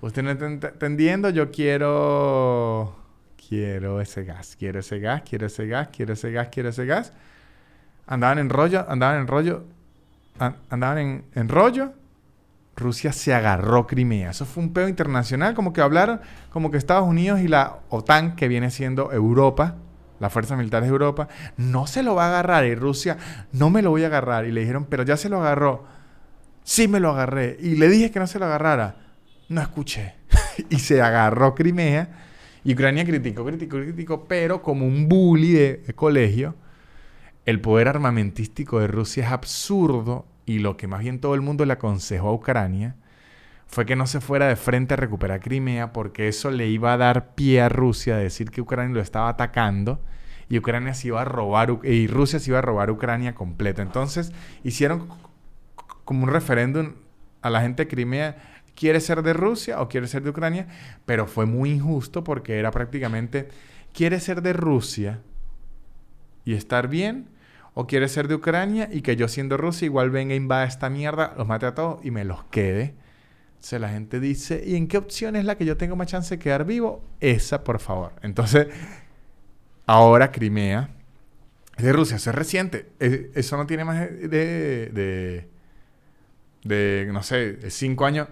Usted 0.02 0.24
no 0.24 0.32
está 0.32 0.46
entendiendo, 0.46 1.30
yo 1.30 1.52
quiero... 1.52 2.96
Quiero 3.50 4.00
ese 4.00 4.26
gas, 4.26 4.56
quiero 4.60 4.80
ese 4.80 5.00
gas, 5.00 5.24
quiero 5.28 5.48
ese 5.48 5.66
gas, 5.66 5.90
quiero 5.92 6.14
ese 6.14 6.32
gas, 6.32 6.50
quiero 6.52 6.70
ese 6.70 6.86
gas. 6.86 7.14
Andaban 8.06 8.38
en 8.38 8.50
rollo, 8.50 8.86
andaban 8.88 9.22
en 9.22 9.28
rollo, 9.28 9.64
andaban 10.70 11.24
en, 11.34 11.50
rollo. 11.50 11.94
Rusia 12.76 13.12
se 13.12 13.34
agarró 13.34 13.88
Crimea. 13.88 14.30
Eso 14.30 14.46
fue 14.46 14.62
un 14.62 14.72
pedo 14.72 14.88
internacional, 14.88 15.56
como 15.56 15.74
que 15.74 15.82
hablaron, 15.82 16.22
como 16.52 16.70
que 16.70 16.78
Estados 16.78 17.08
Unidos 17.08 17.40
y 17.40 17.48
la 17.48 17.80
OTAN, 17.90 18.36
que 18.36 18.48
viene 18.48 18.70
siendo 18.70 19.12
Europa, 19.12 19.78
las 20.20 20.32
fuerzas 20.32 20.56
militares 20.56 20.88
de 20.88 20.92
Europa, 20.92 21.28
no 21.58 21.88
se 21.88 22.04
lo 22.04 22.14
va 22.14 22.26
a 22.26 22.30
agarrar. 22.30 22.66
Y 22.66 22.76
Rusia, 22.76 23.18
no 23.52 23.72
me 23.72 23.82
lo 23.82 23.90
voy 23.90 24.04
a 24.04 24.08
agarrar. 24.08 24.46
Y 24.46 24.52
le 24.52 24.62
dijeron, 24.62 24.86
pero 24.88 25.02
ya 25.02 25.18
se 25.18 25.28
lo 25.28 25.42
agarró. 25.42 25.86
Sí 26.64 26.88
me 26.88 27.00
lo 27.00 27.10
agarré. 27.10 27.58
Y 27.60 27.78
le 27.78 27.90
dije 27.90 28.12
que 28.12 28.20
no 28.20 28.28
se 28.28 28.38
lo 28.38 28.46
agarrara 28.46 29.09
no 29.50 29.62
escuché. 29.62 30.16
y 30.70 30.80
se 30.80 31.02
agarró 31.02 31.56
Crimea. 31.56 32.10
Y 32.64 32.74
Ucrania 32.74 33.06
criticó, 33.06 33.46
criticó, 33.46 33.78
criticó, 33.78 34.28
pero 34.28 34.62
como 34.62 34.86
un 34.86 35.08
bully 35.10 35.54
de, 35.54 35.94
colegio, 35.96 36.56
el 37.46 37.62
poder 37.62 37.88
armamentístico 37.88 38.80
de 38.80 38.88
Rusia 38.88 39.26
es 39.26 39.32
absurdo 39.32 40.26
y 40.46 40.60
lo 40.60 40.78
que 40.78 40.88
más 40.88 41.02
bien 41.02 41.20
todo 41.20 41.36
el 41.36 41.42
mundo 41.42 41.66
le 41.66 41.74
aconsejó 41.74 42.30
a 42.30 42.34
Ucrania 42.34 42.96
fue 43.66 43.86
que 43.86 43.96
no 43.96 44.08
se 44.08 44.20
fuera 44.20 44.48
de 44.48 44.56
frente 44.56 44.96
a 44.96 44.98
recuperar 44.98 45.40
Crimea 45.40 45.94
porque 45.94 46.28
eso 46.28 46.50
le 46.52 46.68
iba 46.68 46.94
a 46.94 46.98
dar 46.98 47.36
pie 47.36 47.62
a 47.62 47.70
Rusia 47.70 48.16
a 48.16 48.18
decir 48.18 48.50
que 48.50 48.62
Ucrania 48.62 48.94
lo 48.94 49.02
estaba 49.02 49.30
atacando 49.30 50.02
y 50.50 50.58
Ucrania 50.58 50.96
se 50.96 51.10
iba 51.10 51.22
a 51.22 51.26
robar 51.26 51.80
y 51.84 52.08
Rusia 52.08 52.40
se 52.40 52.50
iba 52.50 52.60
a 52.60 52.64
robar 52.64 52.90
Ucrania 52.90 53.36
completa. 53.36 53.84
Entonces 53.84 54.34
hicieron 54.64 55.08
como 56.04 56.24
un 56.24 56.30
referéndum 56.30 56.94
a 57.42 57.50
la 57.50 57.62
gente 57.62 57.84
de 57.84 57.88
Crimea 57.88 58.59
quiere 58.80 59.02
ser 59.02 59.24
de 59.24 59.34
Rusia 59.34 59.82
o 59.82 59.90
quiere 59.90 60.08
ser 60.08 60.24
de 60.24 60.30
Ucrania, 60.30 60.66
pero 61.06 61.28
fue 61.28 61.46
muy 61.46 61.72
injusto 61.72 62.24
porque 62.24 62.58
era 62.58 62.72
prácticamente, 62.72 63.50
quiere 63.94 64.22
ser 64.22 64.42
de 64.42 64.54
Rusia 64.54 65.20
y 66.46 66.54
estar 66.54 66.88
bien, 66.88 67.28
o 67.74 67.88
quiere 67.88 68.08
ser 68.08 68.30
de 68.30 68.36
Ucrania 68.36 68.88
y 68.90 69.02
que 69.02 69.18
yo 69.18 69.28
siendo 69.28 69.58
Rusia 69.58 69.86
igual 69.86 70.12
venga, 70.12 70.34
invada 70.34 70.64
esta 70.64 70.90
mierda, 70.90 71.34
los 71.38 71.46
mate 71.46 71.66
a 71.66 71.76
todos 71.76 72.04
y 72.06 72.12
me 72.12 72.24
los 72.24 72.46
quede. 72.46 72.96
Entonces 73.56 73.82
la 73.82 73.90
gente 73.90 74.22
dice, 74.22 74.64
¿y 74.66 74.78
en 74.78 74.88
qué 74.88 74.98
opción 74.98 75.36
es 75.36 75.44
la 75.44 75.58
que 75.58 75.66
yo 75.66 75.76
tengo 75.76 75.98
más 75.98 76.08
chance 76.08 76.38
de 76.38 76.40
quedar 76.40 76.64
vivo? 76.64 77.04
Esa, 77.20 77.66
por 77.66 77.80
favor. 77.80 78.14
Entonces, 78.22 78.68
ahora 79.88 80.32
Crimea 80.32 80.90
es 81.76 81.84
de 81.84 81.92
Rusia, 81.92 82.16
eso 82.16 82.30
es 82.30 82.36
reciente. 82.36 82.90
Eso 83.00 83.58
no 83.58 83.68
tiene 83.68 83.84
más 83.84 84.00
de, 84.00 84.90
de, 84.94 85.50
de 86.64 87.10
no 87.12 87.24
sé, 87.24 87.54
de 87.54 87.70
cinco 87.72 88.06
años 88.06 88.30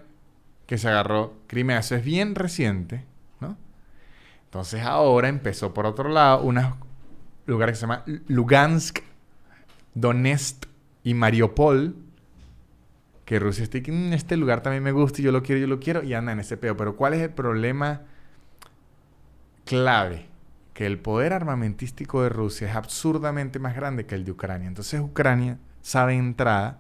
que 0.68 0.78
se 0.78 0.90
agarró 0.90 1.34
Crimea. 1.48 1.80
Eso 1.80 1.96
es 1.96 2.04
bien 2.04 2.36
reciente, 2.36 3.06
¿no? 3.40 3.58
Entonces 4.46 4.84
ahora 4.84 5.30
empezó 5.30 5.74
por 5.74 5.86
otro 5.86 6.10
lado 6.10 6.44
un 6.44 6.60
lugar 7.48 7.70
que 7.70 7.76
se 7.76 7.82
llama 7.82 8.04
Lugansk, 8.28 9.00
Donetsk 9.96 10.66
y 11.04 11.14
Mariupol. 11.14 11.96
Que 13.26 13.40
Rusia 13.40 13.64
está 13.64 13.78
en 13.78 14.10
mm, 14.10 14.14
este 14.14 14.38
lugar 14.38 14.62
también 14.62 14.84
me 14.84 14.92
gusta 14.92 15.22
y 15.22 15.26
yo 15.26 15.32
lo 15.32 15.44
quiero, 15.44 15.60
yo 15.60 15.68
lo 15.68 15.80
quiero 15.80 16.04
y 16.04 16.14
anda 16.14 16.32
en 16.34 16.40
ese 16.40 16.58
peo. 16.58 16.78
Pero 16.78 16.96
¿cuál 16.96 17.14
es 17.14 17.22
el 17.22 17.32
problema 17.32 18.02
clave? 19.66 20.28
Que 20.74 20.86
el 20.86 21.00
poder 21.00 21.34
armamentístico 21.34 22.24
de 22.24 22.30
Rusia 22.30 22.70
es 22.70 22.76
absurdamente 22.76 23.60
más 23.60 23.76
grande 23.76 24.06
que 24.06 24.16
el 24.16 24.24
de 24.24 24.32
Ucrania. 24.32 24.68
Entonces 24.68 25.02
Ucrania 25.02 25.58
sabe 25.82 26.14
entrada 26.14 26.80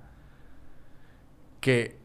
que 1.60 1.97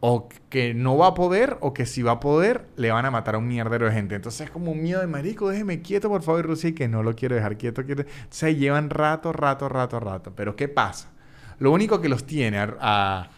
o 0.00 0.28
que 0.48 0.72
no 0.72 0.96
va 0.96 1.08
a 1.08 1.14
poder 1.14 1.58
o 1.60 1.74
que 1.74 1.84
si 1.84 2.02
va 2.02 2.12
a 2.12 2.20
poder 2.20 2.66
le 2.76 2.90
van 2.90 3.04
a 3.04 3.10
matar 3.10 3.34
a 3.34 3.38
un 3.38 3.46
mierdero 3.46 3.86
de 3.86 3.92
gente. 3.92 4.14
Entonces 4.14 4.46
es 4.46 4.50
como 4.50 4.72
un 4.72 4.82
miedo 4.82 5.00
de 5.00 5.06
marico, 5.06 5.50
déjeme 5.50 5.82
quieto 5.82 6.08
por 6.08 6.22
favor 6.22 6.46
Rusia 6.46 6.70
y 6.70 6.72
que 6.72 6.88
no 6.88 7.02
lo 7.02 7.14
quiero 7.14 7.34
dejar 7.34 7.58
quieto. 7.58 7.84
quieto. 7.84 8.04
Se 8.30 8.56
llevan 8.56 8.88
rato, 8.88 9.32
rato, 9.32 9.68
rato, 9.68 10.00
rato. 10.00 10.32
Pero 10.34 10.56
¿qué 10.56 10.68
pasa? 10.68 11.10
Lo 11.58 11.70
único 11.70 12.00
que 12.00 12.08
los 12.08 12.24
tiene 12.24 12.58
a, 12.58 13.28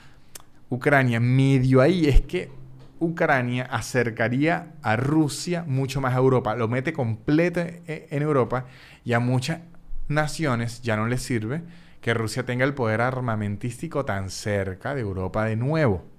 Ucrania 0.71 1.21
medio 1.21 1.83
ahí 1.83 2.07
es 2.07 2.23
que 2.23 2.51
Ucrania 2.99 3.65
acercaría 3.65 4.73
a 4.81 4.97
Rusia 4.97 5.65
mucho 5.67 6.01
más 6.01 6.15
a 6.15 6.19
Europa. 6.19 6.55
Lo 6.55 6.67
mete 6.67 6.95
completo 6.95 7.61
e, 7.61 8.07
en 8.11 8.23
Europa 8.23 8.65
y 9.05 9.13
a 9.13 9.21
muchas 9.21 9.61
naciones 10.09 10.81
ya 10.81 10.97
no 10.97 11.09
les 11.09 11.21
sirve 11.21 11.63
que 12.01 12.15
Rusia 12.15 12.47
tenga 12.47 12.65
el 12.65 12.73
poder 12.73 13.03
armamentístico 13.03 14.07
tan 14.07 14.31
cerca 14.31 14.95
de 14.95 15.03
Europa 15.03 15.45
de 15.45 15.57
nuevo 15.57 16.12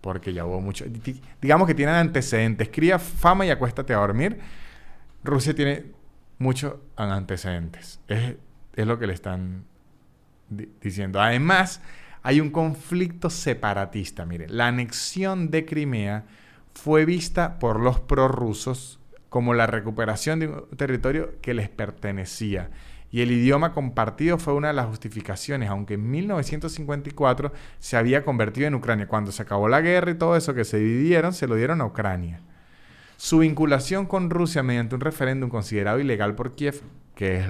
porque 0.00 0.32
ya 0.32 0.44
hubo 0.44 0.60
mucho. 0.60 0.84
Digamos 1.40 1.66
que 1.66 1.74
tienen 1.74 1.94
antecedentes. 1.94 2.68
Cría 2.68 2.98
fama 2.98 3.46
y 3.46 3.50
acuéstate 3.50 3.92
a 3.92 3.98
dormir. 3.98 4.38
Rusia 5.24 5.54
tiene 5.54 5.86
muchos 6.38 6.74
antecedentes. 6.96 8.00
Es, 8.08 8.36
lo 8.76 8.98
que 8.98 9.06
le 9.06 9.14
están 9.14 9.64
diciendo. 10.80 11.20
Además, 11.20 11.82
hay 12.22 12.40
un 12.40 12.50
conflicto 12.50 13.28
separatista. 13.28 14.24
Mire, 14.24 14.48
la 14.48 14.68
anexión 14.68 15.50
de 15.50 15.64
Crimea 15.64 16.24
fue 16.74 17.04
vista 17.04 17.58
por 17.58 17.80
los 17.80 17.98
prorrusos 17.98 19.00
como 19.28 19.52
la 19.52 19.66
recuperación 19.66 20.38
de 20.38 20.46
un 20.46 20.76
territorio 20.76 21.34
que 21.42 21.54
les 21.54 21.68
pertenecía 21.68 22.70
y 23.10 23.22
el 23.22 23.32
idioma 23.32 23.72
compartido 23.72 24.38
fue 24.38 24.52
una 24.52 24.68
de 24.68 24.74
las 24.74 24.86
justificaciones, 24.86 25.70
aunque 25.70 25.94
en 25.94 26.10
1954 26.10 27.52
se 27.78 27.96
había 27.96 28.24
convertido 28.24 28.66
en 28.66 28.74
Ucrania. 28.74 29.08
Cuando 29.08 29.32
se 29.32 29.42
acabó 29.42 29.68
la 29.68 29.80
guerra 29.80 30.10
y 30.10 30.14
todo 30.14 30.36
eso 30.36 30.54
que 30.54 30.64
se 30.64 30.78
dividieron, 30.78 31.32
se 31.32 31.46
lo 31.46 31.54
dieron 31.54 31.80
a 31.80 31.86
Ucrania. 31.86 32.40
Su 33.16 33.38
vinculación 33.38 34.06
con 34.06 34.30
Rusia 34.30 34.62
mediante 34.62 34.94
un 34.94 35.00
referéndum 35.00 35.48
considerado 35.48 35.98
ilegal 35.98 36.34
por 36.34 36.54
Kiev, 36.54 36.82
que 37.14 37.38
es 37.38 37.46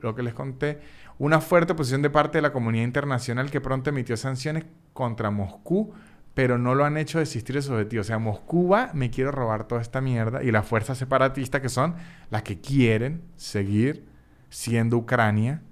lo 0.00 0.14
que 0.14 0.22
les 0.22 0.34
conté, 0.34 0.80
una 1.18 1.40
fuerte 1.40 1.74
posición 1.74 2.02
de 2.02 2.10
parte 2.10 2.38
de 2.38 2.42
la 2.42 2.52
comunidad 2.52 2.84
internacional 2.84 3.50
que 3.50 3.60
pronto 3.60 3.90
emitió 3.90 4.16
sanciones 4.16 4.64
contra 4.92 5.30
Moscú, 5.30 5.92
pero 6.32 6.58
no 6.58 6.74
lo 6.74 6.84
han 6.84 6.96
hecho 6.96 7.20
desistir 7.20 7.54
de 7.54 7.62
su 7.62 7.72
objetivo. 7.72 8.00
O 8.00 8.04
sea, 8.04 8.18
Moscú 8.18 8.70
va, 8.70 8.90
me 8.92 9.10
quiero 9.10 9.30
robar 9.30 9.68
toda 9.68 9.82
esta 9.82 10.00
mierda, 10.00 10.42
y 10.42 10.50
las 10.50 10.66
fuerzas 10.66 10.98
separatistas 10.98 11.60
que 11.60 11.68
son 11.68 11.94
las 12.30 12.42
que 12.42 12.60
quieren 12.60 13.22
seguir 13.36 14.13
siendo 14.54 14.98
Ucrania 14.98 15.62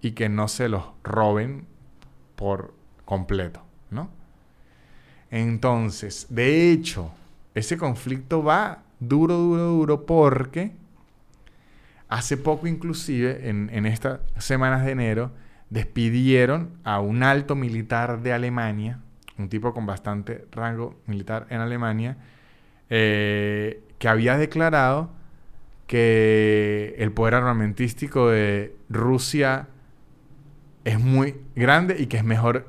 y 0.00 0.12
que 0.12 0.28
no 0.28 0.46
se 0.46 0.68
los 0.68 0.84
roben 1.02 1.66
por 2.36 2.72
completo, 3.04 3.60
¿no? 3.90 4.08
Entonces, 5.32 6.28
de 6.30 6.70
hecho, 6.70 7.10
ese 7.56 7.76
conflicto 7.76 8.44
va 8.44 8.84
duro, 9.00 9.36
duro, 9.36 9.64
duro 9.64 10.06
porque 10.06 10.72
hace 12.08 12.36
poco 12.36 12.68
inclusive, 12.68 13.48
en, 13.48 13.84
estas 13.84 14.20
semanas 14.38 14.84
de 14.84 14.92
enero, 14.92 15.32
despidieron 15.68 16.70
a 16.84 17.00
un 17.00 17.24
alto 17.24 17.56
militar 17.56 18.22
de 18.22 18.32
Alemania, 18.32 19.00
un 19.38 19.48
tipo 19.48 19.74
con 19.74 19.86
bastante 19.86 20.46
rango 20.52 21.00
militar 21.06 21.48
en 21.50 21.60
Alemania, 21.60 22.16
eh, 22.90 23.82
que 23.98 24.08
había 24.08 24.36
declarado 24.36 25.10
que 25.90 26.94
el 26.98 27.10
poder 27.10 27.34
armamentístico 27.34 28.28
de 28.28 28.76
Rusia 28.88 29.66
es 30.84 31.00
muy 31.00 31.40
grande 31.56 31.96
y 31.98 32.06
que 32.06 32.18
es 32.18 32.22
mejor 32.22 32.68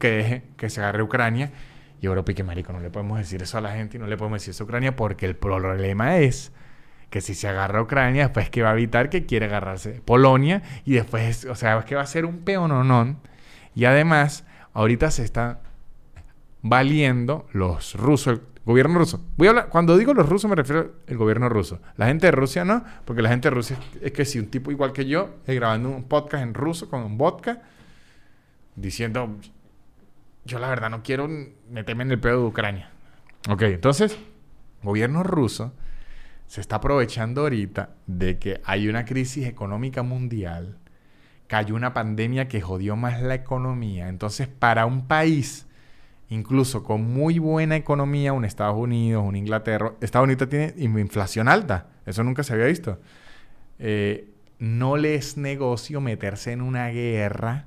que 0.00 0.42
se 0.66 0.80
agarre 0.80 1.04
Ucrania. 1.04 1.52
Y 2.00 2.06
Europa 2.06 2.32
y 2.32 2.34
que 2.34 2.42
marico, 2.42 2.72
no 2.72 2.80
le 2.80 2.90
podemos 2.90 3.18
decir 3.18 3.40
eso 3.40 3.56
a 3.58 3.60
la 3.60 3.70
gente 3.70 3.98
y 3.98 4.00
no 4.00 4.08
le 4.08 4.16
podemos 4.16 4.40
decir 4.40 4.50
eso 4.50 4.64
a 4.64 4.66
Ucrania 4.66 4.96
porque 4.96 5.26
el 5.26 5.36
problema 5.36 6.18
es 6.18 6.50
que 7.08 7.20
si 7.20 7.36
se 7.36 7.46
agarra 7.46 7.80
Ucrania, 7.80 8.24
después 8.24 8.50
que 8.50 8.62
va 8.62 8.70
a 8.70 8.72
evitar 8.72 9.10
que 9.10 9.26
quiere 9.26 9.46
agarrarse 9.46 10.02
Polonia 10.04 10.60
y 10.84 10.94
después, 10.94 11.44
o 11.44 11.54
sea, 11.54 11.78
es 11.78 11.84
que 11.84 11.94
va 11.94 12.02
a 12.02 12.06
ser 12.06 12.24
un 12.24 12.38
peononón. 12.38 13.20
Y 13.76 13.84
además, 13.84 14.44
ahorita 14.72 15.12
se 15.12 15.22
está 15.22 15.60
valiendo 16.62 17.46
los 17.52 17.94
rusos, 17.94 18.40
gobierno 18.64 18.98
ruso. 18.98 19.24
Voy 19.36 19.46
a 19.46 19.50
hablar, 19.50 19.68
cuando 19.68 19.96
digo 19.96 20.14
los 20.14 20.28
rusos 20.28 20.48
me 20.48 20.56
refiero 20.56 20.92
al 21.08 21.16
gobierno 21.16 21.48
ruso. 21.48 21.80
La 21.96 22.06
gente 22.06 22.26
de 22.26 22.32
Rusia 22.32 22.64
no, 22.64 22.84
porque 23.04 23.22
la 23.22 23.28
gente 23.28 23.48
de 23.48 23.54
Rusia 23.54 23.78
es, 24.00 24.12
que 24.12 24.24
si 24.24 24.38
un 24.38 24.46
tipo 24.46 24.70
igual 24.70 24.92
que 24.92 25.06
yo, 25.06 25.36
es 25.46 25.54
grabando 25.54 25.90
un 25.90 26.04
podcast 26.04 26.42
en 26.42 26.54
ruso 26.54 26.88
con 26.88 27.02
un 27.02 27.18
vodka, 27.18 27.62
diciendo, 28.76 29.36
yo 30.44 30.58
la 30.58 30.68
verdad 30.68 30.90
no 30.90 31.02
quiero 31.02 31.28
meterme 31.70 32.04
en 32.04 32.12
el 32.12 32.20
pedo 32.20 32.40
de 32.40 32.46
Ucrania. 32.46 32.90
Ok, 33.48 33.62
entonces, 33.62 34.18
gobierno 34.82 35.22
ruso 35.22 35.74
se 36.46 36.60
está 36.60 36.76
aprovechando 36.76 37.42
ahorita 37.42 37.90
de 38.06 38.38
que 38.38 38.60
hay 38.64 38.88
una 38.88 39.04
crisis 39.04 39.46
económica 39.46 40.02
mundial, 40.02 40.78
cayó 41.46 41.74
una 41.74 41.92
pandemia 41.92 42.48
que 42.48 42.60
jodió 42.60 42.96
más 42.96 43.20
la 43.20 43.34
economía. 43.34 44.08
Entonces, 44.08 44.48
para 44.48 44.86
un 44.86 45.06
país, 45.06 45.63
incluso 46.34 46.82
con 46.82 47.02
muy 47.12 47.38
buena 47.38 47.76
economía, 47.76 48.32
un 48.32 48.44
Estados 48.44 48.76
Unidos, 48.76 49.24
un 49.26 49.36
Inglaterra, 49.36 49.94
Estados 50.00 50.26
Unidos 50.26 50.48
tiene 50.48 50.74
inflación 50.76 51.48
alta, 51.48 51.88
eso 52.06 52.22
nunca 52.24 52.42
se 52.42 52.52
había 52.52 52.66
visto. 52.66 52.98
Eh, 53.78 54.28
no 54.58 54.96
les 54.96 55.26
es 55.30 55.36
negocio 55.36 56.00
meterse 56.00 56.52
en 56.52 56.62
una 56.62 56.88
guerra 56.88 57.66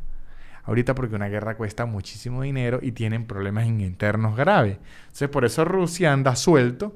ahorita 0.64 0.96
porque 0.96 1.16
una 1.16 1.30
guerra 1.30 1.56
cuesta 1.56 1.86
muchísimo 1.86 2.42
dinero 2.42 2.80
y 2.82 2.92
tienen 2.92 3.26
problemas 3.26 3.66
internos 3.68 4.36
graves. 4.36 4.78
Entonces, 5.04 5.30
por 5.30 5.46
eso 5.46 5.64
Rusia 5.66 6.12
anda 6.12 6.36
suelto 6.36 6.94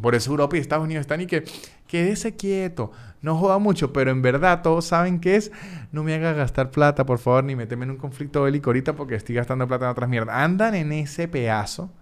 por 0.00 0.14
eso 0.14 0.30
Europa 0.30 0.56
y 0.56 0.60
Estados 0.60 0.84
Unidos 0.84 1.02
están 1.02 1.20
y 1.20 1.26
que 1.26 1.44
quédese 1.86 2.34
quieto, 2.34 2.92
no 3.22 3.36
joda 3.36 3.58
mucho, 3.58 3.92
pero 3.92 4.10
en 4.10 4.20
verdad 4.20 4.62
todos 4.62 4.84
saben 4.84 5.20
que 5.20 5.36
es, 5.36 5.52
no 5.92 6.02
me 6.02 6.14
haga 6.14 6.32
gastar 6.32 6.70
plata, 6.70 7.06
por 7.06 7.18
favor, 7.18 7.44
ni 7.44 7.54
meteme 7.54 7.84
en 7.84 7.92
un 7.92 7.96
conflicto 7.96 8.42
bélico 8.42 8.70
ahorita 8.70 8.94
porque 8.94 9.14
estoy 9.14 9.36
gastando 9.36 9.66
plata 9.68 9.86
en 9.86 9.92
otras 9.92 10.10
mierdas. 10.10 10.36
Andan 10.36 10.74
en 10.74 10.92
ese 10.92 11.28
pedazo, 11.28 11.92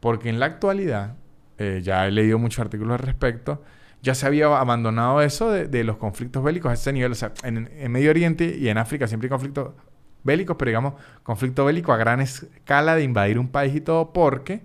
porque 0.00 0.28
en 0.28 0.38
la 0.38 0.46
actualidad, 0.46 1.16
eh, 1.58 1.80
ya 1.82 2.06
he 2.06 2.12
leído 2.12 2.38
muchos 2.38 2.60
artículos 2.60 2.92
al 2.92 3.04
respecto, 3.04 3.62
ya 4.00 4.14
se 4.14 4.26
había 4.26 4.46
abandonado 4.46 5.20
eso 5.22 5.50
de, 5.50 5.84
los 5.84 5.96
conflictos 5.96 6.42
bélicos 6.44 6.70
a 6.70 6.74
ese 6.74 6.92
nivel. 6.92 7.10
O 7.10 7.16
sea, 7.16 7.32
en, 7.42 7.68
en, 7.76 7.90
Medio 7.90 8.10
Oriente 8.10 8.56
y 8.56 8.68
en 8.68 8.78
África 8.78 9.08
siempre 9.08 9.26
hay 9.26 9.30
conflictos 9.30 9.72
bélicos, 10.22 10.56
pero 10.56 10.68
digamos, 10.68 10.94
conflicto 11.24 11.64
bélico 11.64 11.92
a 11.92 11.96
gran 11.96 12.20
escala 12.20 12.94
de 12.94 13.02
invadir 13.02 13.40
un 13.40 13.48
país 13.48 13.74
y 13.74 13.80
todo, 13.80 14.12
porque 14.12 14.62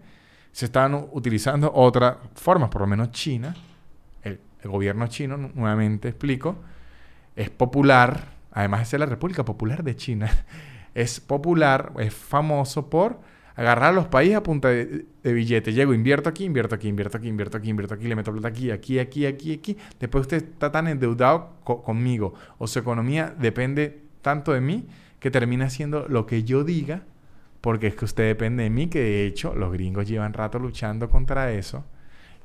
se 0.52 0.66
están 0.66 1.08
utilizando 1.14 1.72
otras 1.74 2.18
formas, 2.36 2.70
por 2.70 2.82
lo 2.82 2.88
menos 2.88 3.10
China, 3.10 3.56
el, 4.64 4.70
gobierno 4.70 5.08
chino, 5.08 5.38
nuevamente 5.38 6.10
explico, 6.10 6.58
es 7.36 7.50
popular, 7.50 8.28
además 8.52 8.94
es 8.94 9.00
la 9.00 9.06
República 9.06 9.46
Popular 9.46 9.84
de 9.84 9.96
China, 9.96 10.30
es 10.94 11.20
popular, 11.20 11.94
es 12.00 12.14
famoso 12.14 12.90
por 12.90 13.20
agarrar 13.56 13.90
a 13.90 13.94
los 13.94 14.08
países 14.08 14.38
a 14.38 14.44
punta 14.44 14.70
de, 14.70 15.06
billete. 15.24 15.74
Llego, 15.74 15.94
invierto 15.94 16.30
aquí, 16.30 16.46
invierto 16.46 16.76
aquí, 16.76 16.88
invierto 16.88 17.18
aquí, 17.18 17.30
invierto 17.30 17.58
aquí, 17.58 17.70
invierto 17.70 17.94
aquí, 17.94 18.08
le 18.08 18.16
meto 18.16 18.32
plata 18.32 18.48
aquí, 18.48 18.72
aquí, 18.72 19.00
aquí, 19.00 19.26
aquí, 19.26 19.54
aquí. 19.54 19.78
Después 20.00 20.24
usted 20.24 20.38
está 20.38 20.72
tan 20.72 20.88
endeudado 20.88 21.52
conmigo 21.64 22.34
o 22.58 22.68
su 22.68 22.80
economía 22.80 23.34
depende 23.38 24.02
tanto 24.22 24.54
de 24.54 24.62
mí 24.62 24.88
que 25.20 25.30
termina 25.30 25.66
haciendo 25.66 26.08
lo 26.08 26.26
que 26.26 26.44
yo 26.44 26.64
diga 26.64 27.04
porque 27.64 27.88
es 27.88 27.96
que 27.96 28.04
usted 28.04 28.28
depende 28.28 28.64
de 28.64 28.70
mí, 28.70 28.88
que 28.88 29.00
de 29.00 29.26
hecho 29.26 29.56
los 29.56 29.72
gringos 29.72 30.06
llevan 30.06 30.34
rato 30.34 30.60
luchando 30.60 31.10
contra 31.10 31.54
eso. 31.54 31.86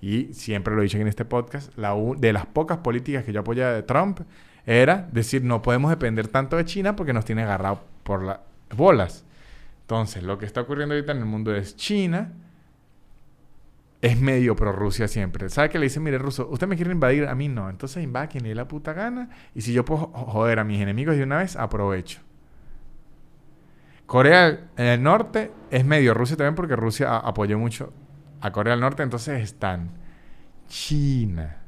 Y 0.00 0.32
siempre 0.32 0.74
lo 0.74 0.80
he 0.80 0.84
dicho 0.84 0.98
en 0.98 1.08
este 1.08 1.24
podcast, 1.24 1.76
la 1.76 1.94
de 2.16 2.32
las 2.32 2.46
pocas 2.46 2.78
políticas 2.78 3.24
que 3.24 3.32
yo 3.32 3.40
apoyaba 3.40 3.72
de 3.72 3.82
Trump 3.82 4.20
era 4.64 5.08
decir, 5.12 5.42
no 5.42 5.62
podemos 5.62 5.90
depender 5.90 6.28
tanto 6.28 6.56
de 6.56 6.64
China 6.64 6.94
porque 6.94 7.12
nos 7.12 7.24
tiene 7.24 7.42
agarrado 7.42 7.82
por 8.04 8.22
las 8.22 8.40
bolas. 8.76 9.24
Entonces, 9.82 10.22
lo 10.22 10.38
que 10.38 10.46
está 10.46 10.60
ocurriendo 10.60 10.94
ahorita 10.94 11.12
en 11.12 11.18
el 11.18 11.24
mundo 11.24 11.54
es 11.54 11.74
China 11.76 12.32
es 14.00 14.20
medio 14.20 14.54
pro 14.54 14.72
Rusia 14.72 15.08
siempre. 15.08 15.48
¿Sabe 15.48 15.70
que 15.70 15.78
le 15.78 15.86
dice, 15.86 16.00
mire, 16.00 16.18
ruso, 16.18 16.48
usted 16.50 16.66
me 16.66 16.76
quiere 16.76 16.92
invadir? 16.92 17.26
A 17.26 17.34
mí 17.34 17.48
no. 17.48 17.68
Entonces 17.68 18.02
invade 18.02 18.28
quien 18.28 18.44
le 18.44 18.50
dé 18.50 18.54
la 18.54 18.68
puta 18.68 18.92
gana. 18.92 19.30
Y 19.54 19.62
si 19.62 19.72
yo 19.72 19.84
puedo 19.84 20.06
joder 20.06 20.60
a 20.60 20.64
mis 20.64 20.80
enemigos 20.80 21.16
de 21.16 21.24
una 21.24 21.38
vez, 21.38 21.56
aprovecho. 21.56 22.20
Corea 24.06 24.68
del 24.76 25.02
Norte 25.02 25.50
es 25.70 25.84
medio 25.84 26.14
Rusia 26.14 26.36
también 26.36 26.54
porque 26.54 26.76
Rusia 26.76 27.16
apoyó 27.18 27.58
mucho 27.58 27.92
a 28.40 28.52
Corea 28.52 28.72
del 28.72 28.80
Norte. 28.80 29.02
Entonces 29.02 29.42
están 29.42 29.90
China, 30.68 31.58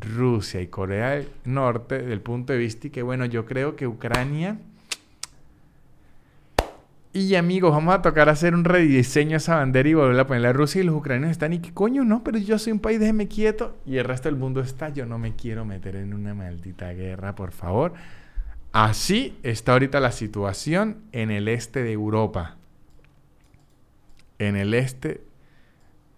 Rusia 0.00 0.60
y 0.60 0.68
Corea 0.68 1.10
del 1.10 1.28
Norte 1.44 2.02
del 2.02 2.20
punto 2.20 2.52
de 2.52 2.58
vista 2.58 2.86
y 2.86 2.90
que 2.90 3.02
bueno, 3.02 3.24
yo 3.24 3.44
creo 3.44 3.76
que 3.76 3.86
Ucrania... 3.86 4.58
Y 7.10 7.34
amigos, 7.36 7.72
vamos 7.72 7.94
a 7.94 8.02
tocar 8.02 8.28
hacer 8.28 8.54
un 8.54 8.64
rediseño 8.64 9.34
a 9.34 9.38
esa 9.38 9.56
bandera 9.56 9.88
y 9.88 9.94
volver 9.94 10.20
a 10.20 10.26
ponerla 10.26 10.50
a 10.50 10.52
Rusia 10.52 10.82
y 10.82 10.84
los 10.84 10.94
ucranianos 10.94 11.30
están 11.30 11.54
y 11.54 11.58
que 11.58 11.72
coño, 11.72 12.04
no, 12.04 12.22
pero 12.22 12.38
yo 12.38 12.58
soy 12.58 12.74
un 12.74 12.80
país, 12.80 13.00
déjeme 13.00 13.26
quieto. 13.26 13.76
Y 13.86 13.96
el 13.96 14.04
resto 14.04 14.28
del 14.28 14.36
mundo 14.36 14.60
está, 14.60 14.90
yo 14.90 15.06
no 15.06 15.18
me 15.18 15.34
quiero 15.34 15.64
meter 15.64 15.96
en 15.96 16.12
una 16.12 16.34
maldita 16.34 16.92
guerra, 16.92 17.34
por 17.34 17.52
favor. 17.52 17.94
Así 18.72 19.36
está 19.42 19.72
ahorita 19.72 20.00
la 20.00 20.12
situación 20.12 20.98
en 21.12 21.30
el 21.30 21.48
este 21.48 21.82
de 21.82 21.92
Europa. 21.92 22.56
En 24.38 24.54
el 24.54 24.74
este 24.74 25.22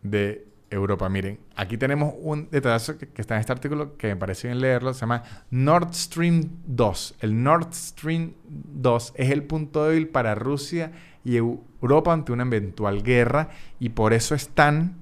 de 0.02 0.46
Europa. 0.70 1.08
Miren, 1.08 1.40
aquí 1.56 1.76
tenemos 1.76 2.14
un 2.18 2.48
detalle 2.50 2.96
que, 2.96 3.20
está 3.20 3.34
en 3.34 3.40
este 3.40 3.52
artículo 3.52 3.96
que 3.96 4.08
me 4.08 4.16
parece 4.16 4.48
bien 4.48 4.60
leerlo. 4.60 4.94
Se 4.94 5.00
llama 5.00 5.22
Nord 5.50 5.92
Stream 5.94 6.48
2. 6.66 7.16
El 7.20 7.42
Nord 7.42 7.72
Stream 7.72 8.34
2 8.48 9.14
es 9.16 9.30
el 9.30 9.42
punto 9.42 9.84
débil 9.84 10.08
para 10.08 10.34
Rusia 10.34 10.92
y 11.24 11.36
Europa 11.36 12.12
ante 12.12 12.32
una 12.32 12.44
eventual 12.44 13.02
guerra 13.02 13.50
y 13.78 13.90
por 13.90 14.12
eso 14.12 14.34
están 14.34 14.96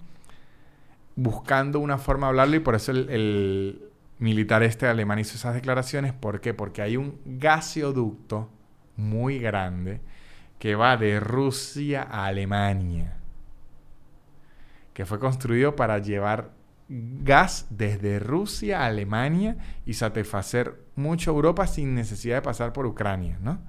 buscando 1.16 1.80
una 1.80 1.98
forma 1.98 2.26
de 2.26 2.30
hablarlo 2.30 2.56
y 2.56 2.60
por 2.60 2.74
eso 2.74 2.92
el 2.92 3.88
militar 4.18 4.62
este 4.62 4.86
alemán 4.86 5.18
hizo 5.18 5.36
esas 5.36 5.54
declaraciones. 5.54 6.12
¿Por 6.12 6.40
qué? 6.40 6.54
Porque 6.54 6.82
hay 6.82 6.96
un 6.96 7.18
gaseoducto 7.24 8.50
muy 8.96 9.38
grande 9.38 10.00
que 10.58 10.74
va 10.74 10.96
de 10.96 11.20
Rusia 11.20 12.02
a 12.02 12.26
Alemania, 12.26 13.17
que 14.98 15.06
fue 15.06 15.20
construido 15.20 15.76
para 15.76 15.98
llevar 15.98 16.50
gas 16.88 17.68
desde 17.70 18.18
Rusia 18.18 18.80
a 18.80 18.86
Alemania 18.86 19.56
y 19.86 19.94
satisfacer 19.94 20.74
mucho 20.96 21.30
Europa 21.30 21.68
sin 21.68 21.94
necesidad 21.94 22.38
de 22.38 22.42
pasar 22.42 22.72
por 22.72 22.84
Ucrania, 22.84 23.38
¿no? 23.40 23.60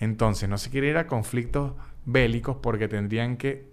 Entonces, 0.00 0.48
no 0.48 0.58
se 0.58 0.70
quiere 0.70 0.88
ir 0.88 0.96
a 0.96 1.06
conflictos 1.06 1.74
bélicos 2.04 2.56
porque 2.60 2.88
tendrían 2.88 3.36
que, 3.36 3.64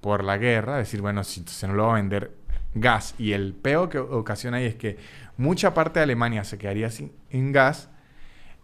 por 0.00 0.24
la 0.24 0.36
guerra, 0.36 0.76
decir, 0.76 1.02
bueno, 1.02 1.22
si 1.22 1.44
se 1.46 1.68
no 1.68 1.74
lo 1.74 1.86
va 1.86 1.92
a 1.92 1.96
vender 2.02 2.32
gas. 2.74 3.14
Y 3.16 3.30
el 3.30 3.54
peo 3.54 3.88
que 3.88 3.98
ocasiona 3.98 4.56
ahí 4.56 4.64
es 4.64 4.74
que 4.74 4.96
mucha 5.36 5.72
parte 5.72 6.00
de 6.00 6.02
Alemania 6.02 6.42
se 6.42 6.58
quedaría 6.58 6.90
sin 6.90 7.12
gas 7.52 7.90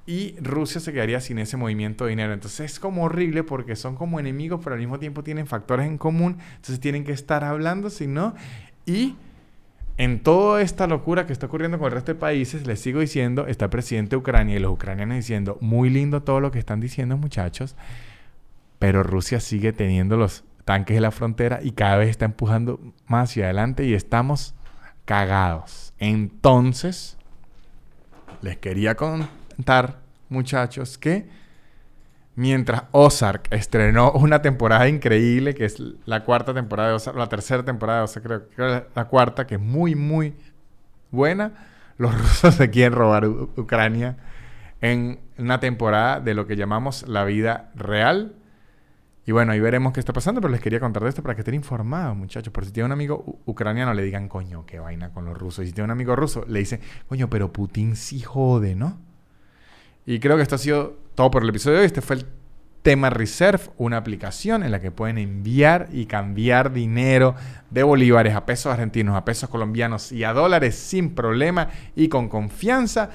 y 0.06 0.34
Rusia 0.40 0.80
se 0.80 0.92
quedaría 0.92 1.20
sin 1.20 1.38
ese 1.38 1.56
movimiento 1.56 2.04
de 2.04 2.10
dinero. 2.10 2.32
Entonces 2.32 2.72
es 2.72 2.80
como 2.80 3.04
horrible 3.04 3.44
porque 3.44 3.76
son 3.76 3.94
como 3.94 4.18
enemigos, 4.18 4.60
pero 4.62 4.74
al 4.74 4.80
mismo 4.80 4.98
tiempo 4.98 5.22
tienen 5.22 5.46
factores 5.46 5.86
en 5.86 5.98
común. 5.98 6.38
Entonces 6.56 6.80
tienen 6.80 7.04
que 7.04 7.12
estar 7.12 7.44
hablando, 7.44 7.90
si 7.90 8.06
no. 8.06 8.34
Y 8.86 9.16
en 9.98 10.22
toda 10.22 10.62
esta 10.62 10.86
locura 10.86 11.26
que 11.26 11.32
está 11.32 11.46
ocurriendo 11.46 11.78
con 11.78 11.88
el 11.88 11.92
resto 11.92 12.14
de 12.14 12.18
países, 12.18 12.66
les 12.66 12.80
sigo 12.80 13.00
diciendo, 13.00 13.46
está 13.46 13.66
el 13.66 13.70
presidente 13.70 14.10
de 14.10 14.16
Ucrania 14.16 14.56
y 14.56 14.58
los 14.58 14.72
ucranianos 14.72 15.16
diciendo, 15.16 15.58
muy 15.60 15.90
lindo 15.90 16.22
todo 16.22 16.40
lo 16.40 16.50
que 16.50 16.58
están 16.58 16.80
diciendo 16.80 17.18
muchachos, 17.18 17.76
pero 18.78 19.02
Rusia 19.02 19.40
sigue 19.40 19.74
teniendo 19.74 20.16
los 20.16 20.42
tanques 20.64 20.96
de 20.96 21.02
la 21.02 21.10
frontera 21.10 21.60
y 21.62 21.72
cada 21.72 21.98
vez 21.98 22.08
está 22.08 22.24
empujando 22.24 22.80
más 23.06 23.30
hacia 23.30 23.44
adelante 23.44 23.84
y 23.84 23.92
estamos 23.92 24.54
cagados. 25.04 25.92
Entonces, 25.98 27.18
les 28.40 28.56
quería 28.56 28.94
muchachos, 30.28 30.98
que 30.98 31.28
mientras 32.36 32.84
Ozark 32.92 33.48
estrenó 33.50 34.12
una 34.12 34.40
temporada 34.42 34.88
increíble, 34.88 35.54
que 35.54 35.64
es 35.66 35.82
la 36.06 36.24
cuarta 36.24 36.54
temporada 36.54 36.90
de 36.90 36.94
Ozark, 36.94 37.16
la 37.16 37.28
tercera 37.28 37.64
temporada 37.64 37.98
de 37.98 38.04
Ozark, 38.04 38.24
creo 38.24 38.48
que 38.48 38.84
la 38.94 39.04
cuarta, 39.06 39.46
que 39.46 39.56
es 39.56 39.60
muy, 39.60 39.94
muy 39.94 40.34
buena, 41.10 41.52
los 41.98 42.16
rusos 42.18 42.54
se 42.54 42.70
quieren 42.70 42.94
robar 42.94 43.26
Ucrania 43.26 44.16
en 44.80 45.20
una 45.38 45.60
temporada 45.60 46.20
de 46.20 46.34
lo 46.34 46.46
que 46.46 46.56
llamamos 46.56 47.06
la 47.06 47.24
vida 47.24 47.70
real. 47.74 48.34
Y 49.26 49.32
bueno, 49.32 49.52
ahí 49.52 49.60
veremos 49.60 49.92
qué 49.92 50.00
está 50.00 50.12
pasando, 50.12 50.40
pero 50.40 50.50
les 50.50 50.62
quería 50.62 50.80
contar 50.80 51.02
de 51.02 51.10
esto 51.10 51.22
para 51.22 51.34
que 51.34 51.42
estén 51.42 51.54
informados, 51.54 52.16
muchachos. 52.16 52.52
Por 52.52 52.64
si 52.64 52.72
tiene 52.72 52.86
un 52.86 52.92
amigo 52.92 53.38
ucraniano, 53.44 53.92
le 53.92 54.02
digan, 54.02 54.28
coño, 54.28 54.64
qué 54.64 54.78
vaina 54.78 55.10
con 55.12 55.26
los 55.26 55.36
rusos. 55.36 55.64
Y 55.64 55.68
si 55.68 55.72
tiene 55.74 55.84
un 55.84 55.90
amigo 55.90 56.16
ruso, 56.16 56.44
le 56.48 56.60
dicen, 56.60 56.80
coño, 57.06 57.28
pero 57.28 57.52
Putin 57.52 57.96
sí 57.96 58.20
jode, 58.20 58.74
¿no? 58.74 58.98
Y 60.06 60.18
creo 60.20 60.36
que 60.36 60.42
esto 60.42 60.54
ha 60.54 60.58
sido 60.58 60.98
todo 61.14 61.30
por 61.30 61.42
el 61.42 61.48
episodio 61.48 61.76
de 61.76 61.80
hoy. 61.80 61.86
Este 61.86 62.00
fue 62.00 62.16
el 62.16 62.26
tema 62.82 63.10
Reserve, 63.10 63.64
una 63.76 63.98
aplicación 63.98 64.62
en 64.62 64.70
la 64.70 64.80
que 64.80 64.90
pueden 64.90 65.18
enviar 65.18 65.88
y 65.92 66.06
cambiar 66.06 66.72
dinero 66.72 67.34
de 67.70 67.82
bolívares 67.82 68.34
a 68.34 68.46
pesos 68.46 68.72
argentinos, 68.72 69.16
a 69.16 69.24
pesos 69.24 69.50
colombianos 69.50 70.12
y 70.12 70.24
a 70.24 70.32
dólares 70.32 70.76
sin 70.76 71.14
problema 71.14 71.68
y 71.94 72.08
con 72.08 72.28
confianza. 72.28 73.10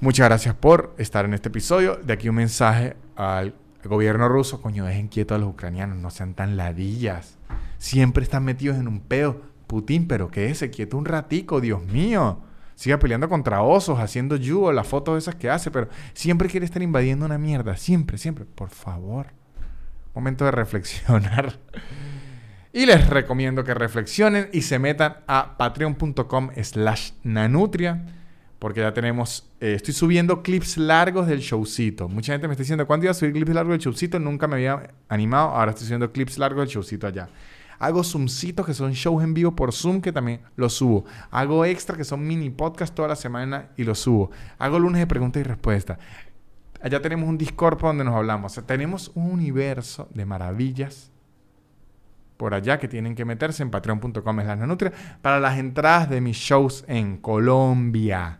Muchas 0.00 0.28
gracias 0.28 0.54
por 0.56 0.94
estar 0.98 1.24
en 1.24 1.34
este 1.34 1.48
episodio. 1.48 1.96
De 1.96 2.12
aquí 2.12 2.28
un 2.28 2.34
mensaje 2.34 2.96
al 3.14 3.54
gobierno 3.84 4.28
ruso. 4.28 4.60
Coño, 4.60 4.84
dejen 4.84 5.08
quieto 5.08 5.34
a 5.34 5.38
los 5.38 5.50
ucranianos, 5.50 5.96
no 5.98 6.10
sean 6.10 6.34
tan 6.34 6.56
ladillas. 6.56 7.38
Siempre 7.78 8.24
están 8.24 8.44
metidos 8.44 8.78
en 8.78 8.88
un 8.88 9.00
peo. 9.00 9.52
Putin, 9.68 10.06
pero 10.06 10.28
quédese 10.28 10.70
quieto 10.70 10.98
un 10.98 11.04
ratico, 11.04 11.60
Dios 11.60 11.82
mío. 11.86 12.40
Siga 12.74 12.98
peleando 12.98 13.28
contra 13.28 13.62
osos, 13.62 13.98
haciendo 13.98 14.36
yugo, 14.36 14.72
las 14.72 14.86
fotos 14.86 15.18
esas 15.18 15.34
que 15.34 15.50
hace, 15.50 15.70
pero 15.70 15.88
siempre 16.14 16.48
quiere 16.48 16.66
estar 16.66 16.82
invadiendo 16.82 17.26
una 17.26 17.38
mierda. 17.38 17.76
Siempre, 17.76 18.18
siempre. 18.18 18.44
Por 18.44 18.70
favor. 18.70 19.26
Momento 20.14 20.44
de 20.44 20.50
reflexionar. 20.50 21.58
Y 22.74 22.86
les 22.86 23.06
recomiendo 23.10 23.64
que 23.64 23.74
reflexionen 23.74 24.48
y 24.50 24.62
se 24.62 24.78
metan 24.78 25.18
a 25.26 25.58
patreon.com 25.58 26.50
slash 26.62 27.10
nanutria. 27.22 28.02
Porque 28.58 28.80
ya 28.80 28.94
tenemos, 28.94 29.50
eh, 29.60 29.74
estoy 29.74 29.92
subiendo 29.92 30.42
clips 30.42 30.78
largos 30.78 31.26
del 31.26 31.40
showcito. 31.40 32.08
Mucha 32.08 32.32
gente 32.32 32.46
me 32.46 32.54
está 32.54 32.62
diciendo, 32.62 32.86
¿cuándo 32.86 33.04
iba 33.04 33.10
a 33.10 33.14
subir 33.14 33.32
clips 33.32 33.52
largos 33.52 33.72
del 33.72 33.80
showcito? 33.80 34.18
Nunca 34.18 34.46
me 34.46 34.54
había 34.54 34.94
animado. 35.08 35.48
Ahora 35.48 35.72
estoy 35.72 35.86
subiendo 35.86 36.12
clips 36.12 36.38
largos 36.38 36.60
del 36.60 36.68
showcito 36.68 37.06
allá. 37.06 37.28
Hago 37.82 38.04
Zoomcitos, 38.04 38.64
que 38.64 38.74
son 38.74 38.92
shows 38.92 39.24
en 39.24 39.34
vivo 39.34 39.56
por 39.56 39.72
Zoom, 39.72 40.00
que 40.00 40.12
también 40.12 40.40
los 40.54 40.74
subo. 40.74 41.04
Hago 41.32 41.64
extra, 41.64 41.96
que 41.96 42.04
son 42.04 42.24
mini 42.24 42.48
podcasts 42.48 42.94
toda 42.94 43.08
la 43.08 43.16
semana 43.16 43.70
y 43.76 43.82
los 43.82 43.98
subo. 43.98 44.30
Hago 44.56 44.78
lunes 44.78 45.00
de 45.00 45.06
preguntas 45.08 45.40
y 45.40 45.42
respuestas. 45.42 45.98
Allá 46.80 47.02
tenemos 47.02 47.28
un 47.28 47.36
Discord 47.36 47.80
donde 47.80 48.04
nos 48.04 48.14
hablamos. 48.14 48.54
tenemos 48.66 49.10
un 49.16 49.32
universo 49.32 50.08
de 50.14 50.24
maravillas 50.24 51.10
por 52.36 52.54
allá 52.54 52.78
que 52.78 52.86
tienen 52.86 53.16
que 53.16 53.24
meterse 53.24 53.64
en 53.64 53.72
patreon.com 53.72 54.40
es 54.40 54.46
la 54.46 54.54
nutria 54.54 54.92
para 55.20 55.40
las 55.40 55.58
entradas 55.58 56.08
de 56.08 56.20
mis 56.20 56.36
shows 56.36 56.84
en 56.86 57.16
Colombia, 57.16 58.38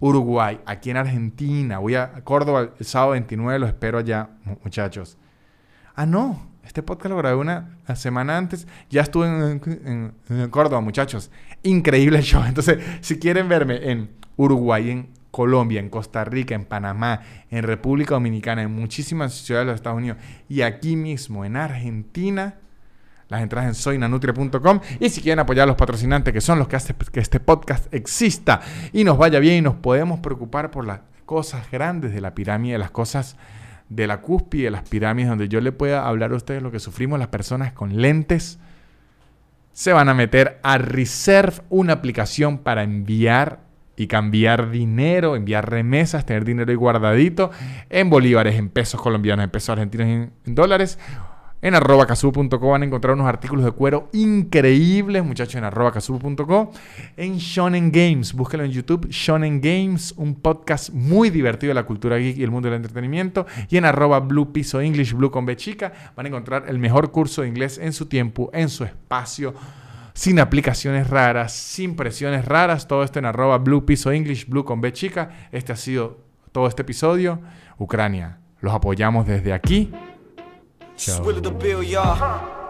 Uruguay, 0.00 0.62
aquí 0.64 0.88
en 0.88 0.96
Argentina. 0.96 1.76
Voy 1.76 1.94
a 1.94 2.24
Córdoba 2.24 2.70
el 2.78 2.86
sábado 2.86 3.12
29, 3.12 3.58
los 3.58 3.68
espero 3.68 3.98
allá, 3.98 4.30
muchachos. 4.64 5.18
Ah, 5.94 6.06
no, 6.06 6.47
este 6.68 6.82
podcast 6.82 7.08
lo 7.10 7.16
grabé 7.16 7.36
una 7.36 7.78
semana 7.96 8.36
antes. 8.36 8.68
Ya 8.90 9.00
estuve 9.00 9.26
en, 9.26 10.50
Córdoba, 10.50 10.82
muchachos. 10.82 11.30
Increíble 11.62 12.20
show. 12.20 12.44
Entonces, 12.46 12.84
si 13.00 13.18
quieren 13.18 13.48
verme 13.48 13.90
en 13.90 14.10
Uruguay, 14.36 14.90
en 14.90 15.08
Colombia, 15.30 15.80
en 15.80 15.88
Costa 15.88 16.26
Rica, 16.26 16.54
en 16.54 16.66
Panamá, 16.66 17.22
en 17.50 17.62
República 17.62 18.14
Dominicana, 18.14 18.60
en 18.60 18.74
muchísimas 18.74 19.32
ciudades 19.32 19.66
de 19.66 19.72
los 19.72 19.76
Estados 19.76 19.96
Unidos 19.96 20.18
y 20.46 20.60
aquí 20.60 20.94
mismo 20.94 21.46
en 21.46 21.56
Argentina, 21.56 22.56
las 23.28 23.40
entradas 23.40 23.68
en 23.68 23.74
soynanutria.com. 23.74 24.80
Y 25.00 25.08
si 25.08 25.22
quieren 25.22 25.38
apoyar 25.38 25.62
a 25.64 25.68
los 25.68 25.76
patrocinantes, 25.76 26.34
que 26.34 26.42
son 26.42 26.58
los 26.58 26.68
que 26.68 26.76
hacen 26.76 26.96
que 27.10 27.20
este 27.20 27.40
podcast 27.40 27.92
exista 27.94 28.60
y 28.92 29.04
nos 29.04 29.16
vaya 29.16 29.38
bien 29.38 29.54
y 29.54 29.60
nos 29.62 29.76
podemos 29.76 30.20
preocupar 30.20 30.70
por 30.70 30.86
las 30.86 31.00
cosas 31.24 31.70
grandes 31.70 32.12
de 32.12 32.20
la 32.20 32.34
pirámide, 32.34 32.76
las 32.76 32.90
cosas 32.90 33.36
de 33.88 34.06
la 34.06 34.20
cúspide 34.20 34.64
de 34.64 34.70
las 34.70 34.88
pirámides, 34.88 35.30
donde 35.30 35.48
yo 35.48 35.60
le 35.60 35.72
pueda 35.72 36.06
hablar 36.06 36.32
a 36.32 36.36
ustedes 36.36 36.62
lo 36.62 36.70
que 36.70 36.78
sufrimos 36.78 37.18
las 37.18 37.28
personas 37.28 37.72
con 37.72 38.00
lentes, 38.00 38.58
se 39.72 39.92
van 39.92 40.08
a 40.08 40.14
meter 40.14 40.58
a 40.62 40.78
Reserve, 40.78 41.62
una 41.70 41.94
aplicación 41.94 42.58
para 42.58 42.82
enviar 42.82 43.60
y 43.96 44.06
cambiar 44.06 44.70
dinero, 44.70 45.36
enviar 45.36 45.70
remesas, 45.70 46.26
tener 46.26 46.44
dinero 46.44 46.76
guardadito 46.76 47.50
en 47.90 48.10
bolívares, 48.10 48.56
en 48.56 48.68
pesos 48.68 49.00
colombianos, 49.00 49.44
en 49.44 49.50
pesos 49.50 49.70
argentinos, 49.70 50.06
en, 50.06 50.32
en 50.46 50.54
dólares 50.54 50.98
en 51.60 51.74
arroba 51.74 52.06
van 52.06 52.82
a 52.82 52.84
encontrar 52.84 53.14
unos 53.14 53.26
artículos 53.26 53.64
de 53.64 53.72
cuero 53.72 54.08
increíbles, 54.12 55.24
muchachos, 55.24 55.56
en 55.56 55.64
arroba 55.64 55.92
En 57.16 57.36
Shonen 57.38 57.90
Games, 57.90 58.32
búsquelo 58.32 58.62
en 58.62 58.70
YouTube. 58.70 59.08
Shonen 59.10 59.60
Games, 59.60 60.14
un 60.16 60.36
podcast 60.36 60.90
muy 60.90 61.30
divertido 61.30 61.70
de 61.70 61.74
la 61.74 61.84
cultura 61.84 62.16
geek 62.16 62.38
y 62.38 62.44
el 62.44 62.52
mundo 62.52 62.68
del 62.68 62.76
entretenimiento. 62.76 63.46
Y 63.68 63.76
en 63.76 63.86
arroba 63.86 64.20
Blue 64.20 64.52
Piso 64.52 64.80
English, 64.80 65.14
Blue 65.14 65.32
con 65.32 65.46
B 65.46 65.56
chica, 65.56 65.92
van 66.14 66.26
a 66.26 66.28
encontrar 66.28 66.66
el 66.68 66.78
mejor 66.78 67.10
curso 67.10 67.42
de 67.42 67.48
inglés 67.48 67.78
en 67.78 67.92
su 67.92 68.06
tiempo, 68.06 68.50
en 68.52 68.68
su 68.68 68.84
espacio 68.84 69.54
sin 70.14 70.40
aplicaciones 70.40 71.08
raras, 71.08 71.52
sin 71.52 71.94
presiones 71.94 72.44
raras. 72.44 72.88
Todo 72.88 73.04
esto 73.04 73.20
en 73.20 73.24
arroba 73.24 73.58
Blue 73.58 73.84
Piso 73.84 74.10
English, 74.10 74.48
Blue 74.48 74.64
con 74.64 74.80
B 74.80 74.92
chica. 74.92 75.30
Este 75.52 75.72
ha 75.72 75.76
sido 75.76 76.18
todo 76.50 76.66
este 76.66 76.82
episodio. 76.82 77.40
Ucrania, 77.78 78.38
los 78.60 78.74
apoyamos 78.74 79.26
desde 79.26 79.52
aquí. 79.52 79.92
Chao. 80.98 81.22
the 81.22 81.50
Bill, 81.50 81.84
y'all. 81.84 82.18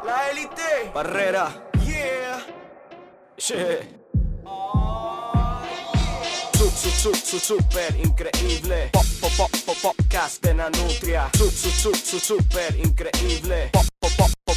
La 0.04 0.28
élite. 0.30 0.90
Barrera. 0.92 1.50
Yeah. 1.86 2.42
Shit. 3.38 3.86
Su, 6.52 6.68
su, 6.68 7.14
su, 7.14 7.38
super 7.38 7.96
increíble. 7.96 8.90
Pop, 8.92 9.04
pop, 9.20 9.32
pop, 9.34 9.50
pop, 9.64 9.96
podcast 9.96 10.42
de 10.44 10.52
Nanutria. 10.52 11.30
Su, 11.38 11.50
su, 11.50 11.70
su, 11.70 11.94
su, 11.94 12.20
super 12.20 12.76
increíble. 12.76 13.70
Pop, 13.72 13.72
pop, 13.72 13.72
pop, 13.72 13.82
pop, 13.82 13.87